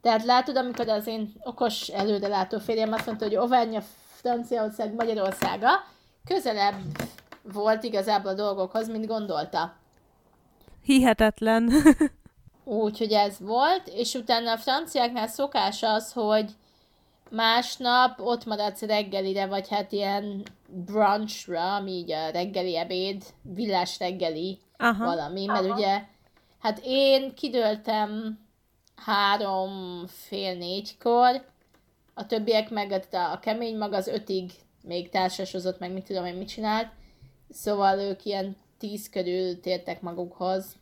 Tehát 0.00 0.24
látod, 0.24 0.56
amikor 0.56 0.88
az 0.88 1.06
én 1.06 1.32
okos 1.42 1.88
előrelátó 1.88 2.58
férjem 2.58 2.92
azt 2.92 3.06
mondta, 3.06 3.24
hogy 3.24 3.34
Auvergne 3.34 3.82
Franciaország 4.14 4.94
Magyarországa 4.94 5.68
közelebb 6.24 6.74
volt 7.42 7.82
igazából 7.82 8.30
a 8.30 8.34
dolgokhoz, 8.34 8.88
mint 8.88 9.06
gondolta. 9.06 9.76
Hihetetlen. 10.82 11.72
Úgyhogy 12.64 13.12
ez 13.12 13.36
volt, 13.40 13.88
és 13.88 14.14
utána 14.14 14.52
a 14.52 14.58
franciáknál 14.58 15.26
szokás 15.26 15.82
az, 15.82 16.12
hogy 16.12 16.50
másnap 17.30 18.20
ott 18.20 18.44
maradsz 18.44 18.82
reggelire, 18.82 19.46
vagy 19.46 19.68
hát 19.68 19.92
ilyen 19.92 20.42
brunchra, 20.74 21.74
ami 21.74 21.90
így 21.90 22.12
a 22.12 22.30
reggeli 22.30 22.76
ebéd, 22.76 23.24
villás 23.42 23.98
reggeli 23.98 24.58
aha, 24.76 25.04
valami, 25.04 25.46
mert 25.46 25.64
aha. 25.64 25.74
ugye, 25.74 26.02
hát 26.58 26.80
én 26.84 27.34
kidőltem 27.34 28.38
három, 28.96 30.04
fél 30.06 30.56
négykor, 30.56 31.44
a 32.14 32.26
többiek 32.26 32.70
meg 32.70 33.04
a, 33.12 33.32
a 33.32 33.38
kemény 33.38 33.76
mag 33.76 33.92
az 33.92 34.06
ötig 34.06 34.52
még 34.82 35.08
társasozott, 35.08 35.78
meg 35.78 35.92
mit 35.92 36.04
tudom 36.04 36.24
én 36.24 36.34
mit 36.34 36.48
csinált, 36.48 36.88
szóval 37.50 37.98
ők 37.98 38.24
ilyen 38.24 38.56
tíz 38.78 39.08
körül 39.08 39.60
tértek 39.60 40.00
magukhoz, 40.00 40.76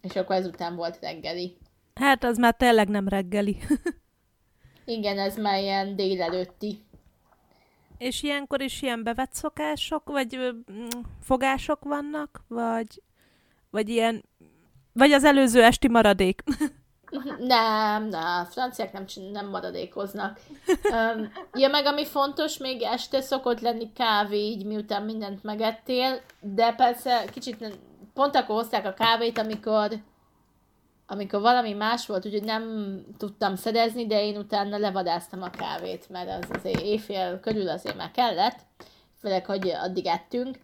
és 0.00 0.16
akkor 0.16 0.36
ezután 0.36 0.76
volt 0.76 0.98
reggeli. 1.00 1.56
Hát 1.94 2.24
az 2.24 2.38
már 2.38 2.54
tényleg 2.54 2.88
nem 2.88 3.08
reggeli. 3.08 3.56
Igen, 4.84 5.18
ez 5.18 5.36
már 5.36 5.60
ilyen 5.60 5.96
délelőtti. 5.96 6.86
És 7.98 8.22
ilyenkor 8.22 8.62
is 8.62 8.82
ilyen 8.82 9.02
bevett 9.02 9.32
szokások, 9.32 10.02
vagy 10.04 10.38
fogások 11.22 11.84
vannak, 11.84 12.44
vagy, 12.48 13.02
vagy 13.70 13.88
ilyen, 13.88 14.24
vagy 14.92 15.12
az 15.12 15.24
előző 15.24 15.62
esti 15.62 15.88
maradék? 15.88 16.42
Nem, 17.38 18.08
nem, 18.08 18.44
franciák 18.44 18.92
nem, 18.92 19.04
nem 19.32 19.48
maradékoznak. 19.48 20.40
Um, 20.66 21.32
ja, 21.52 21.68
meg 21.68 21.86
ami 21.86 22.06
fontos, 22.06 22.58
még 22.58 22.82
este 22.82 23.20
szokott 23.20 23.60
lenni 23.60 23.92
kávé, 23.92 24.38
így 24.38 24.64
miután 24.64 25.02
mindent 25.02 25.42
megettél, 25.42 26.20
de 26.40 26.72
persze 26.72 27.24
kicsit 27.32 27.78
pont 28.14 28.36
akkor 28.36 28.56
hozták 28.56 28.86
a 28.86 28.92
kávét, 28.92 29.38
amikor 29.38 29.88
amikor 31.10 31.40
valami 31.40 31.72
más 31.72 32.06
volt, 32.06 32.26
úgyhogy 32.26 32.44
nem 32.44 32.94
tudtam 33.18 33.56
szerezni, 33.56 34.06
de 34.06 34.24
én 34.24 34.36
utána 34.36 34.78
levadáztam 34.78 35.42
a 35.42 35.50
kávét, 35.50 36.08
mert 36.08 36.44
az 36.44 36.50
azért 36.58 36.80
éjfél 36.80 37.40
körül 37.40 37.68
azért 37.68 37.96
már 37.96 38.10
kellett, 38.10 38.58
főleg, 39.20 39.46
hogy 39.46 39.68
addig 39.68 40.06
ettünk. 40.06 40.58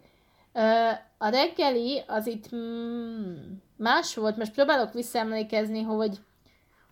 A 1.17 1.27
reggeli 1.27 2.03
az 2.07 2.27
itt 2.27 2.55
mm, 2.55 3.33
más 3.77 4.15
volt, 4.15 4.37
most 4.37 4.53
próbálok 4.53 4.93
visszaemlékezni, 4.93 5.81
hogy, 5.81 6.19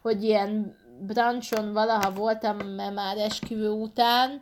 hogy 0.01 0.23
ilyen 0.23 0.75
branchon 0.99 1.73
valaha 1.73 2.11
voltam 2.11 2.57
már 2.93 3.17
esküvő 3.17 3.69
után, 3.69 4.41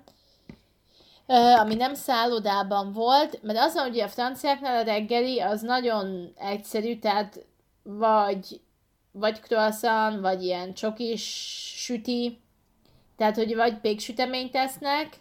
ami 1.59 1.75
nem 1.75 1.93
szállodában 1.93 2.91
volt, 2.91 3.43
mert 3.43 3.59
az, 3.59 3.77
hogy 3.77 3.99
a 3.99 4.07
franciáknál 4.07 4.77
a 4.77 4.83
reggeli 4.83 5.39
az 5.39 5.61
nagyon 5.61 6.33
egyszerű, 6.37 6.99
tehát 6.99 7.45
vagy 7.83 8.61
vagy 9.11 9.39
croissant, 9.39 10.21
vagy 10.21 10.43
ilyen 10.43 10.73
csokis 10.73 11.23
süti, 11.75 12.39
tehát, 13.17 13.35
hogy 13.35 13.55
vagy 13.55 13.77
péksüteményt 13.77 14.51
tesznek, 14.51 15.19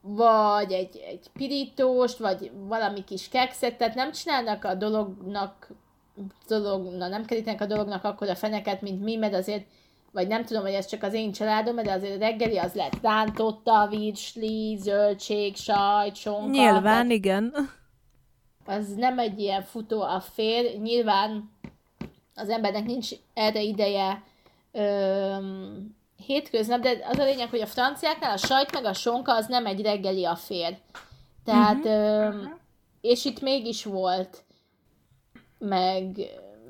vagy 0.00 0.72
egy, 0.72 0.96
egy 1.06 1.26
pirítóst, 1.32 2.18
vagy 2.18 2.50
valami 2.54 3.04
kis 3.04 3.28
kekszet, 3.28 3.76
tehát 3.76 3.94
nem 3.94 4.12
csinálnak 4.12 4.64
a 4.64 4.74
dolognak, 4.74 5.68
dolog, 6.48 6.94
na, 6.94 7.08
nem 7.08 7.24
kerítenek 7.24 7.60
a 7.60 7.66
dolognak 7.66 8.04
akkor 8.04 8.28
a 8.28 8.34
feneket, 8.34 8.80
mint 8.80 9.02
mi, 9.02 9.16
mert 9.16 9.34
azért, 9.34 9.66
vagy 10.12 10.26
nem 10.26 10.44
tudom, 10.44 10.62
hogy 10.62 10.72
ez 10.72 10.86
csak 10.86 11.02
az 11.02 11.12
én 11.12 11.32
családom, 11.32 11.76
de 11.76 11.92
azért 11.92 12.18
reggeli 12.18 12.58
az 12.58 12.72
lett 12.72 13.00
rántotta, 13.02 13.86
virsli, 13.90 14.76
zöldség, 14.76 15.56
sajt, 15.56 16.14
sonka. 16.14 16.50
Nyilván, 16.50 16.82
tehát 16.82 17.10
igen. 17.10 17.54
Az 18.66 18.94
nem 18.94 19.18
egy 19.18 19.38
ilyen 19.38 19.62
futó 19.62 20.02
a 20.02 20.20
fér, 20.20 20.78
nyilván 20.78 21.50
az 22.40 22.48
embernek 22.48 22.84
nincs 22.84 23.08
erre 23.34 23.60
ideje 23.60 24.22
öm, 24.72 25.96
hétköznap, 26.26 26.80
de 26.80 26.98
az 27.08 27.18
a 27.18 27.24
lényeg, 27.24 27.48
hogy 27.48 27.60
a 27.60 27.66
franciáknál 27.66 28.32
a 28.32 28.36
sajt 28.36 28.72
meg 28.72 28.84
a 28.84 28.92
sonka 28.92 29.34
az 29.34 29.46
nem 29.46 29.66
egy 29.66 29.82
reggeli 29.82 30.24
affér. 30.24 30.78
Tehát, 31.44 31.84
uh-huh. 31.84 31.92
öm, 31.92 32.58
és 33.00 33.24
itt 33.24 33.40
mégis 33.40 33.84
volt, 33.84 34.44
meg, 35.58 36.16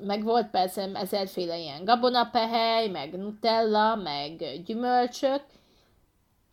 meg 0.05 0.23
volt 0.23 0.49
persze 0.49 0.89
ezerféle 0.93 1.57
ilyen 1.57 1.85
gabonapehely, 1.85 2.87
meg 2.87 3.17
nutella, 3.17 3.95
meg 3.95 4.61
gyümölcsök, 4.65 5.43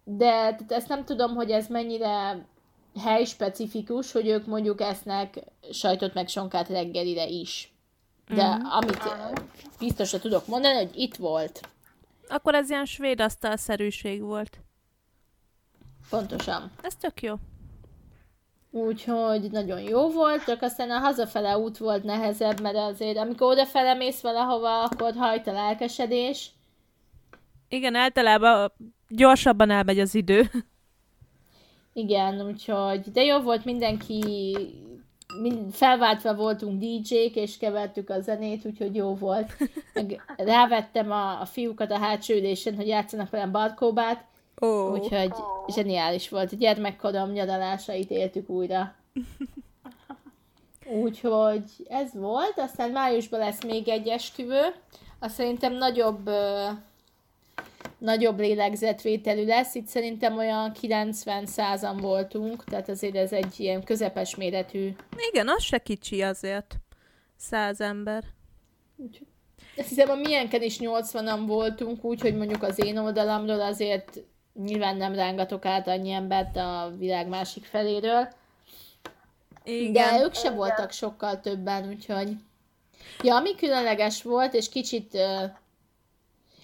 de 0.05 0.59
ezt 0.69 0.89
nem 0.89 1.05
tudom, 1.05 1.35
hogy 1.35 1.51
ez 1.51 1.67
mennyire 1.67 2.47
helyspecifikus, 3.01 4.13
hogy 4.13 4.29
ők 4.29 4.47
mondjuk 4.47 4.81
esznek 4.81 5.39
sajtot 5.71 6.15
meg 6.15 6.29
sonkát 6.29 6.69
reggelire 6.69 7.27
is 7.27 7.73
de 8.29 8.57
mm. 8.57 8.65
amit 8.65 9.03
biztosra 9.79 10.19
tudok 10.19 10.47
mondani, 10.47 10.75
hogy 10.75 10.91
itt 10.95 11.17
volt. 11.17 11.69
Akkor 12.29 12.55
ez 12.55 12.71
ilyen 12.71 12.85
svéd 12.85 13.21
asztalszerűség 13.21 14.23
volt. 14.23 14.61
Pontosan. 16.11 16.71
Ez 16.83 16.95
tök 16.95 17.23
jó. 17.23 17.35
Úgyhogy 18.71 19.51
nagyon 19.51 19.81
jó 19.81 20.11
volt, 20.11 20.45
csak 20.45 20.63
aztán 20.63 20.91
a 20.91 20.99
hazafele 20.99 21.59
út 21.59 21.79
volt 21.79 22.05
nehezebb, 22.05 22.61
mert 22.61 22.77
azért 22.77 23.17
amikor 23.17 23.51
odafele 23.53 23.95
mész 23.95 24.21
valahova, 24.21 24.83
akkor 24.83 25.15
hajt 25.17 25.47
a 25.47 25.53
lelkesedés. 25.53 26.51
Igen, 27.69 27.95
általában 27.95 28.73
gyorsabban 29.09 29.71
elmegy 29.71 30.01
az 30.01 30.15
idő. 30.15 30.51
Igen, 31.93 32.47
úgyhogy 32.47 33.01
de 33.01 33.25
jó 33.25 33.41
volt 33.41 33.65
mindenki 33.65 34.55
mind, 35.41 35.73
felváltva 35.73 36.35
voltunk 36.35 36.81
DJ-k, 36.81 37.37
és 37.37 37.57
kevertük 37.57 38.11
a 38.11 38.21
zenét, 38.21 38.65
úgyhogy 38.65 38.95
jó 38.95 39.15
volt. 39.15 39.57
Meg 39.95 40.23
rávettem 40.37 41.11
a, 41.11 41.41
a 41.41 41.45
fiúkat 41.45 41.91
a 41.91 41.99
hátsó 41.99 42.35
ülésen, 42.35 42.77
hogy 42.77 42.87
játszanak 42.87 43.31
velem 43.31 43.53
barkóbát, 43.53 44.27
Oh. 44.61 44.93
Úgyhogy 44.93 45.33
zseniális 45.67 46.29
volt. 46.29 46.59
Gyermekkorom 46.59 47.31
nyaralásait 47.31 48.11
éltük 48.11 48.49
újra. 48.49 48.95
Úgyhogy 51.03 51.63
ez 51.89 52.11
volt, 52.13 52.59
aztán 52.59 52.91
májusban 52.91 53.41
lesz 53.41 53.65
még 53.65 53.89
egy 53.89 54.09
esküvő. 54.09 54.61
Azt 55.19 55.35
szerintem 55.35 55.73
nagyobb 55.73 56.31
nagyobb 57.99 58.39
lélegzetvételű 58.39 59.45
lesz. 59.45 59.75
Itt 59.75 59.87
szerintem 59.87 60.37
olyan 60.37 60.73
90 60.73 61.47
százan 61.47 61.97
voltunk, 61.97 62.65
tehát 62.65 62.89
azért 62.89 63.17
ez 63.17 63.33
egy 63.33 63.61
ilyen 63.61 63.85
közepes 63.85 64.37
méretű. 64.37 64.95
Igen, 65.31 65.49
az 65.49 65.63
se 65.63 65.79
kicsi 65.79 66.23
azért. 66.23 66.77
Száz 67.37 67.81
ember. 67.81 68.25
Úgyhogy. 68.97 69.27
Azt 69.77 69.89
hiszem, 69.89 70.11
a 70.11 70.15
milyenken 70.15 70.63
is 70.63 70.77
80-an 70.81 71.43
voltunk, 71.47 72.05
úgyhogy 72.05 72.37
mondjuk 72.37 72.63
az 72.63 72.85
én 72.85 72.99
oldalamról 72.99 73.61
azért 73.61 74.21
nyilván 74.65 74.97
nem 74.97 75.15
rángatok 75.15 75.65
át 75.65 75.89
annyi 75.89 76.11
embert 76.11 76.57
a 76.57 76.93
világ 76.99 77.29
másik 77.29 77.65
feléről. 77.65 78.29
Igen. 79.65 79.93
De 79.93 80.23
ők 80.25 80.35
se 80.35 80.51
voltak 80.51 80.91
sokkal 80.91 81.41
többen, 81.41 81.89
úgyhogy... 81.89 82.31
Ja, 83.23 83.37
ami 83.37 83.55
különleges 83.55 84.23
volt, 84.23 84.55
és 84.55 84.69
kicsit 84.69 85.19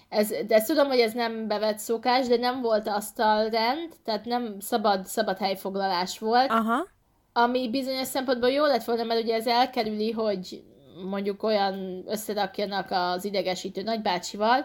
ez, 0.09 0.29
de 0.47 0.55
ezt 0.55 0.67
tudom, 0.67 0.87
hogy 0.87 0.99
ez 0.99 1.13
nem 1.13 1.47
bevett 1.47 1.77
szokás, 1.77 2.27
de 2.27 2.37
nem 2.37 2.61
volt 2.61 2.87
asztalrend, 2.87 3.93
tehát 4.03 4.25
nem 4.25 4.59
szabad, 4.59 5.05
szabad 5.05 5.37
helyfoglalás 5.37 6.19
volt. 6.19 6.51
Aha. 6.51 6.87
Ami 7.33 7.69
bizonyos 7.69 8.07
szempontból 8.07 8.49
jó 8.49 8.65
lett 8.65 8.83
volna, 8.83 9.03
mert 9.03 9.23
ugye 9.23 9.35
ez 9.35 9.47
elkerüli, 9.47 10.11
hogy 10.11 10.63
mondjuk 11.09 11.43
olyan 11.43 12.03
összerakjanak 12.07 12.87
az 12.89 13.25
idegesítő 13.25 13.81
nagybácsival, 13.81 14.63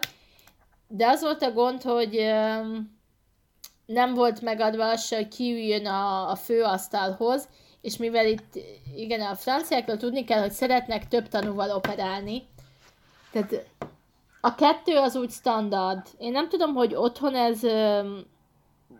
de 0.87 1.07
az 1.07 1.21
volt 1.21 1.41
a 1.41 1.51
gond, 1.51 1.81
hogy 1.81 2.33
nem 3.85 4.13
volt 4.13 4.41
megadva 4.41 4.89
az 4.89 5.05
se, 5.05 5.15
hogy 5.15 5.27
kiüljön 5.27 5.85
a, 5.85 6.29
a 6.29 6.35
főasztalhoz, 6.35 7.49
és 7.81 7.97
mivel 7.97 8.27
itt, 8.27 8.59
igen, 8.95 9.21
a 9.21 9.35
franciákról 9.35 9.97
tudni 9.97 10.23
kell, 10.23 10.41
hogy 10.41 10.51
szeretnek 10.51 11.07
több 11.07 11.27
tanúval 11.27 11.69
operálni, 11.69 12.47
tehát 13.31 13.65
a 14.41 14.55
kettő 14.55 14.97
az 14.97 15.15
úgy 15.15 15.29
standard. 15.29 16.01
Én 16.17 16.31
nem 16.31 16.49
tudom, 16.49 16.73
hogy 16.73 16.95
otthon 16.95 17.35
ez... 17.35 17.63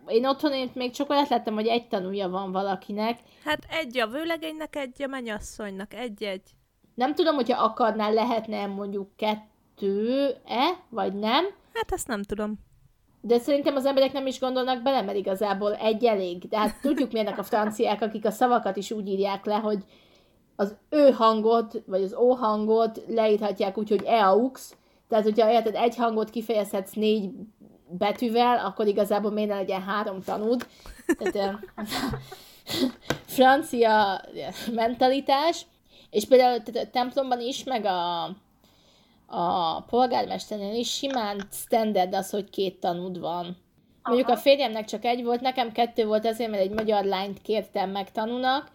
Én 0.06 0.26
otthon 0.26 0.52
én 0.52 0.70
még 0.74 0.90
csak 0.90 1.10
olyat 1.10 1.28
lettem, 1.28 1.54
hogy 1.54 1.66
egy 1.66 1.88
tanúja 1.88 2.28
van 2.28 2.52
valakinek. 2.52 3.18
Hát 3.44 3.66
egy 3.70 3.98
a 3.98 4.06
vőlegénynek, 4.06 4.76
egy 4.76 5.02
a 5.02 5.06
mennyasszonynak, 5.06 5.94
egy-egy. 5.94 6.50
Nem 6.94 7.14
tudom, 7.14 7.34
hogyha 7.34 7.62
akarnál, 7.62 8.12
lehetne 8.12 8.66
mondjuk 8.66 9.08
kettő-e, 9.16 10.84
vagy 10.88 11.14
nem. 11.14 11.44
Hát 11.74 11.92
ezt 11.92 12.08
nem 12.08 12.22
tudom. 12.22 12.58
De 13.20 13.38
szerintem 13.38 13.76
az 13.76 13.86
emberek 13.86 14.12
nem 14.12 14.26
is 14.26 14.40
gondolnak 14.40 14.82
bele, 14.82 15.02
mert 15.02 15.18
igazából 15.18 15.74
egy 15.74 16.04
elég. 16.04 16.48
De 16.48 16.58
hát 16.58 16.80
tudjuk 16.80 17.12
milyenek 17.12 17.38
a 17.38 17.42
franciák, 17.42 18.02
akik 18.02 18.24
a 18.24 18.30
szavakat 18.30 18.76
is 18.76 18.90
úgy 18.90 19.08
írják 19.08 19.44
le, 19.44 19.54
hogy 19.54 19.84
az 20.56 20.76
ő 20.90 21.10
hangot, 21.10 21.82
vagy 21.86 22.02
az 22.02 22.14
ó 22.14 22.32
hangot 22.32 23.02
leírhatják 23.06 23.78
úgy, 23.78 23.88
hogy 23.88 24.02
eaux, 24.04 24.74
tehát, 25.12 25.26
hogyha 25.26 25.52
érted, 25.52 25.74
egy 25.74 25.96
hangot 25.96 26.30
kifejezhetsz 26.30 26.92
négy 26.92 27.30
betűvel, 27.88 28.58
akkor 28.58 28.86
igazából 28.86 29.30
miért 29.30 29.48
ne 29.48 29.54
legyen 29.54 29.82
három 29.82 30.22
tanúd. 30.22 30.66
Tehát 31.18 31.58
francia 33.36 34.20
mentalitás, 34.72 35.66
és 36.10 36.26
például 36.26 36.62
tehát 36.62 36.86
a 36.86 36.90
templomban 36.90 37.40
is, 37.40 37.64
meg 37.64 37.84
a, 37.84 38.22
a 39.26 39.80
polgármesternél 39.82 40.74
is 40.74 40.92
simán 40.92 41.48
standard 41.50 42.14
az, 42.14 42.30
hogy 42.30 42.50
két 42.50 42.80
tanúd 42.80 43.20
van. 43.20 43.56
Mondjuk 44.02 44.28
Aha. 44.28 44.36
a 44.36 44.40
férjemnek 44.40 44.84
csak 44.84 45.04
egy 45.04 45.24
volt, 45.24 45.40
nekem 45.40 45.72
kettő 45.72 46.06
volt 46.06 46.26
azért, 46.26 46.50
mert 46.50 46.62
egy 46.62 46.72
magyar 46.72 47.04
lányt 47.04 47.42
kértem 47.42 47.90
meg 47.90 48.12
tanúnak, 48.12 48.70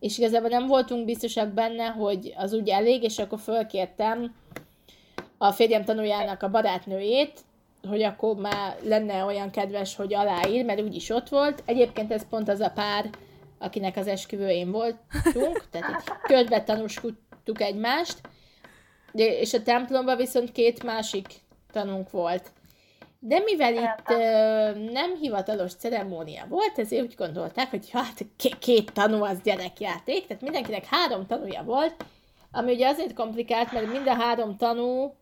és 0.00 0.18
igazából 0.18 0.48
nem 0.48 0.66
voltunk 0.66 1.04
biztosak 1.04 1.48
benne, 1.48 1.86
hogy 1.86 2.34
az 2.36 2.52
úgy 2.52 2.68
elég, 2.68 3.02
és 3.02 3.18
akkor 3.18 3.38
fölkértem 3.38 4.34
a 5.42 5.52
férjem 5.52 5.84
tanuljának 5.84 6.42
a 6.42 6.50
barátnőjét, 6.50 7.40
hogy 7.88 8.02
akkor 8.02 8.36
már 8.36 8.76
lenne 8.82 9.24
olyan 9.24 9.50
kedves, 9.50 9.96
hogy 9.96 10.14
aláír, 10.14 10.64
mert 10.64 10.80
úgyis 10.80 11.10
ott 11.10 11.28
volt. 11.28 11.62
Egyébként 11.64 12.12
ez 12.12 12.28
pont 12.28 12.48
az 12.48 12.60
a 12.60 12.70
pár, 12.70 13.10
akinek 13.58 13.96
az 13.96 14.06
esküvőjén 14.06 14.70
voltunk, 14.70 15.64
tehát 15.70 15.90
így 15.90 16.12
körbe 16.22 16.62
tanúskodtuk 16.62 17.60
egymást, 17.60 18.20
de, 19.12 19.38
és 19.38 19.52
a 19.52 19.62
templomban 19.62 20.16
viszont 20.16 20.52
két 20.52 20.82
másik 20.82 21.26
tanunk 21.72 22.10
volt. 22.10 22.50
De 23.18 23.38
mivel 23.38 23.74
itt 23.74 24.10
ö, 24.10 24.90
nem 24.92 25.16
hivatalos 25.20 25.74
ceremónia 25.74 26.46
volt, 26.48 26.78
ezért 26.78 27.02
úgy 27.02 27.14
gondolták, 27.14 27.70
hogy 27.70 27.90
hát 27.90 28.26
két 28.58 28.92
tanú 28.92 29.24
az 29.24 29.40
gyerekjáték, 29.42 30.26
tehát 30.26 30.42
mindenkinek 30.42 30.84
három 30.84 31.26
tanúja 31.26 31.62
volt, 31.62 32.04
ami 32.52 32.72
ugye 32.72 32.88
azért 32.88 33.14
komplikált, 33.14 33.72
mert 33.72 33.92
mind 33.92 34.06
a 34.06 34.14
három 34.14 34.56
tanú 34.56 35.14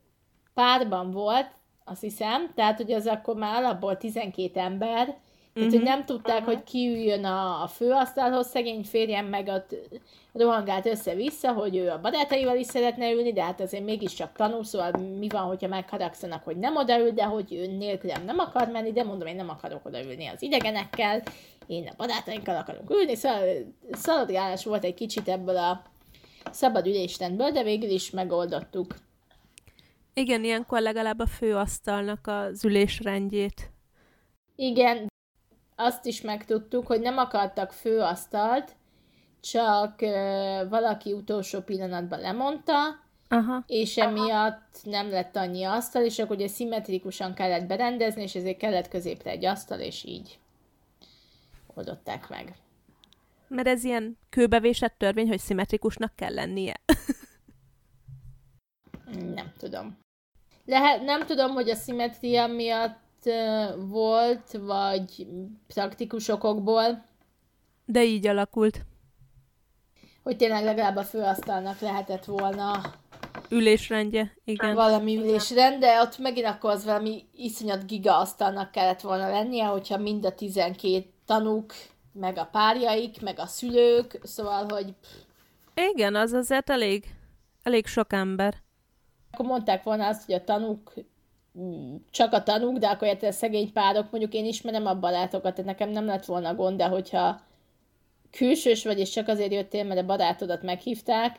párban 0.58 1.10
volt, 1.10 1.46
azt 1.84 2.00
hiszem, 2.00 2.50
tehát 2.54 2.76
hogy 2.76 2.92
az 2.92 3.06
akkor 3.06 3.34
már 3.36 3.62
alapból 3.62 3.96
12 3.96 4.60
ember, 4.60 5.00
uh-huh. 5.00 5.18
tehát 5.54 5.70
hogy 5.70 5.80
mhm. 5.80 5.88
nem 5.88 6.04
tudták, 6.04 6.38
uh-huh. 6.38 6.54
hogy 6.54 6.62
kiüljön 6.62 7.24
a, 7.24 7.62
a 7.62 7.66
főasztalhoz, 7.66 8.48
szegény 8.48 8.84
férjem 8.84 9.26
meg 9.26 9.48
ott 9.48 9.76
rohangált 10.32 10.86
össze-vissza, 10.86 11.52
hogy 11.52 11.76
ő 11.76 11.90
a 11.90 12.00
barátaival 12.00 12.56
is 12.56 12.66
szeretne 12.66 13.10
ülni, 13.10 13.32
de 13.32 13.42
hát 13.42 13.60
azért 13.60 13.84
mégiscsak 13.84 14.32
tanul, 14.32 14.64
szóval 14.64 14.90
mi 15.18 15.28
van, 15.28 15.42
hogyha 15.42 15.68
megharagszanak, 15.68 16.44
hogy 16.44 16.56
nem 16.56 16.76
odaül, 16.76 17.10
de 17.10 17.24
hogy 17.24 17.52
ő 17.52 17.66
nélkülem 17.66 18.24
nem 18.24 18.38
akar 18.38 18.68
menni, 18.68 18.92
de 18.92 19.04
mondom, 19.04 19.28
én 19.28 19.36
nem 19.36 19.50
akarok 19.50 19.86
odaülni 19.86 20.26
az 20.26 20.42
idegenekkel, 20.42 21.22
én 21.66 21.88
a 21.88 21.94
barátainkkal 21.96 22.56
akarunk 22.56 22.90
ülni, 22.90 23.14
szóval 23.14 23.40
szaladgálás 23.92 24.64
volt 24.64 24.84
egy 24.84 24.94
kicsit 24.94 25.28
ebből 25.28 25.56
a 25.56 25.82
szabad 26.50 26.86
üléstendből, 26.86 27.50
de 27.50 27.62
végül 27.62 27.90
is 27.90 28.10
megoldottuk. 28.10 28.94
Igen, 30.18 30.44
ilyenkor 30.44 30.80
legalább 30.80 31.18
a 31.18 31.26
főasztalnak 31.26 32.26
az 32.26 32.64
ülésrendjét. 32.64 33.70
Igen, 34.56 35.06
azt 35.76 36.04
is 36.04 36.20
megtudtuk, 36.20 36.86
hogy 36.86 37.00
nem 37.00 37.18
akartak 37.18 37.72
főasztalt, 37.72 38.76
csak 39.40 40.00
uh, 40.00 40.68
valaki 40.68 41.12
utolsó 41.12 41.60
pillanatban 41.60 42.20
lemondta, 42.20 42.74
Aha. 43.28 43.64
és 43.66 43.96
emiatt 43.96 44.80
nem 44.82 45.10
lett 45.10 45.36
annyi 45.36 45.64
asztal, 45.64 46.04
és 46.04 46.18
akkor 46.18 46.36
ugye 46.36 46.48
szimmetrikusan 46.48 47.34
kellett 47.34 47.66
berendezni, 47.66 48.22
és 48.22 48.34
ezért 48.34 48.58
kellett 48.58 48.88
középre 48.88 49.30
egy 49.30 49.44
asztal, 49.44 49.80
és 49.80 50.04
így 50.04 50.38
oldották 51.74 52.28
meg. 52.28 52.56
Mert 53.48 53.66
ez 53.66 53.84
ilyen 53.84 54.18
kőbevésett 54.28 54.94
törvény, 54.98 55.28
hogy 55.28 55.38
szimmetrikusnak 55.38 56.16
kell 56.16 56.34
lennie. 56.34 56.80
nem 59.34 59.52
tudom. 59.58 59.98
Lehet, 60.68 61.02
nem 61.02 61.26
tudom, 61.26 61.52
hogy 61.52 61.70
a 61.70 61.74
szimetria 61.74 62.46
miatt 62.46 63.30
volt, 63.76 64.52
vagy 64.60 65.26
praktikus 65.66 66.28
okokból. 66.28 67.04
De 67.84 68.04
így 68.04 68.26
alakult. 68.26 68.84
Hogy 70.22 70.36
tényleg 70.36 70.64
legalább 70.64 70.96
a 70.96 71.02
főasztalnak 71.02 71.80
lehetett 71.80 72.24
volna 72.24 72.80
ülésrendje, 73.48 74.36
igen. 74.44 74.74
Valami 74.74 75.16
ülésrend, 75.16 75.80
de 75.80 76.00
ott 76.00 76.18
megint 76.18 76.46
akkor 76.46 76.70
az 76.70 76.84
valami 76.84 77.24
iszonyat 77.34 77.86
giga 77.86 78.18
asztalnak 78.18 78.70
kellett 78.70 79.00
volna 79.00 79.30
lennie, 79.30 79.64
hogyha 79.64 79.96
mind 79.96 80.24
a 80.24 80.34
12 80.34 81.04
tanúk, 81.26 81.72
meg 82.12 82.38
a 82.38 82.48
párjaik, 82.52 83.20
meg 83.20 83.38
a 83.38 83.46
szülők, 83.46 84.18
szóval, 84.22 84.66
hogy... 84.68 84.94
Igen, 85.92 86.14
az 86.14 86.32
azért 86.32 86.70
elég, 86.70 87.04
elég 87.62 87.86
sok 87.86 88.12
ember 88.12 88.66
akkor 89.30 89.46
mondták 89.46 89.82
volna 89.82 90.06
azt, 90.06 90.24
hogy 90.24 90.34
a 90.34 90.44
tanúk 90.44 90.92
mm, 91.58 91.94
csak 92.10 92.32
a 92.32 92.42
tanúk, 92.42 92.78
de 92.78 92.88
akkor 92.88 93.18
a 93.20 93.30
szegény 93.30 93.72
párok, 93.72 94.10
mondjuk 94.10 94.34
én 94.34 94.44
ismerem 94.44 94.86
a 94.86 94.98
barátokat, 94.98 95.54
tehát 95.54 95.70
nekem 95.70 95.90
nem 95.90 96.04
lett 96.04 96.24
volna 96.24 96.54
gond, 96.54 96.76
de 96.76 96.86
hogyha 96.86 97.40
külsős 98.30 98.84
vagy, 98.84 98.98
és 98.98 99.10
csak 99.10 99.28
azért 99.28 99.52
jöttél, 99.52 99.84
mert 99.84 100.00
a 100.00 100.06
barátodat 100.06 100.62
meghívták, 100.62 101.36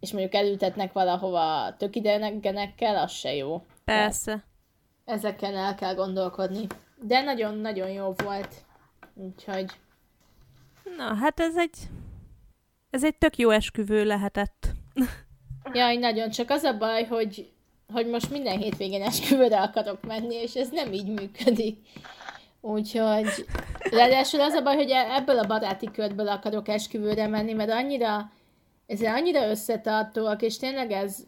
és 0.00 0.12
mondjuk 0.12 0.34
elültetnek 0.34 0.92
valahova 0.92 1.74
tök 1.78 1.96
idegenekkel, 1.96 2.96
az 2.96 3.12
se 3.12 3.34
jó. 3.34 3.64
Persze. 3.84 4.44
Ezeken 5.04 5.56
el 5.56 5.74
kell 5.74 5.94
gondolkodni. 5.94 6.66
De 7.00 7.22
nagyon-nagyon 7.22 7.90
jó 7.90 8.12
volt. 8.16 8.64
Úgyhogy... 9.14 9.70
Na, 10.96 11.14
hát 11.14 11.40
ez 11.40 11.56
egy... 11.56 11.78
Ez 12.90 13.04
egy 13.04 13.16
tök 13.16 13.36
jó 13.36 13.50
esküvő 13.50 14.04
lehetett. 14.04 14.66
Jaj, 15.72 15.96
nagyon, 15.96 16.30
csak 16.30 16.50
az 16.50 16.62
a 16.62 16.76
baj, 16.76 17.04
hogy, 17.04 17.50
hogy 17.92 18.06
most 18.06 18.30
minden 18.30 18.58
hétvégén 18.58 19.02
esküvőre 19.02 19.60
akarok 19.60 20.06
menni, 20.06 20.34
és 20.34 20.54
ez 20.54 20.68
nem 20.70 20.92
így 20.92 21.06
működik. 21.06 21.78
Úgyhogy, 22.60 23.46
ráadásul 23.90 24.40
az 24.40 24.52
a 24.52 24.62
baj, 24.62 24.76
hogy 24.76 24.90
ebből 24.90 25.38
a 25.38 25.46
baráti 25.46 25.90
körből 25.90 26.28
akarok 26.28 26.68
esküvőre 26.68 27.26
menni, 27.26 27.52
mert 27.52 27.70
annyira 27.70 28.30
ezzel 28.86 29.14
annyira 29.14 29.48
összetartóak, 29.48 30.42
és 30.42 30.56
tényleg 30.56 30.90
ez 30.90 31.24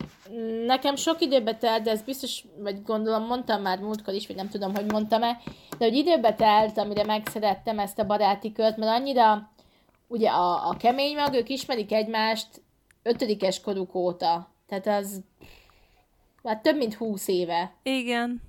nekem 0.67 0.97
sok 0.97 1.21
időbe 1.21 1.55
telt, 1.57 1.83
de 1.83 1.91
ez 1.91 2.03
biztos, 2.03 2.45
vagy 2.59 2.83
gondolom 2.83 3.27
mondtam 3.27 3.63
már 3.63 3.79
múltkor 3.79 4.15
is, 4.15 4.27
vagy 4.27 4.37
nem 4.37 4.49
tudom, 4.49 4.75
hogy 4.75 4.93
mondtam-e, 4.93 5.41
de 5.79 5.85
hogy 5.85 5.95
időbe 5.97 6.35
telt, 6.35 6.79
amire 6.79 7.05
megszerettem 7.05 7.79
ezt 7.79 7.99
a 7.99 8.07
baráti 8.07 8.53
kört, 8.53 8.77
mert 8.77 9.01
annyira, 9.01 9.51
ugye 10.07 10.29
a, 10.29 10.69
a 10.69 10.77
kemény 10.77 11.17
mag, 11.17 11.51
ismerik 11.51 11.93
egymást 11.93 12.49
ötödikes 13.07 13.61
koruk 13.61 13.95
óta, 13.95 14.51
tehát 14.67 14.87
az 14.87 15.21
már 16.43 16.61
több 16.61 16.77
mint 16.77 16.95
húsz 16.95 17.29
éve. 17.29 17.75
Igen. 17.83 18.43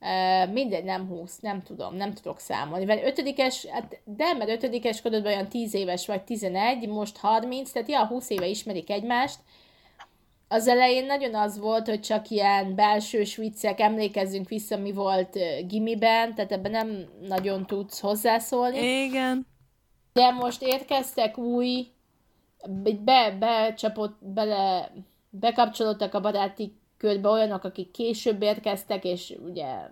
Uh, 0.00 0.52
mindegy, 0.52 0.84
nem 0.84 1.06
20, 1.06 1.38
nem 1.38 1.62
tudom, 1.62 1.94
nem 1.94 2.14
tudok 2.14 2.38
számolni. 2.38 2.84
Mert 2.84 3.06
ötödikes, 3.06 3.66
hát 3.66 4.00
de, 4.04 4.32
mert 4.32 4.50
ötödikes 4.50 5.00
korodban 5.00 5.32
olyan 5.32 5.48
10 5.48 5.74
éves 5.74 6.06
vagy 6.06 6.22
11, 6.22 6.88
most 6.88 7.16
30, 7.16 7.70
tehát 7.70 7.88
ja, 7.88 8.06
20 8.06 8.30
éve 8.30 8.46
ismerik 8.46 8.90
egymást. 8.90 9.38
Az 10.48 10.68
elején 10.68 11.06
nagyon 11.06 11.34
az 11.34 11.58
volt, 11.58 11.88
hogy 11.88 12.00
csak 12.00 12.30
ilyen 12.30 12.74
belsős 12.74 13.36
viccek, 13.36 13.80
emlékezzünk 13.80 14.48
vissza, 14.48 14.76
mi 14.76 14.92
volt 14.92 15.38
gimiben, 15.66 16.34
tehát 16.34 16.52
ebben 16.52 16.70
nem 16.70 17.04
nagyon 17.28 17.66
tudsz 17.66 18.00
hozzászólni. 18.00 18.78
Igen. 18.78 19.46
De 20.12 20.30
most 20.30 20.62
érkeztek 20.62 21.38
új, 21.38 21.86
be, 23.04 23.36
becsapott, 23.38 24.16
bele, 24.20 24.92
bekapcsolódtak 25.30 26.14
a 26.14 26.20
baráti 26.20 26.72
körbe 26.98 27.28
olyanok, 27.28 27.64
akik 27.64 27.90
később 27.90 28.42
érkeztek, 28.42 29.04
és 29.04 29.34
ugye 29.46 29.90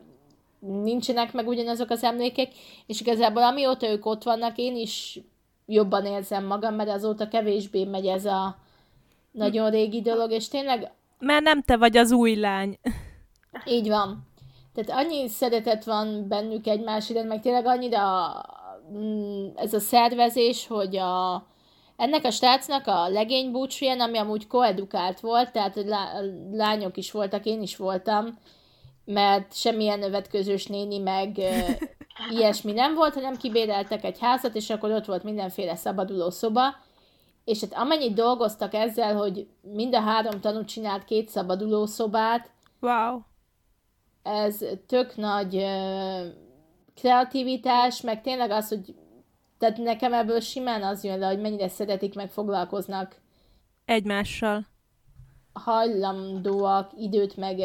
nincsenek 0.58 1.32
meg 1.32 1.48
ugyanazok 1.48 1.90
az 1.90 2.04
emlékek, 2.04 2.52
és 2.86 3.00
igazából 3.00 3.42
amióta 3.42 3.88
ők 3.88 4.06
ott 4.06 4.22
vannak, 4.22 4.58
én 4.58 4.76
is 4.76 5.20
jobban 5.66 6.06
érzem 6.06 6.44
magam, 6.44 6.74
mert 6.74 6.90
azóta 6.90 7.28
kevésbé 7.28 7.84
megy 7.84 8.06
ez 8.06 8.24
a 8.24 8.56
nagyon 9.30 9.70
régi 9.70 10.02
dolog, 10.02 10.30
és 10.30 10.48
tényleg... 10.48 10.92
Mert 11.18 11.42
nem 11.42 11.62
te 11.62 11.76
vagy 11.76 11.96
az 11.96 12.12
új 12.12 12.34
lány. 12.34 12.78
Így 13.64 13.88
van. 13.88 14.26
Tehát 14.74 15.04
annyi 15.04 15.28
szeretet 15.28 15.84
van 15.84 16.28
bennük 16.28 16.66
egymás 16.66 17.10
iránt, 17.10 17.28
meg 17.28 17.40
tényleg 17.40 17.66
annyira 17.66 18.32
mm, 18.92 19.46
ez 19.54 19.74
a 19.74 19.80
szervezés, 19.80 20.66
hogy 20.66 20.96
a, 20.96 21.34
ennek 21.96 22.24
a 22.24 22.30
stácnak 22.30 22.86
a 22.86 23.08
legény 23.08 23.50
búcsúján, 23.50 24.00
ami 24.00 24.18
amúgy 24.18 24.46
koedukált 24.46 25.20
volt, 25.20 25.52
tehát 25.52 25.76
lá- 25.84 26.22
lányok 26.52 26.96
is 26.96 27.10
voltak, 27.10 27.44
én 27.44 27.62
is 27.62 27.76
voltam, 27.76 28.38
mert 29.04 29.54
semmilyen 29.54 30.02
övetközős 30.02 30.66
néni 30.66 30.98
meg 30.98 31.38
ilyesmi 32.36 32.72
nem 32.72 32.94
volt, 32.94 33.14
hanem 33.14 33.36
kibéreltek 33.36 34.04
egy 34.04 34.18
házat, 34.18 34.54
és 34.54 34.70
akkor 34.70 34.90
ott 34.90 35.04
volt 35.04 35.22
mindenféle 35.22 35.76
szabaduló 35.76 36.30
szoba, 36.30 36.62
és 37.44 37.60
hát 37.60 37.74
amennyit 37.74 38.14
dolgoztak 38.14 38.74
ezzel, 38.74 39.14
hogy 39.14 39.48
mind 39.60 39.94
a 39.94 40.00
három 40.00 40.40
tanú 40.40 40.64
csinált 40.64 41.04
két 41.04 41.28
szabaduló 41.28 41.86
szobát, 41.86 42.50
wow. 42.80 43.20
ez 44.22 44.64
tök 44.86 45.16
nagy 45.16 45.64
kreativitás, 46.94 48.00
meg 48.00 48.22
tényleg 48.22 48.50
az, 48.50 48.68
hogy 48.68 48.94
tehát 49.58 49.76
nekem 49.76 50.12
ebből 50.12 50.40
simán 50.40 50.82
az 50.82 51.04
jön 51.04 51.18
le, 51.18 51.26
hogy 51.26 51.40
mennyire 51.40 51.68
szeretik, 51.68 52.14
meg 52.14 52.30
foglalkoznak 52.30 53.16
egymással. 53.84 54.66
Hajlandóak 55.52 56.90
időt, 56.98 57.36
meg 57.36 57.60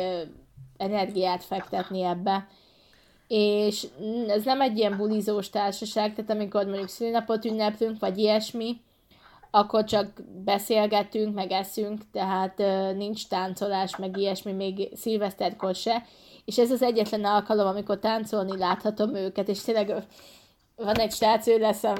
energiát 0.77 1.43
fektetni 1.43 2.01
ebbe. 2.01 2.47
És 3.27 3.87
ez 4.27 4.43
nem 4.43 4.61
egy 4.61 4.77
ilyen 4.77 4.97
bulizós 4.97 5.49
társaság, 5.49 6.13
tehát 6.15 6.31
amikor 6.31 6.65
mondjuk 6.65 6.87
szülinapot 6.87 7.45
ünneplünk, 7.45 7.99
vagy 7.99 8.17
ilyesmi, 8.17 8.81
akkor 9.51 9.83
csak 9.83 10.21
beszélgetünk, 10.43 11.35
meg 11.35 11.51
eszünk, 11.51 12.01
tehát 12.11 12.57
nincs 12.95 13.27
táncolás, 13.27 13.95
meg 13.95 14.17
ilyesmi, 14.17 14.51
még 14.51 14.89
szilveszterkor 14.95 15.75
se. 15.75 16.03
És 16.45 16.57
ez 16.57 16.71
az 16.71 16.81
egyetlen 16.81 17.25
alkalom, 17.25 17.67
amikor 17.67 17.99
táncolni 17.99 18.57
láthatom 18.57 19.15
őket, 19.15 19.47
és 19.47 19.61
tényleg 19.61 20.05
van 20.83 20.99
egy 20.99 21.11
srác, 21.11 21.47
ő 21.47 21.57
lesz 21.57 21.83
a 21.83 21.93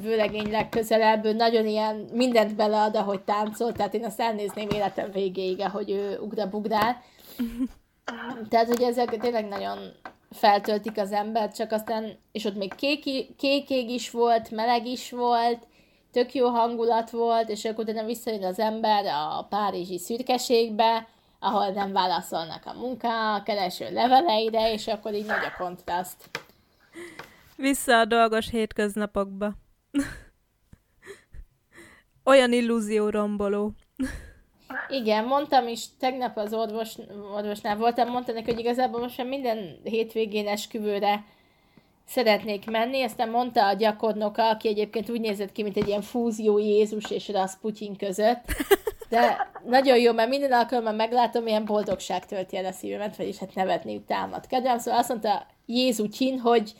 vőlegény 0.00 0.50
legközelebb, 0.50 1.24
ő 1.24 1.32
nagyon 1.32 1.66
ilyen 1.66 2.08
mindent 2.12 2.54
belead, 2.54 2.96
ahogy 2.96 3.20
táncol, 3.20 3.72
tehát 3.72 3.94
én 3.94 4.04
azt 4.04 4.20
elnézném 4.20 4.68
életem 4.68 5.10
végéig, 5.10 5.60
ahogy 5.60 5.90
ő 5.90 6.18
ugra-bugrál. 6.18 7.02
Tehát, 8.48 8.66
hogy 8.66 8.82
ezek 8.82 9.16
tényleg 9.16 9.48
nagyon 9.48 9.78
feltöltik 10.30 10.98
az 10.98 11.12
embert, 11.12 11.54
csak 11.56 11.72
aztán, 11.72 12.18
és 12.32 12.44
ott 12.44 12.56
még 12.56 12.74
kék, 12.74 13.36
kékég 13.36 13.90
is 13.90 14.10
volt, 14.10 14.50
meleg 14.50 14.86
is 14.86 15.10
volt, 15.10 15.66
tök 16.12 16.34
jó 16.34 16.48
hangulat 16.48 17.10
volt, 17.10 17.48
és 17.48 17.64
akkor 17.64 17.84
utána 17.84 18.06
visszajön 18.06 18.44
az 18.44 18.58
ember 18.58 19.06
a 19.06 19.46
párizsi 19.48 19.98
szürkeségbe, 19.98 21.06
ahol 21.40 21.68
nem 21.68 21.92
válaszolnak 21.92 22.66
a 22.66 22.72
munka, 22.72 23.34
a 23.34 23.42
kereső 23.42 23.92
leveleire, 23.92 24.72
és 24.72 24.86
akkor 24.86 25.14
így 25.14 25.26
nagy 25.26 25.44
a 25.44 25.62
kontraszt. 25.62 26.30
Vissza 27.62 27.98
a 27.98 28.04
dolgos 28.04 28.50
hétköznapokba. 28.50 29.52
Olyan 32.24 32.52
illúzió 32.52 33.08
romboló. 33.08 33.72
Igen, 34.88 35.24
mondtam 35.24 35.68
is, 35.68 35.84
tegnap 35.98 36.36
az 36.36 36.52
orvos, 36.52 36.94
orvosnál 37.34 37.76
voltam, 37.76 38.08
mondta 38.08 38.32
neki, 38.32 38.50
hogy 38.50 38.60
igazából 38.60 39.00
most 39.00 39.16
már 39.16 39.26
minden 39.26 39.80
hétvégén 39.82 40.48
esküvőre 40.48 41.24
szeretnék 42.06 42.70
menni, 42.70 43.02
aztán 43.02 43.28
mondta 43.28 43.66
a 43.66 43.74
gyakornoka, 43.74 44.48
aki 44.48 44.68
egyébként 44.68 45.10
úgy 45.10 45.20
nézett 45.20 45.52
ki, 45.52 45.62
mint 45.62 45.76
egy 45.76 45.88
ilyen 45.88 46.02
fúzió 46.02 46.58
Jézus 46.58 47.10
és 47.10 47.28
Rasputin 47.28 47.96
között, 47.96 48.44
de 49.12 49.50
nagyon 49.64 49.98
jó, 49.98 50.12
mert 50.12 50.28
minden 50.28 50.52
alkalommal 50.52 50.92
meglátom, 50.92 51.46
ilyen 51.46 51.64
boldogság 51.64 52.26
tölti 52.26 52.56
el 52.56 52.64
a 52.64 52.72
szívemet, 52.72 53.16
vagyis 53.16 53.38
hát 53.38 53.54
nevetni 53.54 54.02
támad 54.02 54.46
kedvem, 54.46 54.78
szóval 54.78 55.00
azt 55.00 55.08
mondta 55.08 55.46
Jézucsin, 55.66 56.38
hogy 56.38 56.72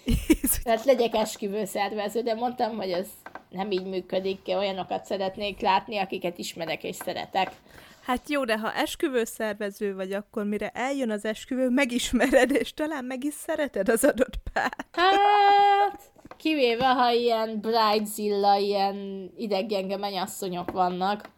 hát 0.65 0.85
legyek 0.85 1.15
esküvő 1.15 1.65
szervező, 1.65 2.21
de 2.21 2.35
mondtam, 2.35 2.77
hogy 2.77 2.91
ez 2.91 3.07
nem 3.51 3.71
így 3.71 3.85
működik, 3.85 4.41
olyanokat 4.47 5.05
szeretnék 5.05 5.61
látni, 5.61 5.99
akiket 5.99 6.39
ismerek 6.39 6.85
és 6.85 6.97
szeretek. 6.97 7.51
Hát 8.03 8.29
jó, 8.29 8.45
de 8.45 8.59
ha 8.59 8.75
esküvő 8.75 9.25
szervező 9.25 9.95
vagy, 9.95 10.13
akkor 10.13 10.45
mire 10.45 10.69
eljön 10.69 11.11
az 11.11 11.25
esküvő, 11.25 11.69
megismered, 11.69 12.51
és 12.51 12.75
talán 12.75 13.05
meg 13.05 13.25
is 13.25 13.35
szereted 13.35 13.89
az 13.89 14.05
adott 14.05 14.35
párt. 14.53 14.87
Hát, 14.93 16.01
kivéve, 16.37 16.87
ha 16.87 17.11
ilyen 17.11 17.61
bridezilla, 17.61 18.57
ilyen 18.57 19.31
ideggenge 19.37 19.97
mennyasszonyok 19.97 20.71
vannak. 20.71 21.29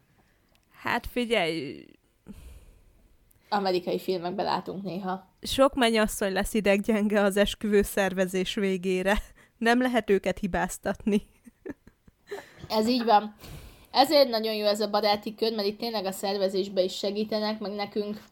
Hát 0.85 1.07
figyelj, 1.07 1.85
amerikai 3.49 3.99
filmekben 3.99 4.45
látunk 4.45 4.83
néha. 4.83 5.27
Sok 5.43 5.75
mennyasszony 5.75 6.33
lesz 6.33 6.55
ideggyenge 6.55 7.21
az 7.21 7.37
esküvő 7.37 7.83
szervezés 7.83 8.55
végére. 8.55 9.19
Nem 9.59 9.81
lehet 9.81 10.11
őket 10.11 10.39
hibáztatni. 10.39 11.27
Ez 12.69 12.89
így 12.89 13.05
van. 13.05 13.35
Ezért 13.91 14.29
nagyon 14.29 14.55
jó 14.55 14.67
ez 14.67 14.81
a 14.81 14.91
baráti 14.91 15.35
kör, 15.35 15.55
mert 15.55 15.69
itt 15.69 15.79
tényleg 15.79 16.05
a 16.05 16.13
szervezésbe 16.13 16.83
is 16.83 16.97
segítenek, 16.97 17.59
meg 17.59 17.73
nekünk 17.73 18.23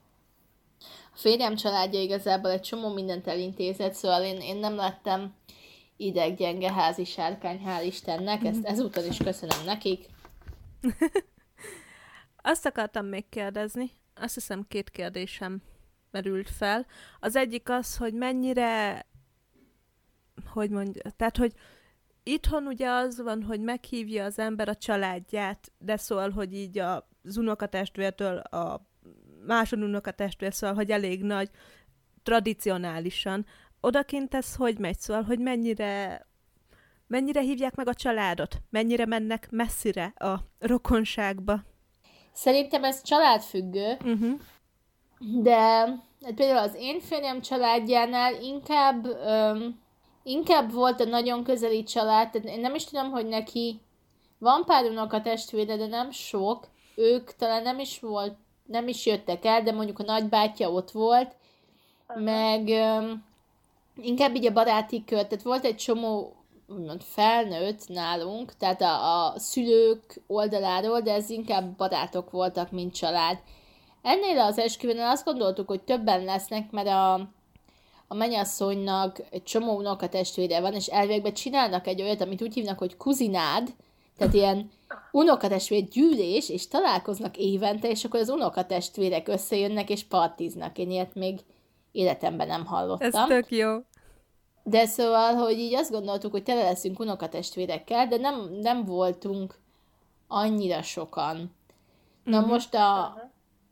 a 1.15 1.17
férjem 1.17 1.57
családja 1.57 2.01
igazából 2.01 2.51
egy 2.51 2.61
csomó 2.61 2.93
mindent 2.93 3.27
elintézett, 3.27 3.95
szóval 3.95 4.23
én, 4.23 4.41
én 4.41 4.57
nem 4.57 4.75
lettem 4.75 5.35
ideggyenge 5.97 6.73
házi 6.73 7.05
sárkány, 7.05 7.61
hál' 7.67 7.87
Istennek, 7.87 8.45
ezt 8.45 8.65
ezúton 8.65 9.07
is 9.07 9.17
köszönöm 9.17 9.65
nekik. 9.65 10.07
Azt 12.43 12.67
akartam 12.67 13.07
még 13.07 13.29
kérdezni, 13.29 13.91
azt 14.15 14.35
hiszem 14.35 14.65
két 14.69 14.91
kérdésem 14.91 15.63
merült 16.11 16.51
fel. 16.51 16.87
Az 17.21 17.37
egyik 17.37 17.69
az, 17.69 17.97
hogy 17.97 18.15
mennyire, 18.15 19.07
hogy 20.47 20.71
mondja, 20.71 21.03
tehát, 21.17 21.37
hogy 21.37 21.53
itthon 22.23 22.67
ugye 22.67 22.89
az 22.89 23.21
van, 23.21 23.43
hogy 23.43 23.61
meghívja 23.61 24.25
az 24.25 24.39
ember 24.39 24.69
a 24.69 24.77
családját, 24.77 25.73
de 25.79 25.97
szól, 25.97 26.31
hogy 26.31 26.55
így 26.55 26.79
az 26.79 27.37
unokatestvértől 27.37 28.37
a 28.37 28.87
másod 29.47 29.83
unokatestvér 29.83 30.55
szól, 30.55 30.75
hogy 30.75 30.91
elég 30.91 31.23
nagy, 31.23 31.51
tradicionálisan. 32.23 33.47
Odakint 33.81 34.35
ez 34.35 34.55
hogy 34.55 34.79
megy? 34.79 34.99
Szóval, 34.99 35.23
hogy 35.23 35.39
mennyire 35.39 36.27
mennyire 37.07 37.41
hívják 37.41 37.75
meg 37.75 37.89
a 37.89 37.95
családot? 37.95 38.63
Mennyire 38.71 39.07
mennek 39.07 39.51
messzire 39.51 40.05
a 40.05 40.41
rokonságba? 40.59 41.65
Szerintem 42.33 42.85
ez 42.85 43.03
családfüggő, 43.03 43.97
uh-huh. 44.05 44.41
de 45.19 45.59
hát 46.25 46.35
például 46.35 46.69
az 46.69 46.75
én 46.79 47.01
férjem 47.01 47.41
családjánál 47.41 48.43
inkább, 48.43 49.07
öm, 49.07 49.81
inkább 50.23 50.73
volt 50.73 51.01
a 51.01 51.05
nagyon 51.05 51.45
közeli 51.45 51.83
család, 51.83 52.31
tehát 52.31 52.49
én 52.49 52.61
nem 52.61 52.75
is 52.75 52.85
tudom, 52.85 53.11
hogy 53.11 53.27
neki 53.27 53.81
van 54.39 54.65
pár 54.65 54.85
unoka 54.85 55.21
testvére, 55.21 55.77
de 55.77 55.87
nem 55.87 56.11
sok, 56.11 56.69
ők 56.97 57.35
talán 57.35 57.63
nem 57.63 57.79
is 57.79 58.01
volt, 58.01 58.35
nem 58.67 58.89
is 58.89 59.07
jöttek 59.07 59.45
el, 59.45 59.63
de 59.63 59.73
mondjuk 59.73 59.99
a 59.99 60.03
nagybátyja 60.03 60.71
ott 60.71 60.91
volt, 60.91 61.37
uh-huh. 62.09 62.25
meg 62.25 62.69
öm, 62.69 63.25
inkább 63.97 64.35
így 64.35 64.47
a 64.47 64.53
baráti 64.53 65.05
kör, 65.05 65.27
tehát 65.27 65.45
volt 65.45 65.65
egy 65.65 65.77
csomó 65.77 66.42
úgymond 66.69 67.03
felnőtt 67.03 67.89
nálunk, 67.89 68.57
tehát 68.57 68.83
a, 68.83 69.27
a 69.27 69.39
szülők 69.39 70.21
oldaláról, 70.27 71.01
de 71.01 71.13
ez 71.13 71.31
inkább 71.31 71.77
barátok 71.77 72.31
voltak, 72.31 72.71
mint 72.71 72.95
család. 72.95 73.39
Ennél 74.03 74.39
az 74.39 74.59
esküvőnél 74.59 75.05
azt 75.07 75.25
gondoltuk, 75.25 75.69
hogy 75.69 75.83
többen 75.83 76.25
lesznek, 76.25 76.71
mert 76.71 76.89
a, 76.89 77.13
a 78.07 78.15
mennyasszonynak 78.15 79.23
egy 79.31 79.43
csomó 79.43 79.77
unokatestvére 79.77 80.61
van, 80.61 80.75
és 80.75 80.87
elvégben 80.87 81.33
csinálnak 81.33 81.87
egy 81.87 82.03
olyat, 82.03 82.21
amit 82.21 82.43
úgy 82.43 82.55
hívnak, 82.55 82.79
hogy 82.79 82.97
kuzinád, 82.97 83.75
tehát 84.17 84.35
ilyen 84.35 84.71
unokatestvér 85.13 85.89
gyűlés, 85.89 86.49
és 86.49 86.69
találkoznak 86.69 87.37
évente, 87.37 87.89
és 87.89 88.05
akkor 88.05 88.21
az 88.21 88.29
unokatestvérek 88.29 89.29
összejönnek, 89.29 89.91
és 89.91 90.05
partiznak. 90.05 90.79
Én 90.79 90.91
ilyet 90.91 91.15
még 91.15 91.41
életemben 91.93 92.47
nem 92.47 92.67
hallottam. 92.67 93.23
Ez 93.23 93.27
tök 93.29 93.51
jó. 93.51 93.71
De 94.63 94.87
szóval, 94.87 95.35
hogy 95.35 95.59
így 95.59 95.75
azt 95.75 95.91
gondoltuk, 95.91 96.31
hogy 96.31 96.43
tele 96.43 96.63
leszünk 96.63 96.99
unokatestvérekkel, 96.99 98.07
de 98.07 98.17
nem, 98.17 98.59
nem 98.61 98.85
voltunk 98.85 99.55
annyira 100.29 100.83
sokan. 100.83 101.55
Na 102.25 102.41
mm-hmm. 102.41 102.49
most 102.49 102.75
a, 102.75 103.17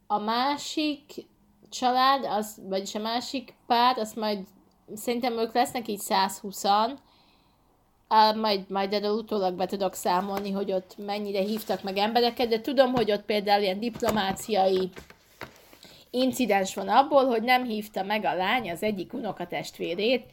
a 0.06 0.18
másik 0.18 1.26
család, 1.68 2.24
az, 2.24 2.60
vagyis 2.68 2.94
a 2.94 2.98
másik 2.98 3.54
pár, 3.66 3.98
azt 3.98 4.16
majd 4.16 4.46
szerintem 4.94 5.38
ők 5.38 5.54
lesznek 5.54 5.88
így 5.88 6.00
120-an, 6.08 6.90
majd, 8.36 8.70
majd 8.70 8.92
erről 8.92 9.16
utólag 9.16 9.54
be 9.54 9.66
tudok 9.66 9.94
számolni, 9.94 10.50
hogy 10.50 10.72
ott 10.72 10.94
mennyire 10.96 11.40
hívtak 11.40 11.82
meg 11.82 11.96
embereket, 11.96 12.48
de 12.48 12.60
tudom, 12.60 12.92
hogy 12.92 13.12
ott 13.12 13.24
például 13.24 13.62
ilyen 13.62 13.80
diplomáciai 13.80 14.90
incidens 16.10 16.74
van 16.74 16.88
abból, 16.88 17.26
hogy 17.26 17.42
nem 17.42 17.64
hívta 17.64 18.02
meg 18.02 18.24
a 18.24 18.34
lány 18.34 18.70
az 18.70 18.82
egyik 18.82 19.12
unokatestvérét, 19.12 20.24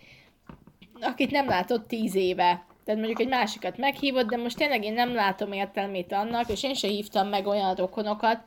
akit 1.02 1.32
nem 1.32 1.48
látott 1.48 1.88
tíz 1.88 2.16
éve. 2.16 2.66
Tehát 2.84 3.00
mondjuk 3.00 3.20
egy 3.20 3.28
másikat 3.28 3.78
meghívott, 3.78 4.30
de 4.30 4.38
most 4.38 4.58
tényleg 4.58 4.84
én 4.84 4.94
nem 4.94 5.14
látom 5.14 5.52
értelmét 5.52 6.12
annak, 6.12 6.50
és 6.50 6.64
én 6.64 6.74
se 6.74 6.88
hívtam 6.88 7.28
meg 7.28 7.48
olyan 7.48 7.76
rokonokat, 7.76 8.40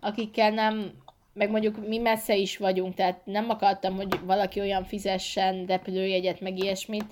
akikkel 0.00 0.50
nem, 0.50 0.92
meg 1.32 1.50
mondjuk 1.50 1.86
mi 1.88 1.98
messze 1.98 2.36
is 2.36 2.56
vagyunk, 2.56 2.94
tehát 2.94 3.20
nem 3.24 3.50
akartam, 3.50 3.96
hogy 3.96 4.20
valaki 4.24 4.60
olyan 4.60 4.84
fizessen 4.84 5.66
repülőjegyet, 5.66 6.40
meg 6.40 6.58
ilyesmit, 6.58 7.04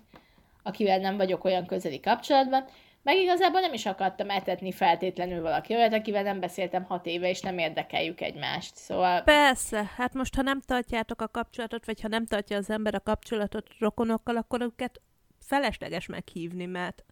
akivel 0.63 0.99
nem 0.99 1.17
vagyok 1.17 1.45
olyan 1.45 1.67
közeli 1.67 2.01
kapcsolatban, 2.01 2.65
meg 3.05 3.17
igazából 3.17 3.61
nem 3.61 3.73
is 3.73 3.87
akartam 3.87 4.31
etetni 4.31 4.73
feltétlenül 4.73 5.43
valaki 5.43 5.75
olyat, 5.75 5.93
akivel 5.93 6.23
nem 6.23 6.41
beszéltem 6.41 6.85
hat 6.85 7.07
éve, 7.07 7.29
és 7.29 7.41
nem 7.41 7.59
érdekeljük 7.59 8.21
egymást. 8.21 8.77
Szóval... 8.77 9.23
Persze, 9.23 9.91
hát 9.97 10.15
most 10.15 10.35
ha 10.35 10.43
nem 10.43 10.61
tartjátok 10.61 11.21
a 11.21 11.29
kapcsolatot, 11.29 11.87
vagy 11.87 12.01
ha 12.01 12.09
nem 12.09 12.27
tartja 12.27 12.57
az 12.57 12.71
ember 12.71 12.95
a 12.95 13.01
kapcsolatot 13.01 13.69
rokonokkal, 13.79 14.37
akkor 14.37 14.61
őket 14.61 15.01
felesleges 15.41 16.07
meghívni, 16.07 16.65
mert 16.65 17.05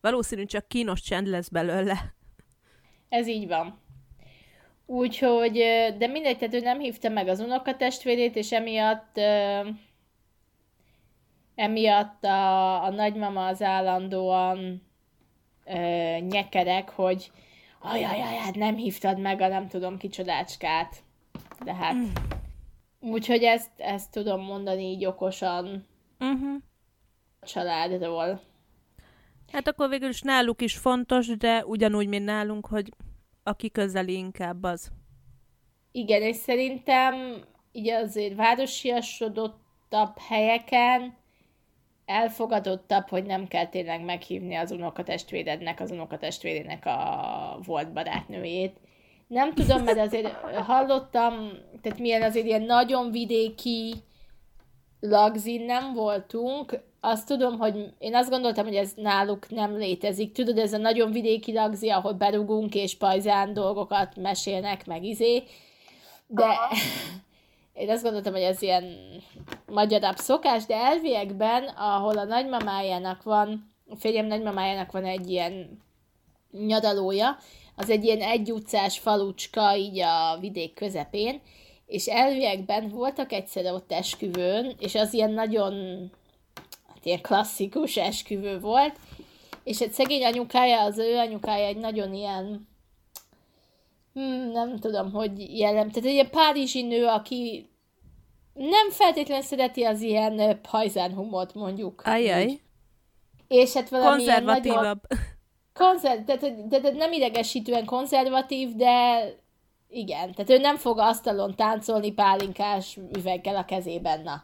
valószínű 0.00 0.44
csak 0.44 0.68
kínos 0.68 1.00
csend 1.00 1.26
lesz 1.26 1.48
belőle. 1.48 2.14
Ez 3.08 3.26
így 3.26 3.46
van. 3.46 3.80
Úgyhogy, 4.86 5.52
de 5.98 6.06
mindegy, 6.06 6.38
tehát 6.38 6.54
ő 6.54 6.60
nem 6.60 6.78
hívta 6.78 7.08
meg 7.08 7.28
az 7.28 7.40
unokatestvérét, 7.40 8.36
és 8.36 8.52
emiatt 8.52 9.20
emiatt 11.54 12.24
a, 12.24 12.84
a 12.84 12.90
nagymama 12.90 13.46
az 13.46 13.62
állandóan 13.62 14.87
ö, 15.68 16.16
nyekerek, 16.18 16.88
hogy 16.90 17.30
ajajaj, 17.80 18.36
hát 18.36 18.54
nem 18.54 18.76
hívtad 18.76 19.20
meg 19.20 19.40
a 19.40 19.48
nem 19.48 19.68
tudom 19.68 19.98
kicsodácskát. 19.98 21.02
De 21.64 21.74
hát... 21.74 21.94
Mm. 21.94 22.06
Úgyhogy 23.00 23.42
ezt, 23.42 23.70
ezt 23.76 24.10
tudom 24.10 24.40
mondani 24.40 24.82
így 24.82 25.04
okosan 25.04 25.86
uh-huh. 26.18 26.54
a 27.40 27.46
családról. 27.46 28.40
Hát 29.52 29.68
akkor 29.68 29.88
végül 29.88 30.08
is 30.08 30.22
náluk 30.22 30.62
is 30.62 30.76
fontos, 30.76 31.26
de 31.26 31.64
ugyanúgy, 31.64 32.08
mint 32.08 32.24
nálunk, 32.24 32.66
hogy 32.66 32.92
aki 33.42 33.70
közeli 33.70 34.16
inkább 34.16 34.62
az. 34.62 34.90
Igen, 35.92 36.22
és 36.22 36.36
szerintem 36.36 37.44
így 37.72 37.88
azért 37.88 38.34
városiasodottabb 38.34 40.18
helyeken 40.28 41.16
elfogadottabb, 42.08 43.08
hogy 43.08 43.24
nem 43.24 43.48
kell 43.48 43.66
tényleg 43.66 44.04
meghívni 44.04 44.54
az 44.54 44.70
unokatestvérednek, 44.70 45.80
az 45.80 45.90
unokatestvérének 45.90 46.86
a 46.86 47.58
volt 47.66 47.92
barátnőjét. 47.92 48.76
Nem 49.26 49.54
tudom, 49.54 49.82
mert 49.82 49.98
azért 49.98 50.32
hallottam, 50.54 51.50
tehát 51.82 51.98
milyen 51.98 52.22
azért 52.22 52.46
ilyen 52.46 52.62
nagyon 52.62 53.10
vidéki 53.10 53.94
lagzin 55.00 55.64
nem 55.64 55.92
voltunk, 55.94 56.80
azt 57.00 57.26
tudom, 57.26 57.58
hogy 57.58 57.94
én 57.98 58.14
azt 58.14 58.30
gondoltam, 58.30 58.64
hogy 58.64 58.74
ez 58.74 58.92
náluk 58.96 59.50
nem 59.50 59.76
létezik. 59.76 60.32
Tudod, 60.32 60.58
ez 60.58 60.72
a 60.72 60.78
nagyon 60.78 61.10
vidéki 61.10 61.52
lagzi, 61.52 61.90
ahol 61.90 62.12
berugunk 62.12 62.74
és 62.74 62.96
pajzán 62.96 63.52
dolgokat 63.52 64.16
mesélnek, 64.16 64.86
meg 64.86 65.04
izé. 65.04 65.42
De 66.26 66.44
én 67.78 67.90
azt 67.90 68.02
gondoltam, 68.02 68.32
hogy 68.32 68.42
ez 68.42 68.62
ilyen 68.62 68.84
magyarabb 69.66 70.16
szokás, 70.16 70.66
de 70.66 70.74
elviekben, 70.74 71.64
ahol 71.64 72.18
a 72.18 72.24
nagymamájának 72.24 73.22
van, 73.22 73.74
a 73.88 73.96
férjem 73.96 74.26
nagymamájának 74.26 74.92
van 74.92 75.04
egy 75.04 75.30
ilyen 75.30 75.82
nyadalója, 76.50 77.38
az 77.76 77.90
egy 77.90 78.04
ilyen 78.04 78.20
egy 78.20 78.52
utcás 78.52 78.98
falucska, 78.98 79.76
így 79.76 79.98
a 80.00 80.38
vidék 80.40 80.74
közepén, 80.74 81.40
és 81.86 82.06
elviekben 82.06 82.88
voltak 82.88 83.32
egyszer 83.32 83.72
ott 83.72 83.92
esküvőn, 83.92 84.74
és 84.78 84.94
az 84.94 85.12
ilyen 85.12 85.30
nagyon, 85.32 85.74
hát 86.88 87.04
ilyen 87.04 87.20
klasszikus 87.20 87.96
esküvő 87.96 88.60
volt, 88.60 88.96
és 89.64 89.80
egy 89.80 89.92
szegény 89.92 90.24
anyukája, 90.24 90.82
az 90.82 90.98
ő 90.98 91.16
anyukája 91.16 91.66
egy 91.66 91.76
nagyon 91.76 92.14
ilyen, 92.14 92.68
hmm, 94.14 94.50
nem 94.50 94.78
tudom, 94.78 95.12
hogy 95.12 95.58
jellem, 95.58 95.90
tehát 95.90 96.08
egy 96.08 96.14
ilyen 96.14 96.30
párizsi 96.30 96.82
nő, 96.82 97.06
aki 97.06 97.67
nem 98.58 98.90
feltétlenül 98.90 99.44
szereti 99.44 99.84
az 99.84 100.00
ilyen 100.00 100.60
pajzán 100.70 101.30
mondjuk. 101.54 102.02
Ajaj. 102.04 102.60
És 103.48 103.72
hát 103.72 103.88
valami 103.88 104.16
Konzervatívabb. 104.16 104.82
Nagyon... 104.82 105.00
Konzerv... 105.72 106.24
Tehát, 106.24 106.68
tehát 106.68 106.94
nem 106.94 107.12
idegesítően 107.12 107.84
konzervatív, 107.84 108.74
de 108.74 109.20
igen. 109.88 110.34
Tehát 110.34 110.50
ő 110.50 110.58
nem 110.58 110.76
fog 110.76 110.98
asztalon 110.98 111.54
táncolni 111.54 112.12
pálinkás 112.12 112.98
üveggel 113.16 113.56
a 113.56 113.64
kezében, 113.64 114.22
na. 114.22 114.42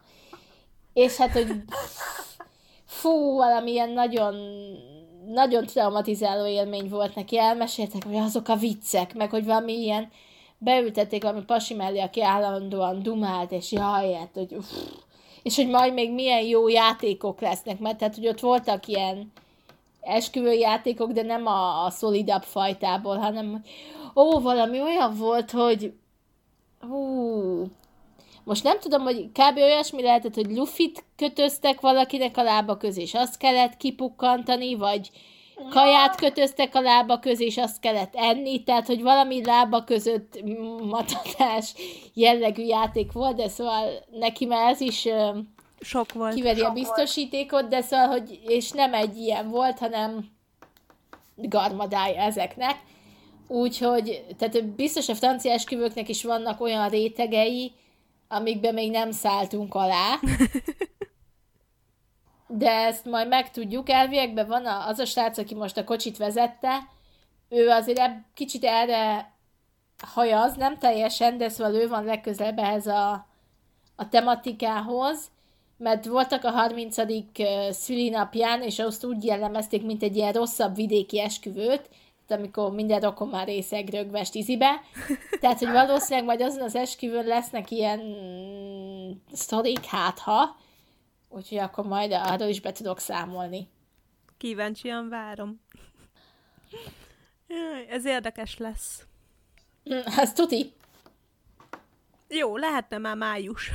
És 0.93 1.17
hát, 1.17 1.31
hogy 1.31 1.47
fú, 2.85 3.35
valamilyen 3.35 3.89
nagyon 3.89 4.35
nagyon 5.25 5.65
traumatizáló 5.65 6.45
élmény 6.45 6.89
volt 6.89 7.15
neki, 7.15 7.39
elmeséltek, 7.39 8.03
hogy 8.05 8.15
azok 8.15 8.47
a 8.47 8.55
viccek, 8.55 9.13
meg 9.13 9.29
hogy 9.29 9.45
valami 9.45 9.73
ilyen 9.73 10.09
beültették 10.57 11.23
valami 11.23 11.43
pasi 11.45 11.73
mellé, 11.73 11.99
aki 11.99 12.23
állandóan 12.23 13.03
dumált, 13.03 13.51
és 13.51 13.71
jaj, 13.71 14.13
hát, 14.13 14.29
hogy 14.33 14.53
uff, 14.53 14.71
és 15.43 15.55
hogy 15.55 15.67
majd 15.67 15.93
még 15.93 16.13
milyen 16.13 16.41
jó 16.41 16.67
játékok 16.67 17.41
lesznek, 17.41 17.79
mert 17.79 17.97
tehát, 17.97 18.15
hogy 18.15 18.27
ott 18.27 18.39
voltak 18.39 18.87
ilyen 18.87 19.31
esküvő 20.01 20.53
játékok, 20.53 21.11
de 21.11 21.21
nem 21.21 21.45
a, 21.45 21.85
a 21.85 21.89
szolidabb 21.89 22.43
fajtából, 22.43 23.17
hanem 23.17 23.63
ó, 24.15 24.39
valami 24.39 24.81
olyan 24.81 25.17
volt, 25.17 25.51
hogy 25.51 25.93
hú, 26.79 27.67
most 28.43 28.63
nem 28.63 28.79
tudom, 28.79 29.01
hogy 29.01 29.29
kb. 29.31 29.57
olyasmi 29.57 30.01
lehetett, 30.01 30.33
hogy 30.33 30.51
lufit 30.51 31.03
kötöztek 31.15 31.81
valakinek 31.81 32.37
a 32.37 32.43
lába 32.43 32.77
közé, 32.77 33.01
és 33.01 33.13
azt 33.13 33.37
kellett 33.37 33.77
kipukkantani, 33.77 34.75
vagy 34.75 35.11
kaját 35.69 36.15
kötöztek 36.15 36.75
a 36.75 36.81
lába 36.81 37.19
közé, 37.19 37.45
és 37.45 37.57
azt 37.57 37.79
kellett 37.79 38.13
enni, 38.15 38.63
tehát, 38.63 38.85
hogy 38.85 39.01
valami 39.01 39.45
lába 39.45 39.83
között 39.83 40.43
matatás 40.89 41.73
jellegű 42.13 42.63
játék 42.63 43.11
volt, 43.11 43.35
de 43.35 43.47
szóval 43.47 44.05
neki 44.11 44.45
már 44.45 44.71
ez 44.71 44.81
is 44.81 45.07
sok 45.79 46.13
volt. 46.13 46.33
Kiveri 46.33 46.59
Sok 46.59 46.69
a 46.69 46.73
biztosítékot, 46.73 47.67
de 47.67 47.81
szóval, 47.81 48.07
hogy, 48.07 48.39
és 48.47 48.71
nem 48.71 48.93
egy 48.93 49.17
ilyen 49.17 49.49
volt, 49.49 49.79
hanem 49.79 50.25
garmadája 51.35 52.21
ezeknek. 52.21 52.75
Úgyhogy, 53.47 54.25
tehát 54.37 54.65
biztos 54.65 55.09
a 55.09 55.15
francia 55.15 55.51
esküvőknek 55.51 56.09
is 56.09 56.23
vannak 56.23 56.61
olyan 56.61 56.89
rétegei, 56.89 57.71
amikbe 58.27 58.71
még 58.71 58.91
nem 58.91 59.11
szálltunk 59.11 59.73
alá. 59.75 60.19
De 62.47 62.71
ezt 62.71 63.05
majd 63.05 63.27
megtudjuk. 63.27 63.89
Elviekben 63.89 64.47
van 64.47 64.65
az 64.65 64.99
a 64.99 65.05
srác, 65.05 65.37
aki 65.37 65.55
most 65.55 65.77
a 65.77 65.83
kocsit 65.83 66.17
vezette, 66.17 66.79
ő 67.49 67.69
azért 67.69 67.99
ebb, 67.99 68.23
kicsit 68.33 68.63
erre 68.63 69.33
hajaz, 70.13 70.55
nem 70.55 70.77
teljesen, 70.77 71.37
de 71.37 71.49
szóval 71.49 71.73
ő 71.73 71.87
van 71.87 72.03
legközelebb 72.03 72.57
ehhez 72.57 72.87
a, 72.87 73.27
a 73.95 74.09
tematikához, 74.09 75.31
mert 75.77 76.05
voltak 76.05 76.43
a 76.43 76.51
30. 76.51 76.95
szülinapján, 77.69 78.61
és 78.61 78.79
azt 78.79 79.05
úgy 79.05 79.23
jellemezték, 79.23 79.83
mint 79.83 80.03
egy 80.03 80.15
ilyen 80.15 80.33
rosszabb 80.33 80.75
vidéki 80.75 81.19
esküvőt, 81.21 81.89
amikor 82.29 82.71
minden 82.71 82.99
rokon 82.99 83.27
már 83.27 83.47
részeg 83.47 83.89
rögvest 83.89 84.35
izibe. 84.35 84.81
Tehát, 85.39 85.59
hogy 85.59 85.71
valószínűleg 85.71 86.25
majd 86.25 86.41
azon 86.41 86.61
az 86.61 86.75
esküvőn 86.75 87.25
lesznek 87.25 87.71
ilyen 87.71 88.01
sztorik, 89.31 89.85
hát 89.85 90.19
ha, 90.19 90.55
úgyhogy 91.35 91.57
akkor 91.57 91.85
majd 91.85 92.11
arról 92.11 92.47
is 92.47 92.61
be 92.61 92.71
tudok 92.71 92.99
számolni. 92.99 93.67
Kíváncsian 94.37 95.09
várom. 95.09 95.61
Ez 97.89 98.05
érdekes 98.05 98.57
lesz. 98.57 99.05
Ez 100.17 100.33
tuti. 100.33 100.73
Jó, 102.27 102.57
lehetne 102.57 102.97
már 102.97 103.15
május. 103.15 103.71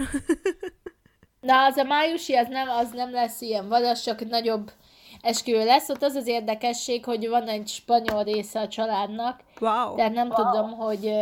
Na, 1.40 1.64
az 1.64 1.76
a 1.76 1.84
májusi, 1.84 2.34
az 2.34 2.48
nem, 2.48 2.68
az 2.68 2.90
nem 2.90 3.10
lesz 3.10 3.40
ilyen 3.40 3.68
vadas, 3.68 4.02
csak 4.02 4.28
nagyobb 4.28 4.72
esküvő 5.20 5.64
lesz. 5.64 5.88
Ott 5.88 6.02
az 6.02 6.14
az 6.14 6.26
érdekesség, 6.26 7.04
hogy 7.04 7.28
van 7.28 7.48
egy 7.48 7.68
spanyol 7.68 8.22
része 8.24 8.60
a 8.60 8.68
családnak. 8.68 9.40
Wow. 9.60 9.94
Tehát 9.96 10.12
nem 10.12 10.28
wow. 10.28 10.36
tudom, 10.36 10.70
hogy 10.70 11.12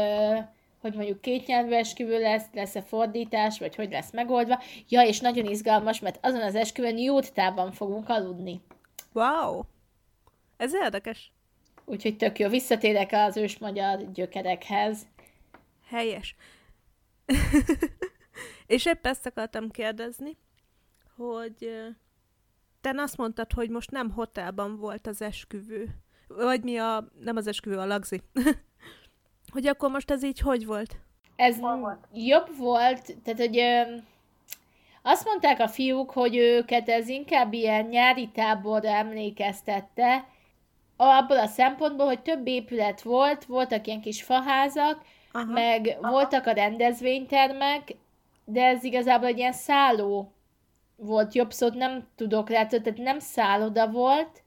hogy 0.80 0.94
mondjuk 0.94 1.20
két 1.20 1.46
nyelvű 1.46 1.72
esküvő 1.72 2.20
lesz, 2.20 2.46
lesz-e 2.52 2.82
fordítás, 2.82 3.58
vagy 3.58 3.74
hogy 3.74 3.90
lesz 3.90 4.12
megoldva. 4.12 4.62
Ja, 4.88 5.02
és 5.02 5.20
nagyon 5.20 5.46
izgalmas, 5.46 6.00
mert 6.00 6.18
azon 6.22 6.42
az 6.42 6.54
esküvőn 6.54 6.98
jótában 6.98 7.72
fogunk 7.72 8.08
aludni. 8.08 8.60
Wow! 9.12 9.62
Ez 10.56 10.74
érdekes. 10.74 11.32
Úgyhogy 11.84 12.16
tök 12.16 12.38
jó. 12.38 12.48
Visszatérek 12.48 13.12
az 13.12 13.36
ős 13.36 13.58
magyar 13.58 14.12
gyökerekhez. 14.12 15.06
Helyes. 15.86 16.36
és 18.66 18.86
épp 18.86 19.06
ezt 19.06 19.26
akartam 19.26 19.70
kérdezni, 19.70 20.36
hogy 21.16 21.70
te 22.80 22.92
azt 22.96 23.16
mondtad, 23.16 23.52
hogy 23.52 23.70
most 23.70 23.90
nem 23.90 24.10
hotelban 24.10 24.76
volt 24.76 25.06
az 25.06 25.22
esküvő. 25.22 25.88
Vagy 26.28 26.62
mi 26.62 26.76
a, 26.76 27.08
nem 27.20 27.36
az 27.36 27.46
esküvő, 27.46 27.78
a 27.78 27.86
lagzi. 27.86 28.22
hogy 29.52 29.66
akkor 29.66 29.90
most 29.90 30.10
ez 30.10 30.24
így 30.24 30.40
hogy 30.40 30.66
volt? 30.66 30.96
Ez 31.36 31.58
volt? 31.60 31.98
jobb 32.12 32.56
volt, 32.56 33.16
tehát 33.24 33.38
hogy 33.38 33.58
ö, 33.58 33.82
azt 35.02 35.24
mondták 35.24 35.60
a 35.60 35.68
fiúk, 35.68 36.10
hogy 36.10 36.36
őket 36.36 36.88
ez 36.88 37.08
inkább 37.08 37.52
ilyen 37.52 37.84
nyári 37.84 38.28
táborra 38.28 38.88
emlékeztette, 38.88 40.24
abból 40.96 41.38
a 41.38 41.46
szempontból, 41.46 42.06
hogy 42.06 42.22
több 42.22 42.46
épület 42.46 43.02
volt, 43.02 43.44
voltak 43.44 43.86
ilyen 43.86 44.00
kis 44.00 44.22
faházak, 44.22 45.02
Aha. 45.32 45.52
meg 45.52 45.96
Aha. 46.00 46.10
voltak 46.10 46.46
a 46.46 46.52
rendezvénytermek, 46.52 47.94
de 48.44 48.64
ez 48.64 48.84
igazából 48.84 49.26
egy 49.26 49.38
ilyen 49.38 49.52
szálló 49.52 50.32
volt 50.96 51.34
jobb 51.34 51.52
szót 51.52 51.74
nem 51.74 52.06
tudok 52.16 52.50
rá, 52.50 52.66
tehát 52.66 52.96
nem 52.96 53.18
szálloda 53.18 53.90
volt, 53.90 54.42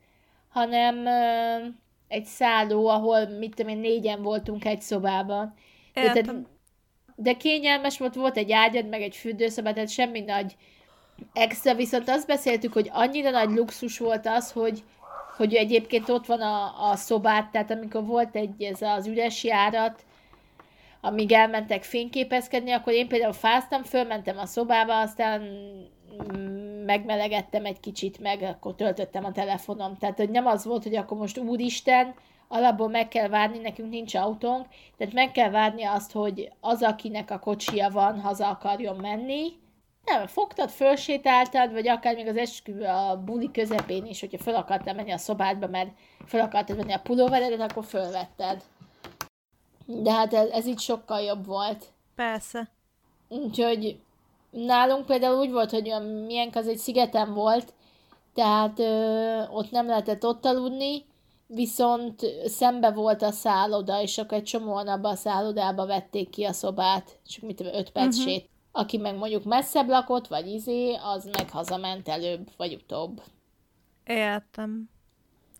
hanem 0.50 1.06
ö, 1.06 1.68
egy 2.12 2.26
szálló, 2.26 2.88
ahol 2.88 3.26
mit 3.26 3.56
tudom 3.56 3.72
én, 3.72 3.78
négyen 3.78 4.22
voltunk 4.22 4.66
egy 4.66 4.82
szobában. 4.82 5.54
De, 5.94 6.02
tehát, 6.02 6.36
de 7.16 7.34
kényelmes 7.34 7.98
volt, 7.98 8.16
volt 8.16 8.38
egy 8.38 8.52
ágyad, 8.52 8.88
meg 8.88 9.02
egy 9.02 9.16
fürdőszoba, 9.16 9.74
tehát 9.74 9.90
semmi 9.90 10.20
nagy 10.20 10.56
extra, 11.34 11.76
viszont 11.76 12.10
azt 12.10 12.28
beszéltük, 12.28 12.74
hogy 12.74 12.90
annyira 12.94 13.30
nagy 13.30 13.50
luxus 13.50 13.98
volt 14.00 14.28
az, 14.28 14.52
hogy 14.52 14.84
hogy 15.38 15.54
egyébként 15.56 16.10
ott 16.10 16.26
van 16.26 16.42
a, 16.42 16.90
a 16.90 16.96
szobát, 16.96 17.52
tehát 17.52 17.72
amikor 17.72 18.06
volt 18.06 18.36
egy 18.36 18.64
ez 18.64 18.82
az 18.82 19.08
üres 19.08 19.44
járat, 19.44 20.06
amíg 21.02 21.32
elmentek 21.32 21.84
fényképezkedni, 21.84 22.72
akkor 22.72 22.94
én 22.94 23.08
például 23.08 23.34
fáztam, 23.34 23.84
fölmentem 23.84 24.38
a 24.38 24.46
szobába, 24.46 25.00
aztán 25.00 25.42
megmelegettem 26.86 27.66
egy 27.66 27.80
kicsit, 27.80 28.20
meg 28.20 28.42
akkor 28.42 28.76
töltöttem 28.76 29.26
a 29.26 29.32
telefonom. 29.32 29.98
Tehát, 29.98 30.18
hogy 30.18 30.30
nem 30.30 30.46
az 30.46 30.66
volt, 30.66 30.84
hogy 30.84 30.96
akkor 30.96 31.18
most 31.18 31.38
úristen, 31.38 32.14
alapból 32.48 32.90
meg 32.90 33.08
kell 33.08 33.28
várni, 33.28 33.58
nekünk 33.58 33.90
nincs 33.90 34.16
autónk, 34.16 34.66
tehát 34.98 35.14
meg 35.14 35.32
kell 35.32 35.50
várni 35.50 35.84
azt, 35.84 36.12
hogy 36.12 36.52
az, 36.60 36.84
akinek 36.84 37.32
a 37.32 37.40
kocsia 37.40 37.90
van, 37.90 38.20
haza 38.20 38.50
akarjon 38.50 38.96
menni. 38.96 39.60
Nem, 40.06 40.28
fogtad, 40.28 40.70
fölsétáltad, 40.70 41.72
vagy 41.72 41.88
akár 41.88 42.16
még 42.16 42.28
az 42.28 42.38
esküvő 42.38 42.84
a 42.84 43.24
buli 43.24 43.52
közepén 43.52 44.06
is, 44.06 44.20
hogyha 44.20 44.38
fel 44.38 44.56
akartál 44.56 44.94
menni 44.94 45.12
a 45.12 45.18
szobádba, 45.18 45.68
mert 45.68 45.90
fel 46.26 46.42
akartad 46.42 46.76
venni 46.76 46.94
a 46.94 47.00
pulóveredet, 47.00 47.72
akkor 47.72 47.86
fölvetted. 47.86 48.64
De 49.86 50.12
hát 50.12 50.34
ez, 50.34 50.50
ez 50.50 50.66
így 50.66 50.80
sokkal 50.80 51.22
jobb 51.22 51.46
volt. 51.46 51.86
Persze. 52.16 52.70
Úgyhogy 53.28 54.00
nálunk 54.52 55.06
például 55.06 55.40
úgy 55.40 55.52
volt, 55.52 55.72
hogy 55.72 55.90
a 55.90 56.00
milyen 56.00 56.50
az 56.54 56.68
egy 56.68 56.78
szigeten 56.78 57.34
volt, 57.34 57.74
tehát 58.34 58.80
ö, 58.80 59.42
ott 59.50 59.72
nem 59.72 59.88
lehetett 59.88 60.26
ott 60.26 60.46
aludni, 60.46 61.06
viszont 61.48 62.22
szembe 62.46 62.92
volt 62.92 63.22
a 63.22 63.32
szálloda, 63.32 64.02
és 64.02 64.18
akkor 64.18 64.38
egy 64.38 64.44
csomóan 64.44 64.88
abba 64.88 65.10
a 65.10 65.16
szállodába 65.16 65.86
vették 65.86 66.30
ki 66.30 66.44
a 66.44 66.54
szobát, 66.54 67.20
csak 67.28 67.44
mit 67.44 67.56
tudom, 67.56 67.74
öt 67.74 67.90
perc 67.90 68.18
uh-huh. 68.18 68.32
sét. 68.32 68.50
Aki 68.72 68.98
meg 68.98 69.18
mondjuk 69.18 69.44
messzebb 69.44 69.88
lakott, 69.88 70.28
vagy 70.28 70.48
izé, 70.48 70.94
az 70.94 71.30
meg 71.38 71.50
hazament 71.50 72.08
előbb, 72.08 72.50
vagy 72.58 72.74
utóbb. 72.74 73.22
Értem. 74.06 74.90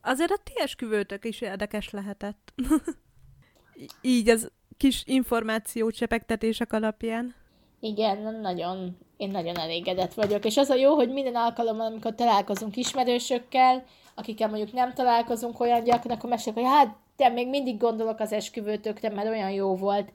Azért 0.02 0.32
a 0.32 0.38
ti 0.44 0.52
esküvőtök 0.56 1.26
is 1.26 1.42
érdekes 1.42 1.90
lehetett. 1.90 2.54
Így 4.02 4.30
az 4.30 4.52
kis 4.78 5.04
információ 5.06 5.92
csepegtetések 5.92 6.74
alapján. 6.74 7.36
Igen, 7.84 8.40
nagyon, 8.42 8.98
én 9.18 9.30
nagyon 9.30 9.58
elégedett 9.58 10.14
vagyok. 10.14 10.46
És 10.46 10.58
az 10.58 10.70
a 10.70 10.76
jó, 10.76 10.94
hogy 10.94 11.10
minden 11.10 11.36
alkalommal, 11.36 11.86
amikor 11.86 12.16
találkozunk 12.16 12.76
ismerősökkel, 12.76 13.84
akikkel 14.16 14.50
mondjuk 14.50 14.74
nem 14.74 14.94
találkozunk 14.94 15.60
olyan 15.60 15.84
gyakran, 15.84 16.16
akkor 16.16 16.30
mesél, 16.30 16.54
hogy 16.54 16.64
hát 16.64 16.96
de 17.16 17.30
még 17.30 17.50
mindig 17.50 17.78
gondolok 17.78 18.20
az 18.20 18.32
esküvőtökre, 18.32 19.10
mert 19.10 19.28
olyan 19.28 19.52
jó 19.52 19.76
volt. 19.76 20.12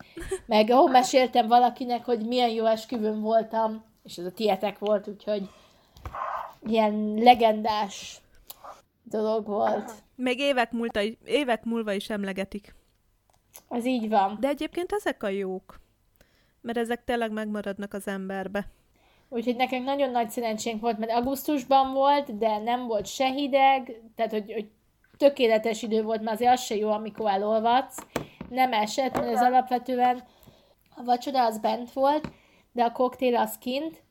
Meg 0.47 0.71
ó, 0.71 0.87
meséltem 0.87 1.47
valakinek, 1.47 2.05
hogy 2.05 2.27
milyen 2.27 2.51
jó 2.51 2.65
esküvőn 2.65 3.21
voltam, 3.21 3.85
és 4.03 4.17
ez 4.17 4.25
a 4.25 4.33
tietek 4.33 4.79
volt, 4.79 5.09
úgyhogy 5.09 5.49
ilyen 6.67 7.15
legendás 7.15 8.21
dolog 9.03 9.47
volt. 9.47 9.93
Még 10.15 10.39
évek, 10.39 10.73
múlta, 10.73 11.01
évek 11.25 11.65
múlva 11.65 11.93
is 11.93 12.11
emlegetik. 12.11 12.75
Az 13.69 13.87
így 13.87 14.09
van. 14.09 14.37
De 14.41 14.49
egyébként 14.49 14.93
ezek 14.93 15.23
a 15.23 15.29
jók 15.29 15.81
mert 16.67 16.79
ezek 16.79 17.05
tényleg 17.05 17.31
megmaradnak 17.31 17.93
az 17.93 18.09
emberbe. 18.09 18.67
Úgyhogy 19.29 19.57
nekünk 19.57 19.85
nagyon 19.85 20.11
nagy 20.11 20.31
szerencsénk 20.31 20.81
volt, 20.81 20.99
mert 20.99 21.13
augusztusban 21.13 21.93
volt, 21.93 22.39
de 22.39 22.59
nem 22.59 22.87
volt 22.87 23.07
se 23.07 23.27
hideg, 23.27 24.03
tehát 24.15 24.33
hogy, 24.33 24.53
hogy 24.53 24.71
tökéletes 25.17 25.83
idő 25.83 26.03
volt, 26.03 26.23
mert 26.23 26.37
azért 26.37 26.53
az 26.53 26.63
se 26.63 26.77
jó, 26.77 26.91
amikor 26.91 27.31
elolvadsz. 27.31 28.07
Nem 28.49 28.73
esett, 28.73 29.15
mert 29.15 29.33
ez 29.33 29.43
alapvetően 29.43 30.23
a 30.97 31.05
vacsora 31.05 31.45
az 31.45 31.59
bent 31.59 31.93
volt, 31.93 32.29
de 32.73 32.85
a 32.85 32.93
koktél 32.93 33.37
az 33.37 33.59
kint, 33.59 34.03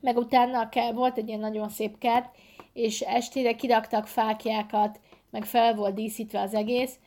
meg 0.00 0.16
utána 0.16 0.68
volt 0.94 1.18
egy 1.18 1.28
ilyen 1.28 1.40
nagyon 1.40 1.68
szép 1.68 1.98
kert, 1.98 2.36
és 2.72 3.00
estére 3.00 3.54
kiraktak 3.54 4.06
fákjákat, 4.06 5.00
meg 5.30 5.44
fel 5.44 5.74
volt 5.74 5.94
díszítve 5.94 6.40
az 6.40 6.54
egész, 6.54 6.98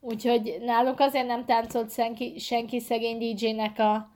úgyhogy 0.00 0.58
nálunk 0.64 1.00
azért 1.00 1.26
nem 1.26 1.44
táncolt 1.44 1.92
senki, 1.92 2.38
senki 2.38 2.80
szegény 2.80 3.18
DJ-nek 3.18 3.78
a, 3.78 4.11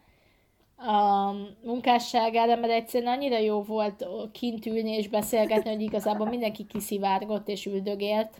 a 0.77 1.33
munkásságára, 1.63 2.57
mert 2.57 2.73
egyszerűen 2.73 3.13
annyira 3.13 3.39
jó 3.39 3.63
volt 3.63 4.07
kint 4.33 4.67
ülni 4.67 4.91
és 4.91 5.09
beszélgetni, 5.09 5.71
hogy 5.71 5.81
igazából 5.81 6.29
mindenki 6.29 6.67
kiszivárgott 6.67 7.49
és 7.49 7.67
üldögélt. 7.67 8.31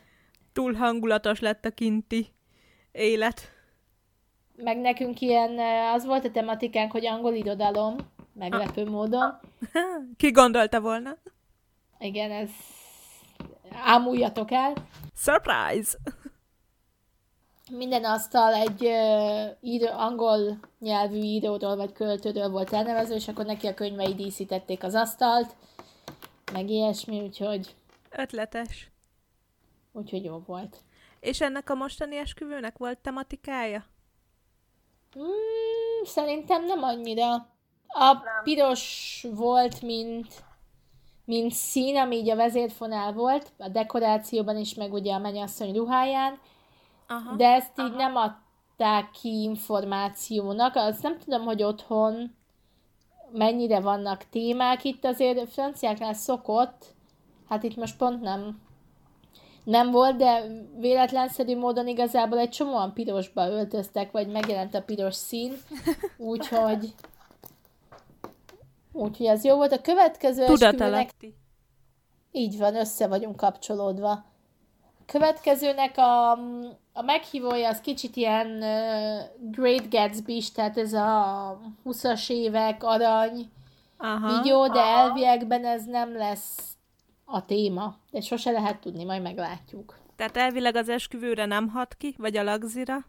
Túl 0.53 0.73
hangulatos 0.73 1.39
lett 1.39 1.65
a 1.65 1.71
kinti 1.71 2.27
élet. 2.91 3.41
Meg 4.55 4.77
nekünk 4.77 5.21
ilyen, 5.21 5.59
az 5.93 6.05
volt 6.05 6.25
a 6.25 6.31
tematikánk, 6.31 6.91
hogy 6.91 7.05
angol 7.05 7.33
irodalom, 7.33 7.95
meglepő 8.33 8.81
ah. 8.81 8.89
módon. 8.89 9.39
Ki 10.17 10.31
gondolta 10.31 10.81
volna? 10.81 11.17
Igen, 11.99 12.31
ez 12.31 12.49
ámuljatok 13.83 14.51
el. 14.51 14.73
Surprise! 15.15 15.97
Minden 17.71 18.03
asztal 18.03 18.53
egy 18.53 18.85
uh, 18.85 19.57
író, 19.61 19.87
angol 19.87 20.59
nyelvű 20.79 21.17
íróról 21.17 21.75
vagy 21.75 21.91
költőről 21.91 22.49
volt 22.49 22.73
elnevező, 22.73 23.15
és 23.15 23.27
akkor 23.27 23.45
neki 23.45 23.67
a 23.67 23.73
könyvei 23.73 24.15
díszítették 24.15 24.83
az 24.83 24.95
asztalt, 24.95 25.55
meg 26.53 26.69
ilyesmi, 26.69 27.21
úgyhogy... 27.21 27.75
Ötletes. 28.09 28.91
Úgyhogy 29.91 30.23
jó 30.23 30.43
volt. 30.45 30.77
És 31.19 31.41
ennek 31.41 31.69
a 31.69 31.75
mostani 31.75 32.17
esküvőnek 32.17 32.77
volt 32.77 32.97
tematikája? 32.97 33.85
Mm, 35.19 36.03
szerintem 36.03 36.65
nem 36.65 36.83
annyira. 36.83 37.33
A 37.87 38.13
nem. 38.13 38.43
piros 38.43 39.25
volt, 39.35 39.81
mint, 39.81 40.27
mint 41.25 41.51
szín, 41.51 41.97
ami 41.97 42.15
így 42.15 42.29
a 42.29 42.35
vezérfonál 42.35 43.13
volt, 43.13 43.51
a 43.57 43.69
dekorációban 43.69 44.57
is, 44.57 44.73
meg 44.73 44.93
ugye 44.93 45.13
a 45.13 45.19
mennyasszony 45.19 45.73
ruháján, 45.75 46.39
Aha. 47.07 47.35
de 47.35 47.47
ezt 47.47 47.79
így 47.79 47.85
Aha. 47.85 47.95
nem 47.95 48.15
adták 48.15 49.11
ki 49.11 49.41
információnak. 49.41 50.75
Azt 50.75 51.01
nem 51.01 51.17
tudom, 51.17 51.41
hogy 51.41 51.63
otthon 51.63 52.35
mennyire 53.31 53.79
vannak 53.79 54.29
témák. 54.29 54.83
Itt 54.83 55.05
azért 55.05 55.51
franciáknál 55.51 56.13
szokott, 56.13 56.85
hát 57.49 57.63
itt 57.63 57.75
most 57.75 57.97
pont 57.97 58.21
nem 58.21 58.65
nem 59.67 59.91
volt, 59.91 60.15
de 60.15 60.43
véletlenszerű 60.79 61.57
módon 61.57 61.87
igazából 61.87 62.37
egy 62.39 62.49
csomóan 62.49 62.93
pirosba 62.93 63.47
öltöztek, 63.49 64.11
vagy 64.11 64.27
megjelent 64.27 64.73
a 64.73 64.81
piros 64.81 65.15
szín, 65.15 65.53
úgyhogy 66.17 66.93
úgyhogy 68.91 69.25
ez 69.25 69.43
jó 69.43 69.55
volt. 69.55 69.71
A 69.71 69.81
következő 69.81 70.43
esküvőnek... 70.43 71.09
Így 72.31 72.57
van, 72.57 72.75
össze 72.75 73.07
vagyunk 73.07 73.35
kapcsolódva. 73.35 74.25
Következőnek 75.11 75.97
a, 75.97 76.31
a 76.93 77.01
meghívója 77.01 77.69
az 77.69 77.81
kicsit 77.81 78.15
ilyen 78.15 78.47
uh, 78.47 79.51
Great 79.51 79.89
gatsby 79.89 80.43
tehát 80.53 80.77
ez 80.77 80.93
a 80.93 81.59
20-as 81.85 82.29
évek 82.29 82.83
arany 82.83 83.49
Aha, 83.97 84.41
jó, 84.45 84.67
de 84.67 84.79
aha. 84.79 84.99
elviekben 84.99 85.65
ez 85.65 85.85
nem 85.85 86.17
lesz 86.17 86.77
a 87.25 87.45
téma. 87.45 87.97
De 88.11 88.21
sose 88.21 88.51
lehet 88.51 88.79
tudni, 88.79 89.03
majd 89.03 89.21
meglátjuk. 89.21 89.97
Tehát 90.15 90.37
elvileg 90.37 90.75
az 90.75 90.89
esküvőre 90.89 91.45
nem 91.45 91.69
hat 91.69 91.95
ki, 91.95 92.15
vagy 92.17 92.37
a 92.37 92.43
lagzira, 92.43 93.05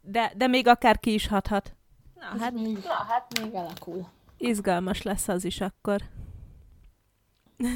de, 0.00 0.32
de 0.36 0.46
még 0.46 0.66
akár 0.66 0.98
ki 0.98 1.12
is 1.12 1.26
hathat. 1.26 1.74
Na, 2.14 2.38
hát, 2.40 2.52
még, 2.52 2.78
na, 2.84 2.92
hát 2.92 3.40
még 3.40 3.54
alakul. 3.54 4.08
Izgalmas 4.36 5.02
lesz 5.02 5.28
az 5.28 5.44
is 5.44 5.60
akkor. 5.60 6.00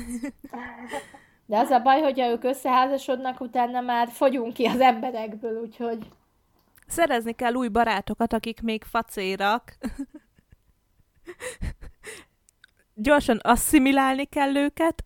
De 1.47 1.59
az 1.59 1.71
a 1.71 1.81
baj, 1.81 2.01
hogyha 2.01 2.29
ők 2.29 2.45
összeházasodnak, 2.45 3.41
utána 3.41 3.81
már 3.81 4.09
fogyunk 4.09 4.53
ki 4.53 4.67
az 4.67 4.81
emberekből, 4.81 5.61
úgyhogy... 5.61 5.99
Szerezni 6.87 7.33
kell 7.33 7.55
új 7.55 7.69
barátokat, 7.69 8.33
akik 8.33 8.63
még 8.63 8.85
facérak. 8.85 9.77
Gyorsan 12.95 13.39
asszimilálni 13.43 14.25
kell 14.25 14.57
őket. 14.57 15.03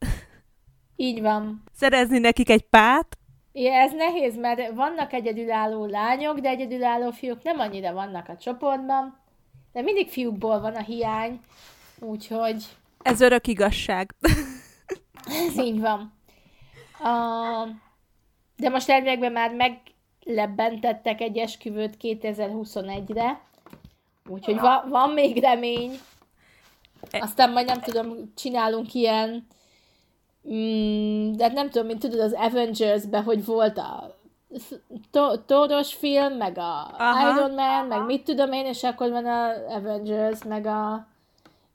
Így 0.96 1.20
van. 1.20 1.62
Szerezni 1.74 2.18
nekik 2.18 2.50
egy 2.50 2.62
pát. 2.62 3.18
Ja, 3.52 3.72
ez 3.72 3.92
nehéz, 3.92 4.36
mert 4.36 4.74
vannak 4.74 5.12
egyedülálló 5.12 5.84
lányok, 5.84 6.38
de 6.38 6.48
egyedülálló 6.48 7.10
fiúk 7.10 7.42
nem 7.42 7.58
annyira 7.58 7.92
vannak 7.92 8.28
a 8.28 8.36
csoportban. 8.36 9.18
De 9.72 9.82
mindig 9.82 10.08
fiúkból 10.10 10.60
van 10.60 10.74
a 10.74 10.82
hiány, 10.82 11.40
úgyhogy... 11.98 12.64
Ez 13.02 13.20
örök 13.20 13.46
igazság. 13.46 14.14
ez 15.48 15.58
így 15.58 15.80
van. 15.80 16.17
Uh, 17.00 17.68
de 18.56 18.68
most 18.68 18.88
elvilegben 18.88 19.32
már 19.32 19.50
meglebbentettek 19.54 21.20
egy 21.20 21.36
esküvőt 21.36 21.96
2021-re, 22.00 23.40
úgyhogy 24.28 24.58
va- 24.58 24.88
van 24.88 25.10
még 25.10 25.40
remény. 25.40 25.98
E- 27.10 27.20
Aztán 27.22 27.52
majd 27.52 27.66
nem 27.66 27.80
tudom, 27.80 28.32
csinálunk 28.36 28.94
ilyen 28.94 29.46
mm, 30.52 31.32
de 31.32 31.44
hát 31.44 31.52
nem 31.52 31.70
tudom, 31.70 31.86
mint 31.86 31.98
tudod 32.00 32.20
az 32.20 32.32
Avengers-ben, 32.32 33.22
hogy 33.22 33.44
volt 33.44 33.78
a 33.78 34.16
Toros 35.46 35.94
film, 35.94 36.32
meg 36.32 36.58
a 36.58 36.90
Aha. 36.98 37.36
Iron 37.36 37.54
Man, 37.54 37.86
meg 37.86 38.04
mit 38.04 38.24
tudom 38.24 38.52
én, 38.52 38.66
és 38.66 38.84
akkor 38.84 39.10
van 39.10 39.26
a 39.26 39.50
Avengers, 39.74 40.44
meg 40.44 40.66
a 40.66 41.06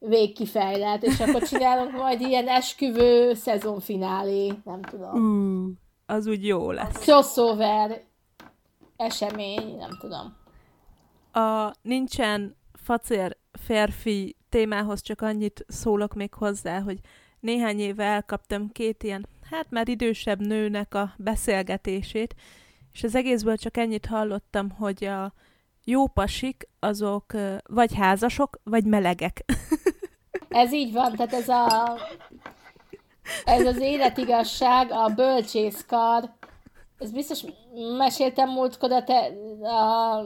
végkifejlet, 0.08 1.04
és 1.04 1.20
akkor 1.20 1.42
csinálunk 1.42 1.92
majd 1.92 2.22
ilyen 2.22 2.48
esküvő 2.48 3.34
szezonfinálé, 3.34 4.54
nem 4.64 4.82
tudom. 4.82 5.14
Uh, 5.14 5.72
az 6.06 6.28
úgy 6.28 6.46
jó 6.46 6.72
lesz. 6.72 7.00
Crossover 7.00 8.04
esemény, 8.96 9.76
nem 9.78 9.98
tudom. 10.00 10.36
A 11.32 11.74
nincsen 11.82 12.56
facér 12.74 13.38
férfi 13.52 14.36
témához 14.50 15.02
csak 15.02 15.22
annyit 15.22 15.66
szólok 15.68 16.14
még 16.14 16.34
hozzá, 16.34 16.82
hogy 16.82 17.00
néhány 17.40 17.80
éve 17.80 18.04
elkaptam 18.04 18.72
két 18.72 19.04
ilyen, 19.04 19.28
hát 19.50 19.66
már 19.70 19.88
idősebb 19.88 20.40
nőnek 20.40 20.94
a 20.94 21.14
beszélgetését, 21.18 22.36
és 22.94 23.04
az 23.04 23.16
egészből 23.16 23.58
csak 23.58 23.78
ennyit 23.78 24.06
hallottam, 24.06 24.70
hogy 24.70 25.04
a 25.04 25.34
jó 25.84 26.08
pasik 26.08 26.70
azok 26.80 27.26
vagy 27.64 27.96
házasok, 27.96 28.60
vagy 28.64 28.86
melegek. 28.86 29.46
Ez 30.50 30.74
így 30.74 30.94
van, 30.94 31.16
tehát 31.16 31.34
ez 31.34 31.50
a 31.50 31.98
ez 33.46 33.66
az 33.66 33.80
életigasság, 33.80 34.92
a 34.92 35.08
bölcsészkar, 35.16 36.30
ez 37.00 37.12
biztos 37.12 37.44
meséltem 37.98 38.50
múltkor 38.50 38.92
a, 38.92 39.04
te, 39.04 39.32
a 39.68 40.26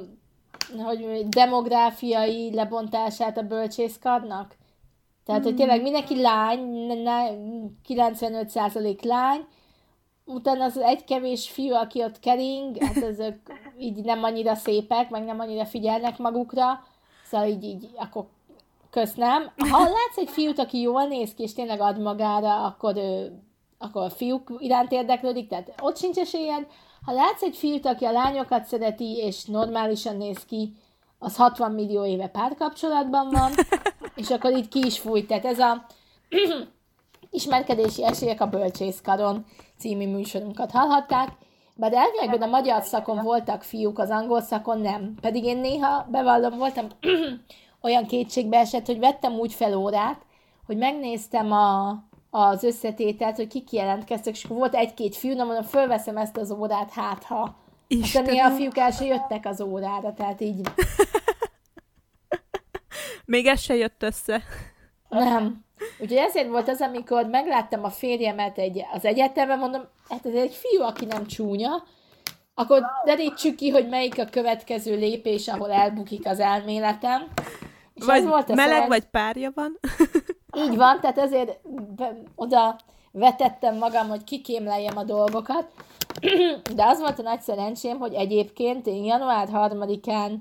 hogy 0.84 1.28
demográfiai 1.28 2.54
lebontását 2.54 3.38
a 3.38 3.42
bölcsészkarnak. 3.42 4.56
Tehát, 5.26 5.44
hogy 5.44 5.56
tényleg 5.56 5.82
mindenki 5.82 6.22
lány, 6.22 6.60
95% 7.88 9.04
lány, 9.04 9.46
utána 10.28 10.64
az 10.64 10.78
egy 10.78 11.04
kevés 11.04 11.50
fiú, 11.50 11.74
aki 11.74 12.04
ott 12.04 12.20
kering, 12.20 12.84
hát 12.84 13.04
azok 13.04 13.36
így 13.78 14.04
nem 14.04 14.24
annyira 14.24 14.56
szépek, 14.56 15.10
meg 15.10 15.24
nem 15.24 15.40
annyira 15.40 15.66
figyelnek 15.66 16.18
magukra, 16.18 16.84
szóval 17.24 17.48
így, 17.48 17.64
így 17.64 17.90
akkor 17.96 18.26
köszönöm. 18.90 19.52
Ha 19.58 19.80
látsz 19.80 20.18
egy 20.18 20.30
fiút, 20.30 20.60
aki 20.60 20.80
jól 20.80 21.04
néz 21.04 21.34
ki, 21.34 21.44
és 21.44 21.54
tényleg 21.54 21.82
ad 21.82 22.00
magára, 22.00 22.66
akkor, 22.66 22.98
ő, 22.98 23.40
akkor 23.78 24.04
a 24.04 24.10
fiúk 24.10 24.56
iránt 24.58 24.92
érdeklődik, 24.92 25.48
tehát 25.48 25.74
ott 25.82 25.98
sincs 25.98 26.18
esélyed. 26.18 26.68
Ha 27.06 27.14
látsz 27.14 27.42
egy 27.42 27.56
fiút, 27.56 27.86
aki 27.86 28.06
a 28.06 28.12
lányokat 28.12 28.66
szereti, 28.66 29.18
és 29.18 29.46
normálisan 29.46 30.18
néz 30.18 30.46
ki, 30.46 30.74
az 31.20 31.36
60 31.36 31.72
millió 31.72 32.06
éve 32.06 32.28
párkapcsolatban 32.28 33.30
van, 33.30 33.52
és 34.16 34.30
akkor 34.30 34.52
itt 34.52 34.68
ki 34.68 34.86
is 34.86 35.00
fújt. 35.00 35.28
Tehát 35.28 35.46
ez 35.46 35.60
a 35.60 35.86
ismerkedési 37.30 38.06
esélyek 38.06 38.42
a 38.42 38.48
bölcsészkaron 38.48 39.46
című 39.80 40.08
műsorunkat 40.08 40.72
hallhatták, 40.72 41.30
bár 41.76 41.94
elvilegben 41.94 42.42
a 42.42 42.52
magyar 42.52 42.84
szakon 42.84 43.24
voltak 43.24 43.64
fiúk, 43.64 44.00
az 44.00 44.10
angol 44.10 44.42
szakon 44.42 44.82
nem. 44.82 45.14
Pedig 45.22 45.44
én 45.44 45.58
néha, 45.58 46.08
bevallom, 46.12 46.58
voltam 46.58 46.88
olyan 47.82 48.06
kétségbe 48.06 48.58
esett, 48.58 48.86
hogy 48.86 49.00
vettem 49.00 49.34
úgy 49.34 49.54
fel 49.54 49.78
órát, 49.78 50.22
hogy 50.66 50.78
megnéztem 50.78 51.52
a, 51.52 51.90
az 52.30 52.64
összetételt, 52.64 53.36
hogy 53.36 53.48
kik 53.48 53.72
jelentkeztek, 53.72 54.34
és 54.34 54.44
volt 54.44 54.76
egy-két 54.76 55.16
fiú, 55.16 55.36
na 55.36 55.44
mondom, 55.44 55.64
fölveszem 55.64 56.18
ezt 56.18 56.38
az 56.38 56.52
órát, 56.52 56.92
hát 56.92 57.24
ha. 57.24 57.56
Istenem. 57.88 58.36
Aztán 58.36 58.52
a 58.52 58.56
fiúk 58.56 58.78
el 58.78 58.92
se 58.92 59.06
jöttek 59.06 59.46
az 59.46 59.62
órára, 59.62 60.14
tehát 60.14 60.42
így. 60.42 60.68
Még 63.26 63.46
ez 63.46 63.62
se 63.62 63.76
jött 63.76 64.04
össze. 64.04 64.44
Nem. 65.10 65.66
Úgyhogy 66.00 66.18
ezért 66.18 66.50
volt 66.50 66.70
az, 66.70 66.82
amikor 66.82 67.26
megláttam 67.26 67.84
a 67.84 67.90
férjemet 67.90 68.58
egy, 68.58 68.86
az 68.94 69.06
egyetemen, 69.06 69.60
mondom, 69.60 69.82
hát 70.10 70.26
ez 70.26 70.34
egy 70.34 70.54
fiú, 70.54 70.82
aki 70.82 71.06
nem 71.06 71.26
csúnya, 71.26 71.84
akkor 72.54 72.84
derítsük 73.06 73.56
ki, 73.56 73.70
hogy 73.70 73.88
melyik 73.90 74.20
a 74.20 74.26
következő 74.26 74.96
lépés, 74.96 75.48
ahol 75.48 75.72
elbukik 75.72 76.28
az 76.28 76.40
elméletem. 76.40 77.28
És 77.94 78.06
vagy 78.06 78.26
volt 78.26 78.50
a 78.50 78.54
meleg, 78.54 78.72
szerencs... 78.72 78.90
vagy 78.90 79.06
párja 79.06 79.52
van. 79.56 79.80
Így 80.66 80.76
van, 80.76 81.00
tehát 81.02 81.18
ezért 81.18 81.60
be, 81.96 82.18
oda 82.36 82.80
vetettem 83.12 83.78
magam, 83.78 84.10
hogy 84.10 84.24
kikémleljem 84.24 84.98
a 84.98 85.04
dolgokat. 85.04 85.72
De 86.76 86.86
az 86.86 87.00
volt 87.00 87.20
a 87.20 87.22
nagy 87.22 87.42
szerencsém, 87.42 87.98
hogy 87.98 88.14
egyébként 88.14 88.88
én 88.88 89.04
január 89.04 89.48
3-án 89.54 90.32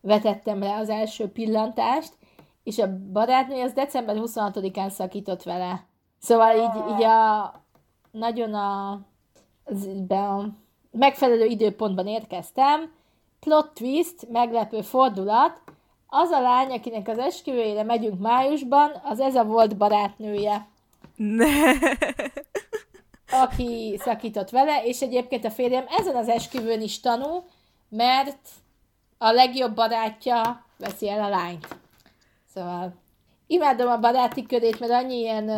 vetettem 0.00 0.58
le 0.58 0.74
az 0.74 0.88
első 0.88 1.28
pillantást, 1.28 2.12
és 2.70 2.78
a 2.78 2.98
barátnő 3.12 3.62
az 3.62 3.72
december 3.72 4.16
26-án 4.18 4.88
szakított 4.88 5.42
vele. 5.42 5.86
Szóval 6.18 6.56
így, 6.56 6.94
így 6.94 7.02
a 7.02 7.54
nagyon 8.10 8.54
a, 8.54 9.00
be 10.08 10.18
a 10.18 10.48
megfelelő 10.90 11.44
időpontban 11.44 12.06
érkeztem, 12.06 12.92
plot 13.40 13.74
twist, 13.74 14.28
meglepő 14.28 14.80
fordulat, 14.80 15.60
az 16.06 16.30
a 16.30 16.40
lány, 16.40 16.70
akinek 16.70 17.08
az 17.08 17.18
esküvőjére 17.18 17.82
megyünk 17.82 18.20
májusban, 18.20 18.90
az 19.02 19.20
ez 19.20 19.34
a 19.34 19.44
volt 19.44 19.76
barátnője. 19.76 20.68
Ne. 21.16 21.72
Aki 23.30 23.96
szakított 23.98 24.50
vele, 24.50 24.84
és 24.84 25.00
egyébként 25.00 25.44
a 25.44 25.50
férjem 25.50 25.84
ezen 25.88 26.16
az 26.16 26.28
esküvőn 26.28 26.80
is 26.80 27.00
tanul, 27.00 27.44
mert 27.88 28.48
a 29.18 29.30
legjobb 29.30 29.74
barátja 29.74 30.64
veszi 30.78 31.08
el 31.08 31.22
a 31.22 31.28
lányt. 31.28 31.79
Szóval 32.54 32.94
imádom 33.46 33.88
a 33.88 33.98
baráti 33.98 34.46
körét, 34.46 34.80
mert 34.80 34.92
annyi 34.92 35.18
ilyen... 35.18 35.48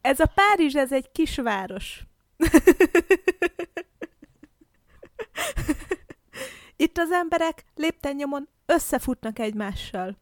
Ez 0.00 0.20
a 0.20 0.30
Párizs, 0.34 0.74
ez 0.74 0.92
egy 0.92 1.10
kisváros. 1.12 2.02
Itt 6.76 6.98
az 6.98 7.10
emberek 7.10 7.64
lépten 7.74 8.14
nyomon 8.14 8.48
összefutnak 8.66 9.38
egymással. 9.38 10.16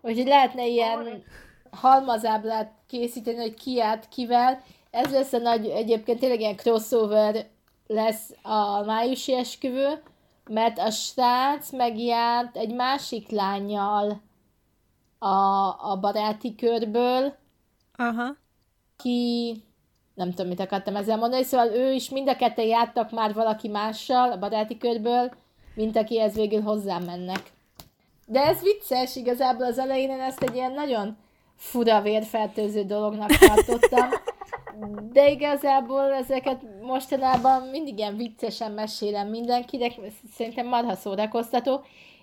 Úgyhogy 0.00 0.26
lehetne 0.26 0.66
ilyen 0.66 1.24
halmazáblát 1.70 2.72
készíteni, 2.86 3.36
hogy 3.36 3.54
ki 3.54 3.72
járt 3.72 4.08
kivel. 4.08 4.62
Ez 4.90 5.10
lesz 5.10 5.32
a 5.32 5.38
nagy, 5.38 5.66
egyébként 5.66 6.18
tényleg 6.18 6.40
ilyen 6.40 6.56
crossover 6.56 7.46
lesz 7.86 8.30
a 8.42 8.84
májusi 8.84 9.34
esküvő, 9.34 10.02
mert 10.48 10.78
a 10.78 10.90
srác 10.90 11.70
megjárt 11.70 12.56
egy 12.56 12.74
másik 12.74 13.30
lányjal 13.30 14.22
a, 15.22 15.90
a 15.90 15.98
baráti 16.00 16.54
körből, 16.54 17.34
Aha. 17.96 18.36
ki 18.96 19.54
nem 20.14 20.30
tudom, 20.30 20.46
mit 20.46 20.60
akartam 20.60 20.96
ezzel 20.96 21.16
mondani, 21.16 21.42
szóval 21.42 21.68
ő 21.68 21.92
is 21.92 22.10
mind 22.10 22.28
a 22.28 22.36
ketten 22.36 22.64
jártak 22.64 23.10
már 23.10 23.34
valaki 23.34 23.68
mással 23.68 24.32
a 24.32 24.38
baráti 24.38 24.78
körből, 24.78 25.30
mint 25.74 25.96
akihez 25.96 26.34
végül 26.34 26.60
hozzám 26.60 27.04
mennek. 27.04 27.52
De 28.26 28.40
ez 28.40 28.62
vicces, 28.62 29.16
igazából 29.16 29.66
az 29.66 29.78
elején 29.78 30.10
én 30.10 30.20
ezt 30.20 30.42
egy 30.42 30.54
ilyen 30.54 30.72
nagyon 30.72 31.16
fura 31.56 32.00
vérfertőző 32.00 32.84
dolognak 32.84 33.30
tartottam, 33.30 34.08
de 35.12 35.30
igazából 35.30 36.12
ezeket 36.12 36.62
mostanában 36.82 37.62
mindig 37.62 37.98
ilyen 37.98 38.16
viccesen 38.16 38.72
mesélem 38.72 39.28
mindenkinek, 39.28 39.92
szerintem 40.36 40.66
marha 40.66 40.94
szórakoztató, 40.94 41.80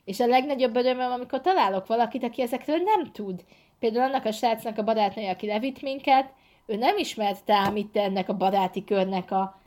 és 0.08 0.20
a 0.20 0.28
legnagyobb 0.28 0.76
örömöm, 0.76 1.12
amikor 1.12 1.42
találok 1.42 1.88
valakit, 1.88 2.24
aki 2.24 2.42
ezekről 2.42 2.78
nem 2.78 3.12
tud. 3.12 3.44
Például 3.80 4.04
annak 4.04 4.26
a 4.26 4.32
srácnak 4.32 4.78
a 4.78 4.84
barátnője, 4.84 5.32
aki 5.32 5.48
levitt 5.48 5.82
minket, 5.82 6.34
ő 6.66 6.76
nem 6.76 6.98
ismerte 6.98 7.54
ám 7.54 7.76
itt 7.76 7.98
ennek 7.98 8.30
a 8.30 8.38
baráti 8.38 8.84
körnek 8.84 9.32
a, 9.32 9.62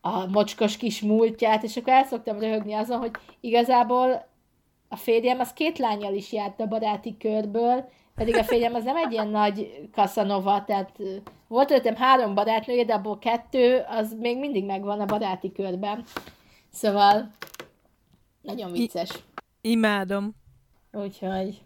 a 0.00 0.26
mocskos 0.26 0.76
kis 0.76 1.00
múltját, 1.00 1.62
és 1.62 1.76
akkor 1.76 1.92
el 1.92 2.04
szoktam 2.04 2.38
röhögni 2.38 2.72
azon, 2.72 2.98
hogy 2.98 3.10
igazából 3.40 4.26
a 4.88 4.96
férjem 4.96 5.40
az 5.40 5.52
két 5.52 5.78
lányjal 5.78 6.14
is 6.14 6.32
járt 6.32 6.60
a 6.60 6.66
baráti 6.66 7.16
körből, 7.16 7.88
pedig 8.14 8.36
a 8.36 8.44
férjem 8.44 8.74
az 8.74 8.84
nem 8.84 8.96
egy 8.96 9.12
ilyen 9.12 9.28
nagy 9.28 9.88
kaszanova, 9.92 10.64
tehát 10.64 10.90
volt 11.48 11.70
előttem 11.70 11.96
három 11.96 12.34
barátnője, 12.34 12.84
de 12.84 12.94
abból 12.94 13.18
kettő, 13.18 13.84
az 13.88 14.16
még 14.20 14.38
mindig 14.38 14.64
megvan 14.64 15.00
a 15.00 15.06
baráti 15.06 15.52
körben. 15.52 16.04
Szóval 16.72 17.30
nagyon 18.42 18.72
vicces. 18.72 19.10
I- 19.10 19.33
imádom. 19.64 20.34
Úgyhogy 20.92 21.62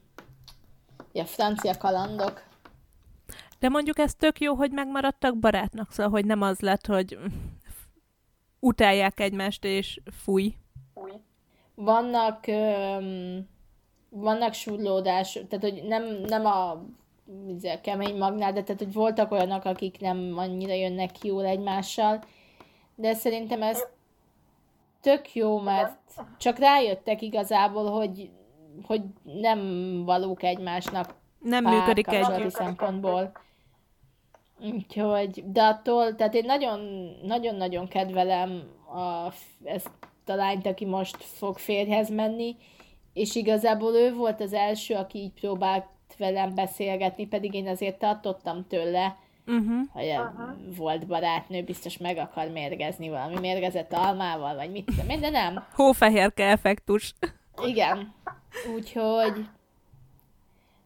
ja, 1.12 1.24
francia 1.24 1.76
kalandok. 1.78 2.42
De 3.58 3.68
mondjuk 3.68 3.98
ez 3.98 4.14
tök 4.14 4.40
jó, 4.40 4.54
hogy 4.54 4.70
megmaradtak 4.70 5.38
barátnak, 5.38 5.92
szóval, 5.92 6.12
hogy 6.12 6.24
nem 6.24 6.42
az 6.42 6.60
lett, 6.60 6.86
hogy 6.86 7.18
utálják 8.60 9.20
egymást, 9.20 9.64
és 9.64 10.00
fúj. 10.22 10.54
Vannak 11.74 12.46
öm, 12.46 13.48
vannak 14.08 14.52
surlódás, 14.52 15.32
tehát 15.32 15.64
hogy 15.64 15.82
nem, 15.86 16.04
nem 16.04 16.46
a 16.46 16.84
izé, 17.48 17.80
kemény 17.82 18.16
magnál, 18.16 18.52
de 18.52 18.62
tehát 18.62 18.82
hogy 18.82 18.92
voltak 18.92 19.30
olyanok, 19.30 19.64
akik 19.64 20.00
nem 20.00 20.34
annyira 20.36 20.72
jönnek 20.72 21.24
jól 21.24 21.44
egymással, 21.44 22.24
de 22.94 23.14
szerintem 23.14 23.62
ez 23.62 23.84
tök 25.00 25.34
jó, 25.34 25.60
mert 25.60 25.98
csak 26.38 26.58
rájöttek 26.58 27.22
igazából, 27.22 27.90
hogy, 27.90 28.30
hogy 28.86 29.02
nem 29.22 29.60
valók 30.04 30.42
egymászt 30.42 30.92
nem 31.38 31.64
pár 31.64 31.74
működik 31.74 32.12
egy 32.12 32.50
szempontból. 32.50 33.32
Úgyhogy, 34.60 35.52
de 35.52 35.62
attól, 35.62 36.14
tehát 36.14 36.34
én 36.34 36.44
nagyon, 36.44 36.80
nagyon-nagyon 37.22 37.88
kedvelem 37.88 38.62
a, 38.94 39.32
ezt 39.64 39.90
a 40.26 40.32
lányt, 40.32 40.66
aki 40.66 40.84
most 40.84 41.16
fog 41.16 41.58
férjhez 41.58 42.10
menni, 42.10 42.56
és 43.12 43.34
igazából 43.34 43.94
ő 43.94 44.14
volt 44.14 44.40
az 44.40 44.52
első, 44.52 44.94
aki 44.94 45.18
így 45.18 45.32
próbált 45.32 45.86
velem 46.18 46.54
beszélgetni, 46.54 47.26
pedig 47.26 47.54
én 47.54 47.68
azért 47.68 47.98
tartottam 47.98 48.66
tőle, 48.68 49.16
uh-huh. 49.48 49.88
hogy 49.92 50.08
uh-huh. 50.08 50.76
volt 50.76 51.06
barátnő, 51.06 51.62
biztos 51.62 51.96
meg 51.96 52.16
akar 52.16 52.48
mérgezni 52.48 53.08
valami 53.08 53.38
mérgezett 53.38 53.92
almával, 53.92 54.54
vagy 54.54 54.70
mit 54.70 54.84
tudom 54.84 55.08
én, 55.08 55.20
de 55.20 55.30
nem. 55.30 55.64
Hófehérke 55.74 56.44
effektus. 56.44 57.14
Igen. 57.64 58.14
Úgyhogy 58.74 59.46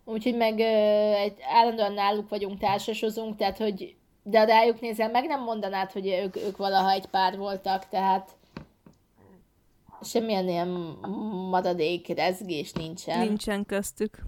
úgyhogy 0.04 0.36
meg 0.36 0.54
uh, 0.54 1.20
egy, 1.20 1.34
állandóan 1.54 1.92
náluk 1.92 2.28
vagyunk, 2.28 2.58
társasozunk, 2.58 3.36
tehát 3.36 3.58
hogy 3.58 3.96
de 4.22 4.44
rájuk 4.44 4.80
nézel, 4.80 5.10
meg 5.10 5.26
nem 5.26 5.42
mondanád, 5.42 5.92
hogy 5.92 6.06
ők, 6.06 6.36
ők 6.36 6.56
valaha 6.56 6.90
egy 6.90 7.06
pár 7.06 7.36
voltak, 7.36 7.88
tehát 7.88 8.30
semmilyen 10.02 10.48
ilyen 10.48 10.68
madadék 11.50 12.08
rezgés 12.08 12.72
nincsen. 12.72 13.18
Nincsen 13.18 13.64
köztük. 13.64 14.18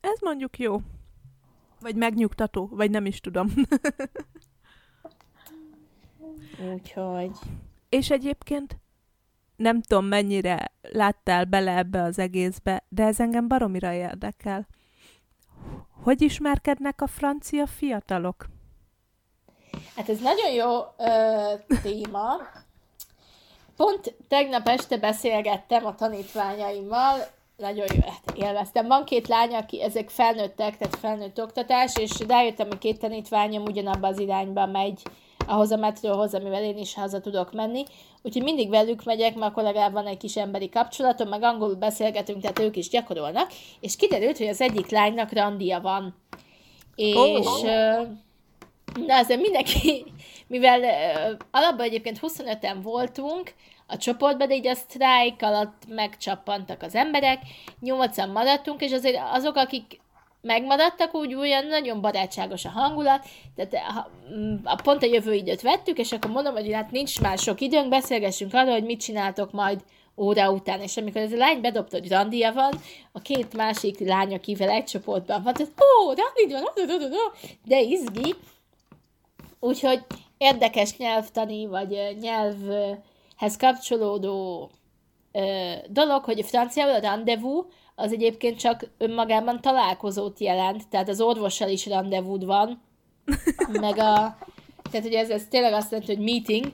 Ez 0.00 0.20
mondjuk 0.20 0.58
jó. 0.58 0.76
Vagy 1.82 1.96
megnyugtató, 1.96 2.68
vagy 2.70 2.90
nem 2.90 3.06
is 3.06 3.20
tudom. 3.20 3.52
Úgyhogy... 6.72 7.38
És 7.88 8.10
egyébként 8.10 8.76
nem 9.56 9.82
tudom, 9.82 10.06
mennyire 10.06 10.72
láttál 10.80 11.44
bele 11.44 11.76
ebbe 11.76 12.02
az 12.02 12.18
egészbe, 12.18 12.84
de 12.88 13.04
ez 13.04 13.20
engem 13.20 13.48
baromira 13.48 13.92
érdekel. 13.92 14.66
Hogy 16.02 16.22
ismerkednek 16.22 17.00
a 17.00 17.06
francia 17.06 17.66
fiatalok? 17.66 18.46
Hát 19.96 20.08
ez 20.08 20.20
nagyon 20.20 20.50
jó 20.50 20.80
ö, 20.98 21.54
téma. 21.82 22.36
Pont 23.76 24.14
tegnap 24.28 24.68
este 24.68 24.98
beszélgettem 24.98 25.86
a 25.86 25.94
tanítványaimmal, 25.94 27.18
nagyon 27.62 27.86
jó, 27.94 28.00
hát 28.00 28.36
élveztem. 28.36 28.86
Van 28.86 29.04
két 29.04 29.28
lány, 29.28 29.54
aki 29.54 29.82
ezek 29.82 30.08
felnőttek, 30.10 30.76
tehát 30.76 30.96
felnőtt 30.96 31.40
oktatás, 31.40 31.96
és 31.96 32.10
rájöttem, 32.28 32.66
hogy 32.66 32.78
két 32.78 32.98
tanítványom 32.98 33.62
ugyanabba 33.62 34.06
az 34.06 34.18
irányba 34.18 34.66
megy, 34.66 35.02
ahhoz 35.46 35.70
a 35.70 35.76
metróhoz, 35.76 36.34
amivel 36.34 36.62
én 36.62 36.78
is 36.78 36.94
haza 36.94 37.20
tudok 37.20 37.52
menni. 37.52 37.84
Úgyhogy 38.22 38.42
mindig 38.42 38.68
velük 38.68 39.04
megyek, 39.04 39.34
mert 39.34 39.50
akkor 39.50 39.62
legalább 39.62 39.92
van 39.92 40.06
egy 40.06 40.16
kis 40.16 40.36
emberi 40.36 40.68
kapcsolatom, 40.68 41.28
meg 41.28 41.42
angolul 41.42 41.74
beszélgetünk, 41.74 42.40
tehát 42.40 42.58
ők 42.58 42.76
is 42.76 42.88
gyakorolnak, 42.88 43.50
és 43.80 43.96
kiderült, 43.96 44.38
hogy 44.38 44.46
az 44.46 44.60
egyik 44.60 44.90
lánynak 44.90 45.32
randia 45.32 45.80
van. 45.80 46.14
És 46.94 47.14
oh. 47.14 47.62
na, 49.06 49.14
ezzel 49.14 49.36
mindenki, 49.36 50.04
mivel 50.46 50.80
uh, 50.80 51.38
alapban 51.50 51.86
egyébként 51.86 52.18
25-en 52.22 52.76
voltunk, 52.82 53.54
a 53.92 53.96
csoportban, 53.96 54.48
de 54.48 54.54
így 54.54 54.66
a 54.66 54.74
sztrájk 54.74 55.42
alatt 55.42 55.82
megcsappantak 55.88 56.82
az 56.82 56.94
emberek, 56.94 57.38
nyolcan 57.80 58.28
maradtunk, 58.28 58.80
és 58.80 58.92
azért 58.92 59.20
azok, 59.32 59.56
akik 59.56 60.00
megmaradtak, 60.40 61.14
úgy 61.14 61.34
olyan 61.34 61.66
nagyon 61.66 62.00
barátságos 62.00 62.64
a 62.64 62.68
hangulat, 62.68 63.24
tehát 63.56 63.74
a, 63.74 64.10
a 64.64 64.80
pont 64.82 65.02
a 65.02 65.06
jövő 65.06 65.34
időt 65.34 65.62
vettük, 65.62 65.98
és 65.98 66.12
akkor 66.12 66.30
mondom, 66.30 66.54
hogy 66.54 66.72
hát 66.72 66.90
nincs 66.90 67.20
már 67.20 67.38
sok 67.38 67.60
időnk, 67.60 67.88
beszélgessünk 67.88 68.54
arról, 68.54 68.72
hogy 68.72 68.84
mit 68.84 69.00
csináltok 69.00 69.52
majd 69.52 69.80
óra 70.16 70.50
után, 70.50 70.80
és 70.80 70.96
amikor 70.96 71.20
ez 71.20 71.32
a 71.32 71.36
lány 71.36 71.60
bedobta, 71.60 71.98
hogy 71.98 72.08
randia 72.08 72.52
van, 72.52 72.72
a 73.12 73.20
két 73.20 73.54
másik 73.54 73.98
lány, 73.98 74.34
akivel 74.34 74.70
egy 74.70 74.84
csoportban 74.84 75.42
van, 75.42 75.52
tehát 75.52 75.72
ó, 75.72 76.06
randi 76.06 76.52
van, 76.52 77.08
de 77.64 77.80
izgi, 77.80 78.34
úgyhogy 79.60 80.00
érdekes 80.38 80.96
nyelvtani, 80.96 81.66
vagy 81.66 82.16
nyelvhez 83.42 83.56
kapcsolódó 83.56 84.70
dolog, 85.88 86.24
hogy 86.24 86.44
franciául 86.44 86.94
a 86.94 86.98
rendezvous 86.98 87.64
az 87.94 88.12
egyébként 88.12 88.58
csak 88.58 88.90
önmagában 88.98 89.60
találkozót 89.60 90.38
jelent, 90.40 90.88
tehát 90.88 91.08
az 91.08 91.20
orvossal 91.20 91.68
is 91.68 91.86
rendezvúd 91.86 92.44
van, 92.44 92.82
meg 93.80 93.98
a, 93.98 94.38
tehát 94.90 95.06
ugye 95.06 95.18
ez, 95.18 95.30
ez 95.30 95.46
tényleg 95.48 95.72
azt 95.72 95.90
jelenti, 95.90 96.14
hogy 96.14 96.24
meeting, 96.24 96.72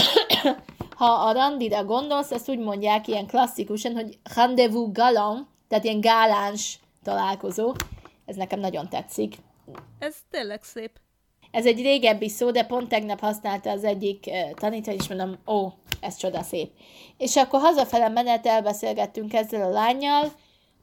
ha 1.00 1.06
a 1.06 1.32
randira 1.32 1.84
gondolsz, 1.84 2.30
ezt 2.30 2.48
úgy 2.48 2.58
mondják 2.58 3.08
ilyen 3.08 3.26
klasszikusan, 3.26 3.92
hogy 3.92 4.18
rendezvous 4.34 4.92
galant, 4.92 5.46
tehát 5.68 5.84
ilyen 5.84 6.00
gáláns 6.00 6.80
találkozó. 7.02 7.72
Ez 8.24 8.36
nekem 8.36 8.60
nagyon 8.60 8.88
tetszik. 8.88 9.34
Ez 9.98 10.16
tényleg 10.30 10.62
szép. 10.62 11.05
Ez 11.50 11.66
egy 11.66 11.82
régebbi 11.82 12.28
szó, 12.28 12.50
de 12.50 12.64
pont 12.64 12.88
tegnap 12.88 13.20
használta 13.20 13.70
az 13.70 13.84
egyik 13.84 14.30
tanítvány, 14.54 14.96
és 14.98 15.08
mondom, 15.08 15.36
ó, 15.46 15.72
ez 16.00 16.16
csoda 16.16 16.42
szép. 16.42 16.70
És 17.18 17.36
akkor 17.36 17.60
hazafele 17.60 18.08
menet 18.08 18.46
elbeszélgettünk 18.46 19.34
ezzel 19.34 19.62
a 19.62 19.72
lányjal, 19.72 20.32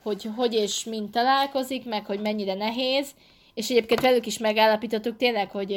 hogy 0.04 0.30
hogy 0.36 0.54
és 0.54 0.84
mint 0.84 1.12
találkozik, 1.12 1.86
meg 1.86 2.06
hogy 2.06 2.20
mennyire 2.20 2.54
nehéz, 2.54 3.12
és 3.54 3.70
egyébként 3.70 4.02
velük 4.02 4.26
is 4.26 4.38
megállapítottuk 4.38 5.18
tényleg, 5.18 5.52
hogy 5.52 5.72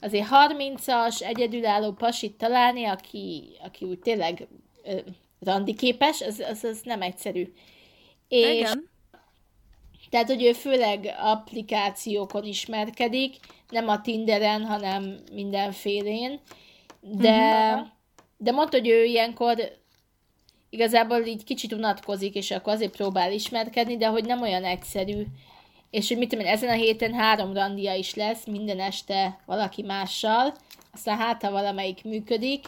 azért 0.00 0.28
30-as 0.30 1.22
egyedülálló 1.22 1.92
pasit 1.92 2.32
találni, 2.32 2.84
aki, 2.84 3.42
aki 3.64 3.84
úgy 3.84 3.98
tényleg 3.98 4.46
uh, 4.84 5.00
randi 5.40 5.74
képes, 5.74 6.20
az, 6.20 6.38
az, 6.50 6.64
az 6.64 6.80
nem 6.84 7.02
egyszerű. 7.02 7.52
És 8.28 8.58
Igen. 8.58 8.88
Tehát, 10.10 10.26
hogy 10.26 10.44
ő 10.44 10.52
főleg 10.52 11.14
applikációkon 11.18 12.44
ismerkedik, 12.44 13.34
nem 13.70 13.88
a 13.88 14.00
Tinderen, 14.00 14.64
hanem 14.64 15.18
mindenfélén, 15.32 16.40
de, 17.00 17.72
uh-huh. 17.72 17.86
de 18.36 18.50
mondta, 18.50 18.78
hogy 18.78 18.88
ő 18.88 19.04
ilyenkor 19.04 19.78
igazából 20.70 21.18
így 21.18 21.44
kicsit 21.44 21.72
unatkozik, 21.72 22.34
és 22.34 22.50
akkor 22.50 22.72
azért 22.72 22.96
próbál 22.96 23.32
ismerkedni, 23.32 23.96
de 23.96 24.06
hogy 24.06 24.24
nem 24.24 24.42
olyan 24.42 24.64
egyszerű. 24.64 25.22
És 25.90 26.08
hogy 26.08 26.18
mit 26.18 26.28
tudom 26.28 26.44
én, 26.44 26.52
ezen 26.52 26.68
a 26.68 26.72
héten 26.72 27.12
három 27.12 27.52
randia 27.52 27.94
is 27.94 28.14
lesz, 28.14 28.46
minden 28.46 28.80
este 28.80 29.40
valaki 29.46 29.82
mással, 29.82 30.54
aztán 30.92 31.16
hát, 31.16 31.42
ha 31.42 31.50
valamelyik 31.50 32.04
működik, 32.04 32.64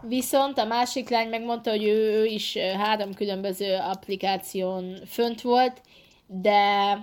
Viszont 0.00 0.58
a 0.58 0.64
másik 0.64 1.08
lány 1.08 1.28
megmondta, 1.28 1.70
hogy 1.70 1.84
ő, 1.84 2.20
ő 2.20 2.24
is 2.24 2.56
három 2.56 3.14
különböző 3.14 3.76
applikáción 3.76 4.98
fönt 5.06 5.40
volt, 5.40 5.80
de 6.26 6.98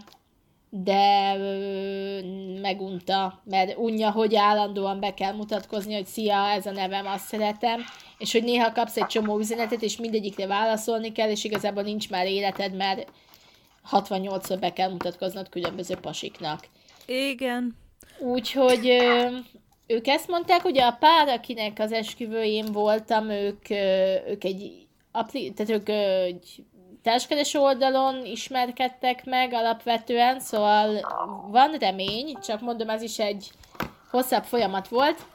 de 0.69 1.33
megunta, 2.61 3.41
mert 3.43 3.77
unja, 3.77 4.11
hogy 4.11 4.35
állandóan 4.35 4.99
be 4.99 5.13
kell 5.13 5.33
mutatkozni, 5.33 5.93
hogy 5.93 6.05
szia, 6.05 6.49
ez 6.49 6.65
a 6.65 6.71
nevem, 6.71 7.05
azt 7.05 7.25
szeretem, 7.25 7.81
és 8.17 8.31
hogy 8.31 8.43
néha 8.43 8.71
kapsz 8.71 8.97
egy 8.97 9.05
csomó 9.05 9.37
üzenetet, 9.39 9.81
és 9.81 9.97
mindegyikre 9.97 10.47
válaszolni 10.47 11.11
kell, 11.11 11.29
és 11.29 11.43
igazából 11.43 11.83
nincs 11.83 12.09
már 12.09 12.27
életed, 12.27 12.75
mert 12.75 13.11
68-szor 13.91 14.57
be 14.59 14.73
kell 14.73 14.89
mutatkoznod 14.89 15.49
különböző 15.49 15.95
pasiknak. 15.95 16.67
Igen. 17.05 17.75
Úgyhogy 18.19 18.87
ők 19.87 20.07
ezt 20.07 20.27
mondták, 20.27 20.61
hogy 20.61 20.77
a 20.77 20.97
pár, 20.99 21.27
akinek 21.27 21.79
az 21.79 21.91
esküvőjén 21.91 22.65
voltam, 22.71 23.29
ők, 23.29 23.69
ők 24.27 24.43
egy, 24.43 24.87
tehát 25.55 25.69
ők 25.69 25.89
egy 25.89 26.63
társkeres 27.03 27.53
oldalon 27.53 28.25
ismerkedtek 28.25 29.25
meg 29.25 29.53
alapvetően, 29.53 30.39
szóval 30.39 30.99
van 31.51 31.71
remény, 31.79 32.37
csak 32.41 32.61
mondom, 32.61 32.89
ez 32.89 33.01
is 33.01 33.19
egy 33.19 33.51
hosszabb 34.09 34.43
folyamat 34.43 34.87
volt. 34.87 35.25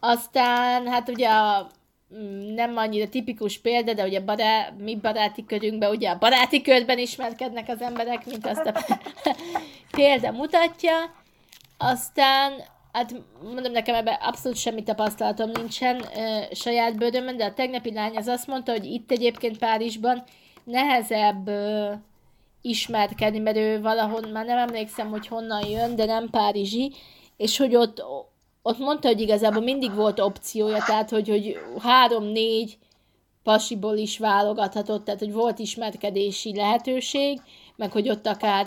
Aztán, 0.00 0.86
hát 0.86 1.08
ugye 1.08 1.28
a 1.28 1.70
mm, 2.14 2.54
nem 2.54 2.76
annyira 2.76 3.08
tipikus 3.08 3.58
példa, 3.58 3.94
de 3.94 4.04
ugye 4.04 4.20
bará, 4.20 4.68
mi 4.78 4.96
baráti 4.96 5.44
körünkben, 5.44 5.90
ugye 5.90 6.10
a 6.10 6.18
baráti 6.18 6.62
körben 6.62 6.98
ismerkednek 6.98 7.68
az 7.68 7.82
emberek, 7.82 8.26
mint 8.26 8.46
azt 8.46 8.66
a 8.66 8.84
példa 9.96 10.30
mutatja. 10.30 10.94
Aztán, 11.78 12.52
hát 12.92 13.14
mondom 13.42 13.72
nekem 13.72 13.94
ebben 13.94 14.18
abszolút 14.20 14.58
semmi 14.58 14.82
tapasztalatom 14.82 15.50
nincsen 15.50 16.02
ö, 16.16 16.42
saját 16.54 16.96
bőrömön, 16.96 17.36
de 17.36 17.44
a 17.44 17.54
tegnapi 17.54 17.92
lány 17.92 18.16
az 18.16 18.26
azt 18.26 18.46
mondta, 18.46 18.72
hogy 18.72 18.84
itt 18.84 19.10
egyébként 19.10 19.58
Párizsban 19.58 20.24
nehezebb 20.64 21.48
ö, 21.48 21.92
ismerkedni, 22.62 23.38
mert 23.38 23.56
ő 23.56 23.80
valahol, 23.80 24.20
már 24.32 24.44
nem 24.44 24.58
emlékszem, 24.58 25.08
hogy 25.10 25.26
honnan 25.26 25.66
jön, 25.66 25.96
de 25.96 26.04
nem 26.04 26.30
párizsi, 26.30 26.92
és 27.36 27.56
hogy 27.56 27.76
ott, 27.76 28.04
ott 28.62 28.78
mondta, 28.78 29.08
hogy 29.08 29.20
igazából 29.20 29.62
mindig 29.62 29.94
volt 29.94 30.20
opciója, 30.20 30.82
tehát 30.86 31.10
hogy, 31.10 31.28
hogy 31.28 31.58
három-négy 31.78 32.78
pasiból 33.42 33.96
is 33.96 34.18
válogathatott, 34.18 35.04
tehát 35.04 35.20
hogy 35.20 35.32
volt 35.32 35.58
ismerkedési 35.58 36.56
lehetőség, 36.56 37.40
meg 37.76 37.92
hogy 37.92 38.08
ott 38.08 38.26
akár 38.26 38.66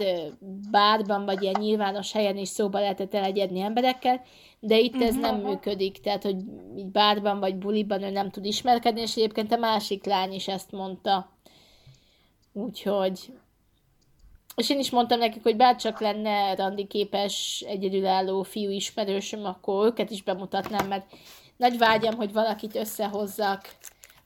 bárban, 0.72 1.26
vagy 1.26 1.42
ilyen 1.42 1.56
nyilvános 1.60 2.12
helyen 2.12 2.38
is 2.38 2.48
szóba 2.48 2.80
lehetett 2.80 3.14
elegyedni 3.14 3.60
emberekkel, 3.60 4.22
de 4.60 4.80
itt 4.80 5.02
ez 5.02 5.16
nem 5.16 5.36
mhm. 5.36 5.48
működik, 5.48 6.00
tehát 6.00 6.24
hogy 6.24 6.36
így 6.78 6.86
bárban 6.86 7.40
vagy 7.40 7.56
buliban 7.56 8.04
ő 8.04 8.10
nem 8.10 8.30
tud 8.30 8.46
ismerkedni, 8.46 9.02
és 9.02 9.16
egyébként 9.16 9.52
a 9.52 9.58
másik 9.58 10.06
lány 10.06 10.34
is 10.34 10.48
ezt 10.48 10.72
mondta. 10.72 11.35
Úgyhogy... 12.58 13.34
És 14.56 14.70
én 14.70 14.80
is 14.80 14.90
mondtam 14.90 15.20
nekik, 15.20 15.44
hogy 15.44 15.56
bárcsak 15.56 16.00
lenne 16.00 16.56
randi 16.56 16.88
képes 16.88 17.64
egyedülálló 17.68 18.44
fiú 18.44 18.70
ismerősöm, 18.70 19.46
akkor 19.46 19.86
őket 19.86 20.12
is 20.12 20.24
bemutatnám, 20.24 20.88
mert 20.88 21.06
nagy 21.58 21.78
vágyam, 21.78 22.16
hogy 22.16 22.34
valakit 22.34 22.76
összehozzak 22.76 23.76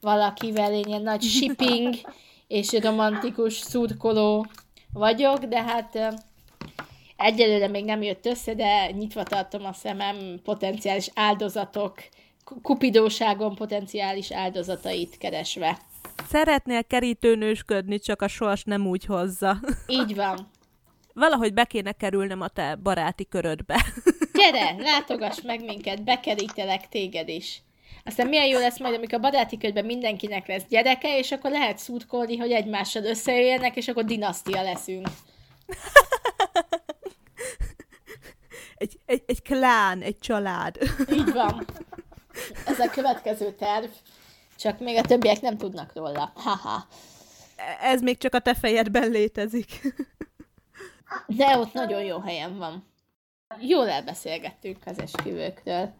valakivel, 0.02 0.74
én 0.74 0.84
ilyen 0.84 1.02
nagy 1.02 1.22
shipping 1.22 1.96
és 2.48 2.72
romantikus 2.72 3.54
szurkoló 3.54 4.46
vagyok, 4.94 5.38
de 5.38 5.64
hát 5.64 6.18
egyelőre 7.18 7.68
még 7.68 7.86
nem 7.86 8.02
jött 8.02 8.26
össze, 8.26 8.54
de 8.54 8.92
nyitva 8.92 9.24
tartom 9.24 9.66
a 9.66 9.74
szemem 9.74 10.40
potenciális 10.44 11.10
áldozatok, 11.14 12.00
kupidóságon 12.62 13.56
potenciális 13.56 14.32
áldozatait 14.32 15.18
keresve. 15.18 15.78
Szeretnél 16.30 16.84
kerítőnősködni, 16.84 18.00
csak 18.00 18.22
a 18.22 18.28
sors 18.28 18.64
nem 18.64 18.88
úgy 18.88 19.06
hozza. 19.06 19.60
Így 19.88 20.16
van. 20.16 20.50
Valahogy 21.14 21.54
be 21.54 21.64
kéne 21.64 21.92
kerülnem 21.92 22.42
a 22.42 22.48
te 22.48 22.76
baráti 22.76 23.28
körödbe. 23.28 23.86
Gyere, 24.34 24.76
látogass 24.78 25.42
meg 25.42 25.64
minket, 25.64 26.04
bekerítelek 26.04 26.90
téged 26.90 27.30
is. 27.30 27.62
Aztán 28.04 28.28
milyen 28.28 28.46
jó 28.46 28.60
lesz 28.60 28.80
majd, 28.80 28.94
amikor 28.94 29.14
a 29.14 29.20
baráti 29.20 29.58
körben 29.58 29.86
mindenkinek 29.86 30.48
lesz 30.48 30.64
gyereke, 30.70 31.18
és 31.18 31.32
akkor 31.32 31.52
lehet 31.52 31.78
szurkolni, 31.78 32.38
hogy 32.38 32.52
egymással 32.52 33.04
összejöjjenek, 33.04 33.76
és 33.76 33.88
akkor 33.88 34.06
dinasztia 34.06 34.62
leszünk. 34.62 35.08
egy, 38.78 39.00
egy, 39.06 39.24
egy 39.26 39.42
klán, 39.42 40.02
egy 40.02 40.20
család. 40.20 40.78
Így 41.12 41.32
van. 41.32 41.66
Ez 42.66 42.80
a 42.80 42.90
következő 42.90 43.52
terv. 43.52 43.90
Csak 44.60 44.80
még 44.80 44.98
a 44.98 45.02
többiek 45.02 45.42
nem 45.42 45.58
tudnak 45.58 45.94
róla. 45.94 46.32
Haha. 46.36 46.88
Ez 47.82 48.02
még 48.02 48.18
csak 48.18 48.34
a 48.34 48.40
te 48.40 48.54
fejedben 48.54 49.10
létezik. 49.10 49.82
De 51.28 51.58
ott 51.58 51.74
nagyon 51.74 52.04
jó 52.04 52.20
helyen 52.20 52.58
van. 52.58 52.86
Jól 53.60 53.90
elbeszélgettünk 53.90 54.78
az 54.86 55.00
esküvőkről. 55.00 55.94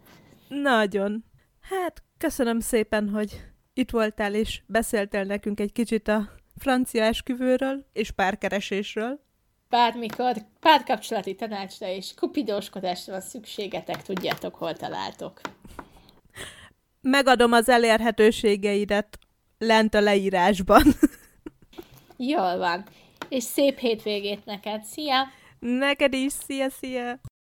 Nagyon. 0.48 1.24
Hát, 1.60 2.02
köszönöm 2.18 2.60
szépen, 2.60 3.08
hogy 3.08 3.44
itt 3.72 3.90
voltál 3.90 4.34
és 4.34 4.62
beszéltél 4.66 5.24
nekünk 5.24 5.60
egy 5.60 5.72
kicsit 5.72 6.08
a 6.08 6.28
francia 6.58 7.02
esküvőről 7.02 7.86
és 7.92 8.10
párkeresésről. 8.10 9.20
Bármikor 9.68 10.36
párkapcsolati 10.60 11.34
tanácsra 11.34 11.86
és 11.86 12.14
kupidóskodásra 12.14 13.12
van 13.12 13.20
szükségetek, 13.20 14.02
tudjátok, 14.02 14.54
hol 14.54 14.74
találtok 14.74 15.40
megadom 17.00 17.52
az 17.52 17.68
elérhetőségeidet 17.68 19.18
lent 19.58 19.94
a 19.94 20.00
leírásban. 20.00 20.82
Jól 22.16 22.58
van. 22.58 22.84
És 23.28 23.42
szép 23.42 23.78
hétvégét 23.78 24.44
neked. 24.44 24.84
Szia! 24.84 25.28
Neked 25.58 26.12
is. 26.12 26.32
Szia, 26.32 26.70
szia! 26.70 27.20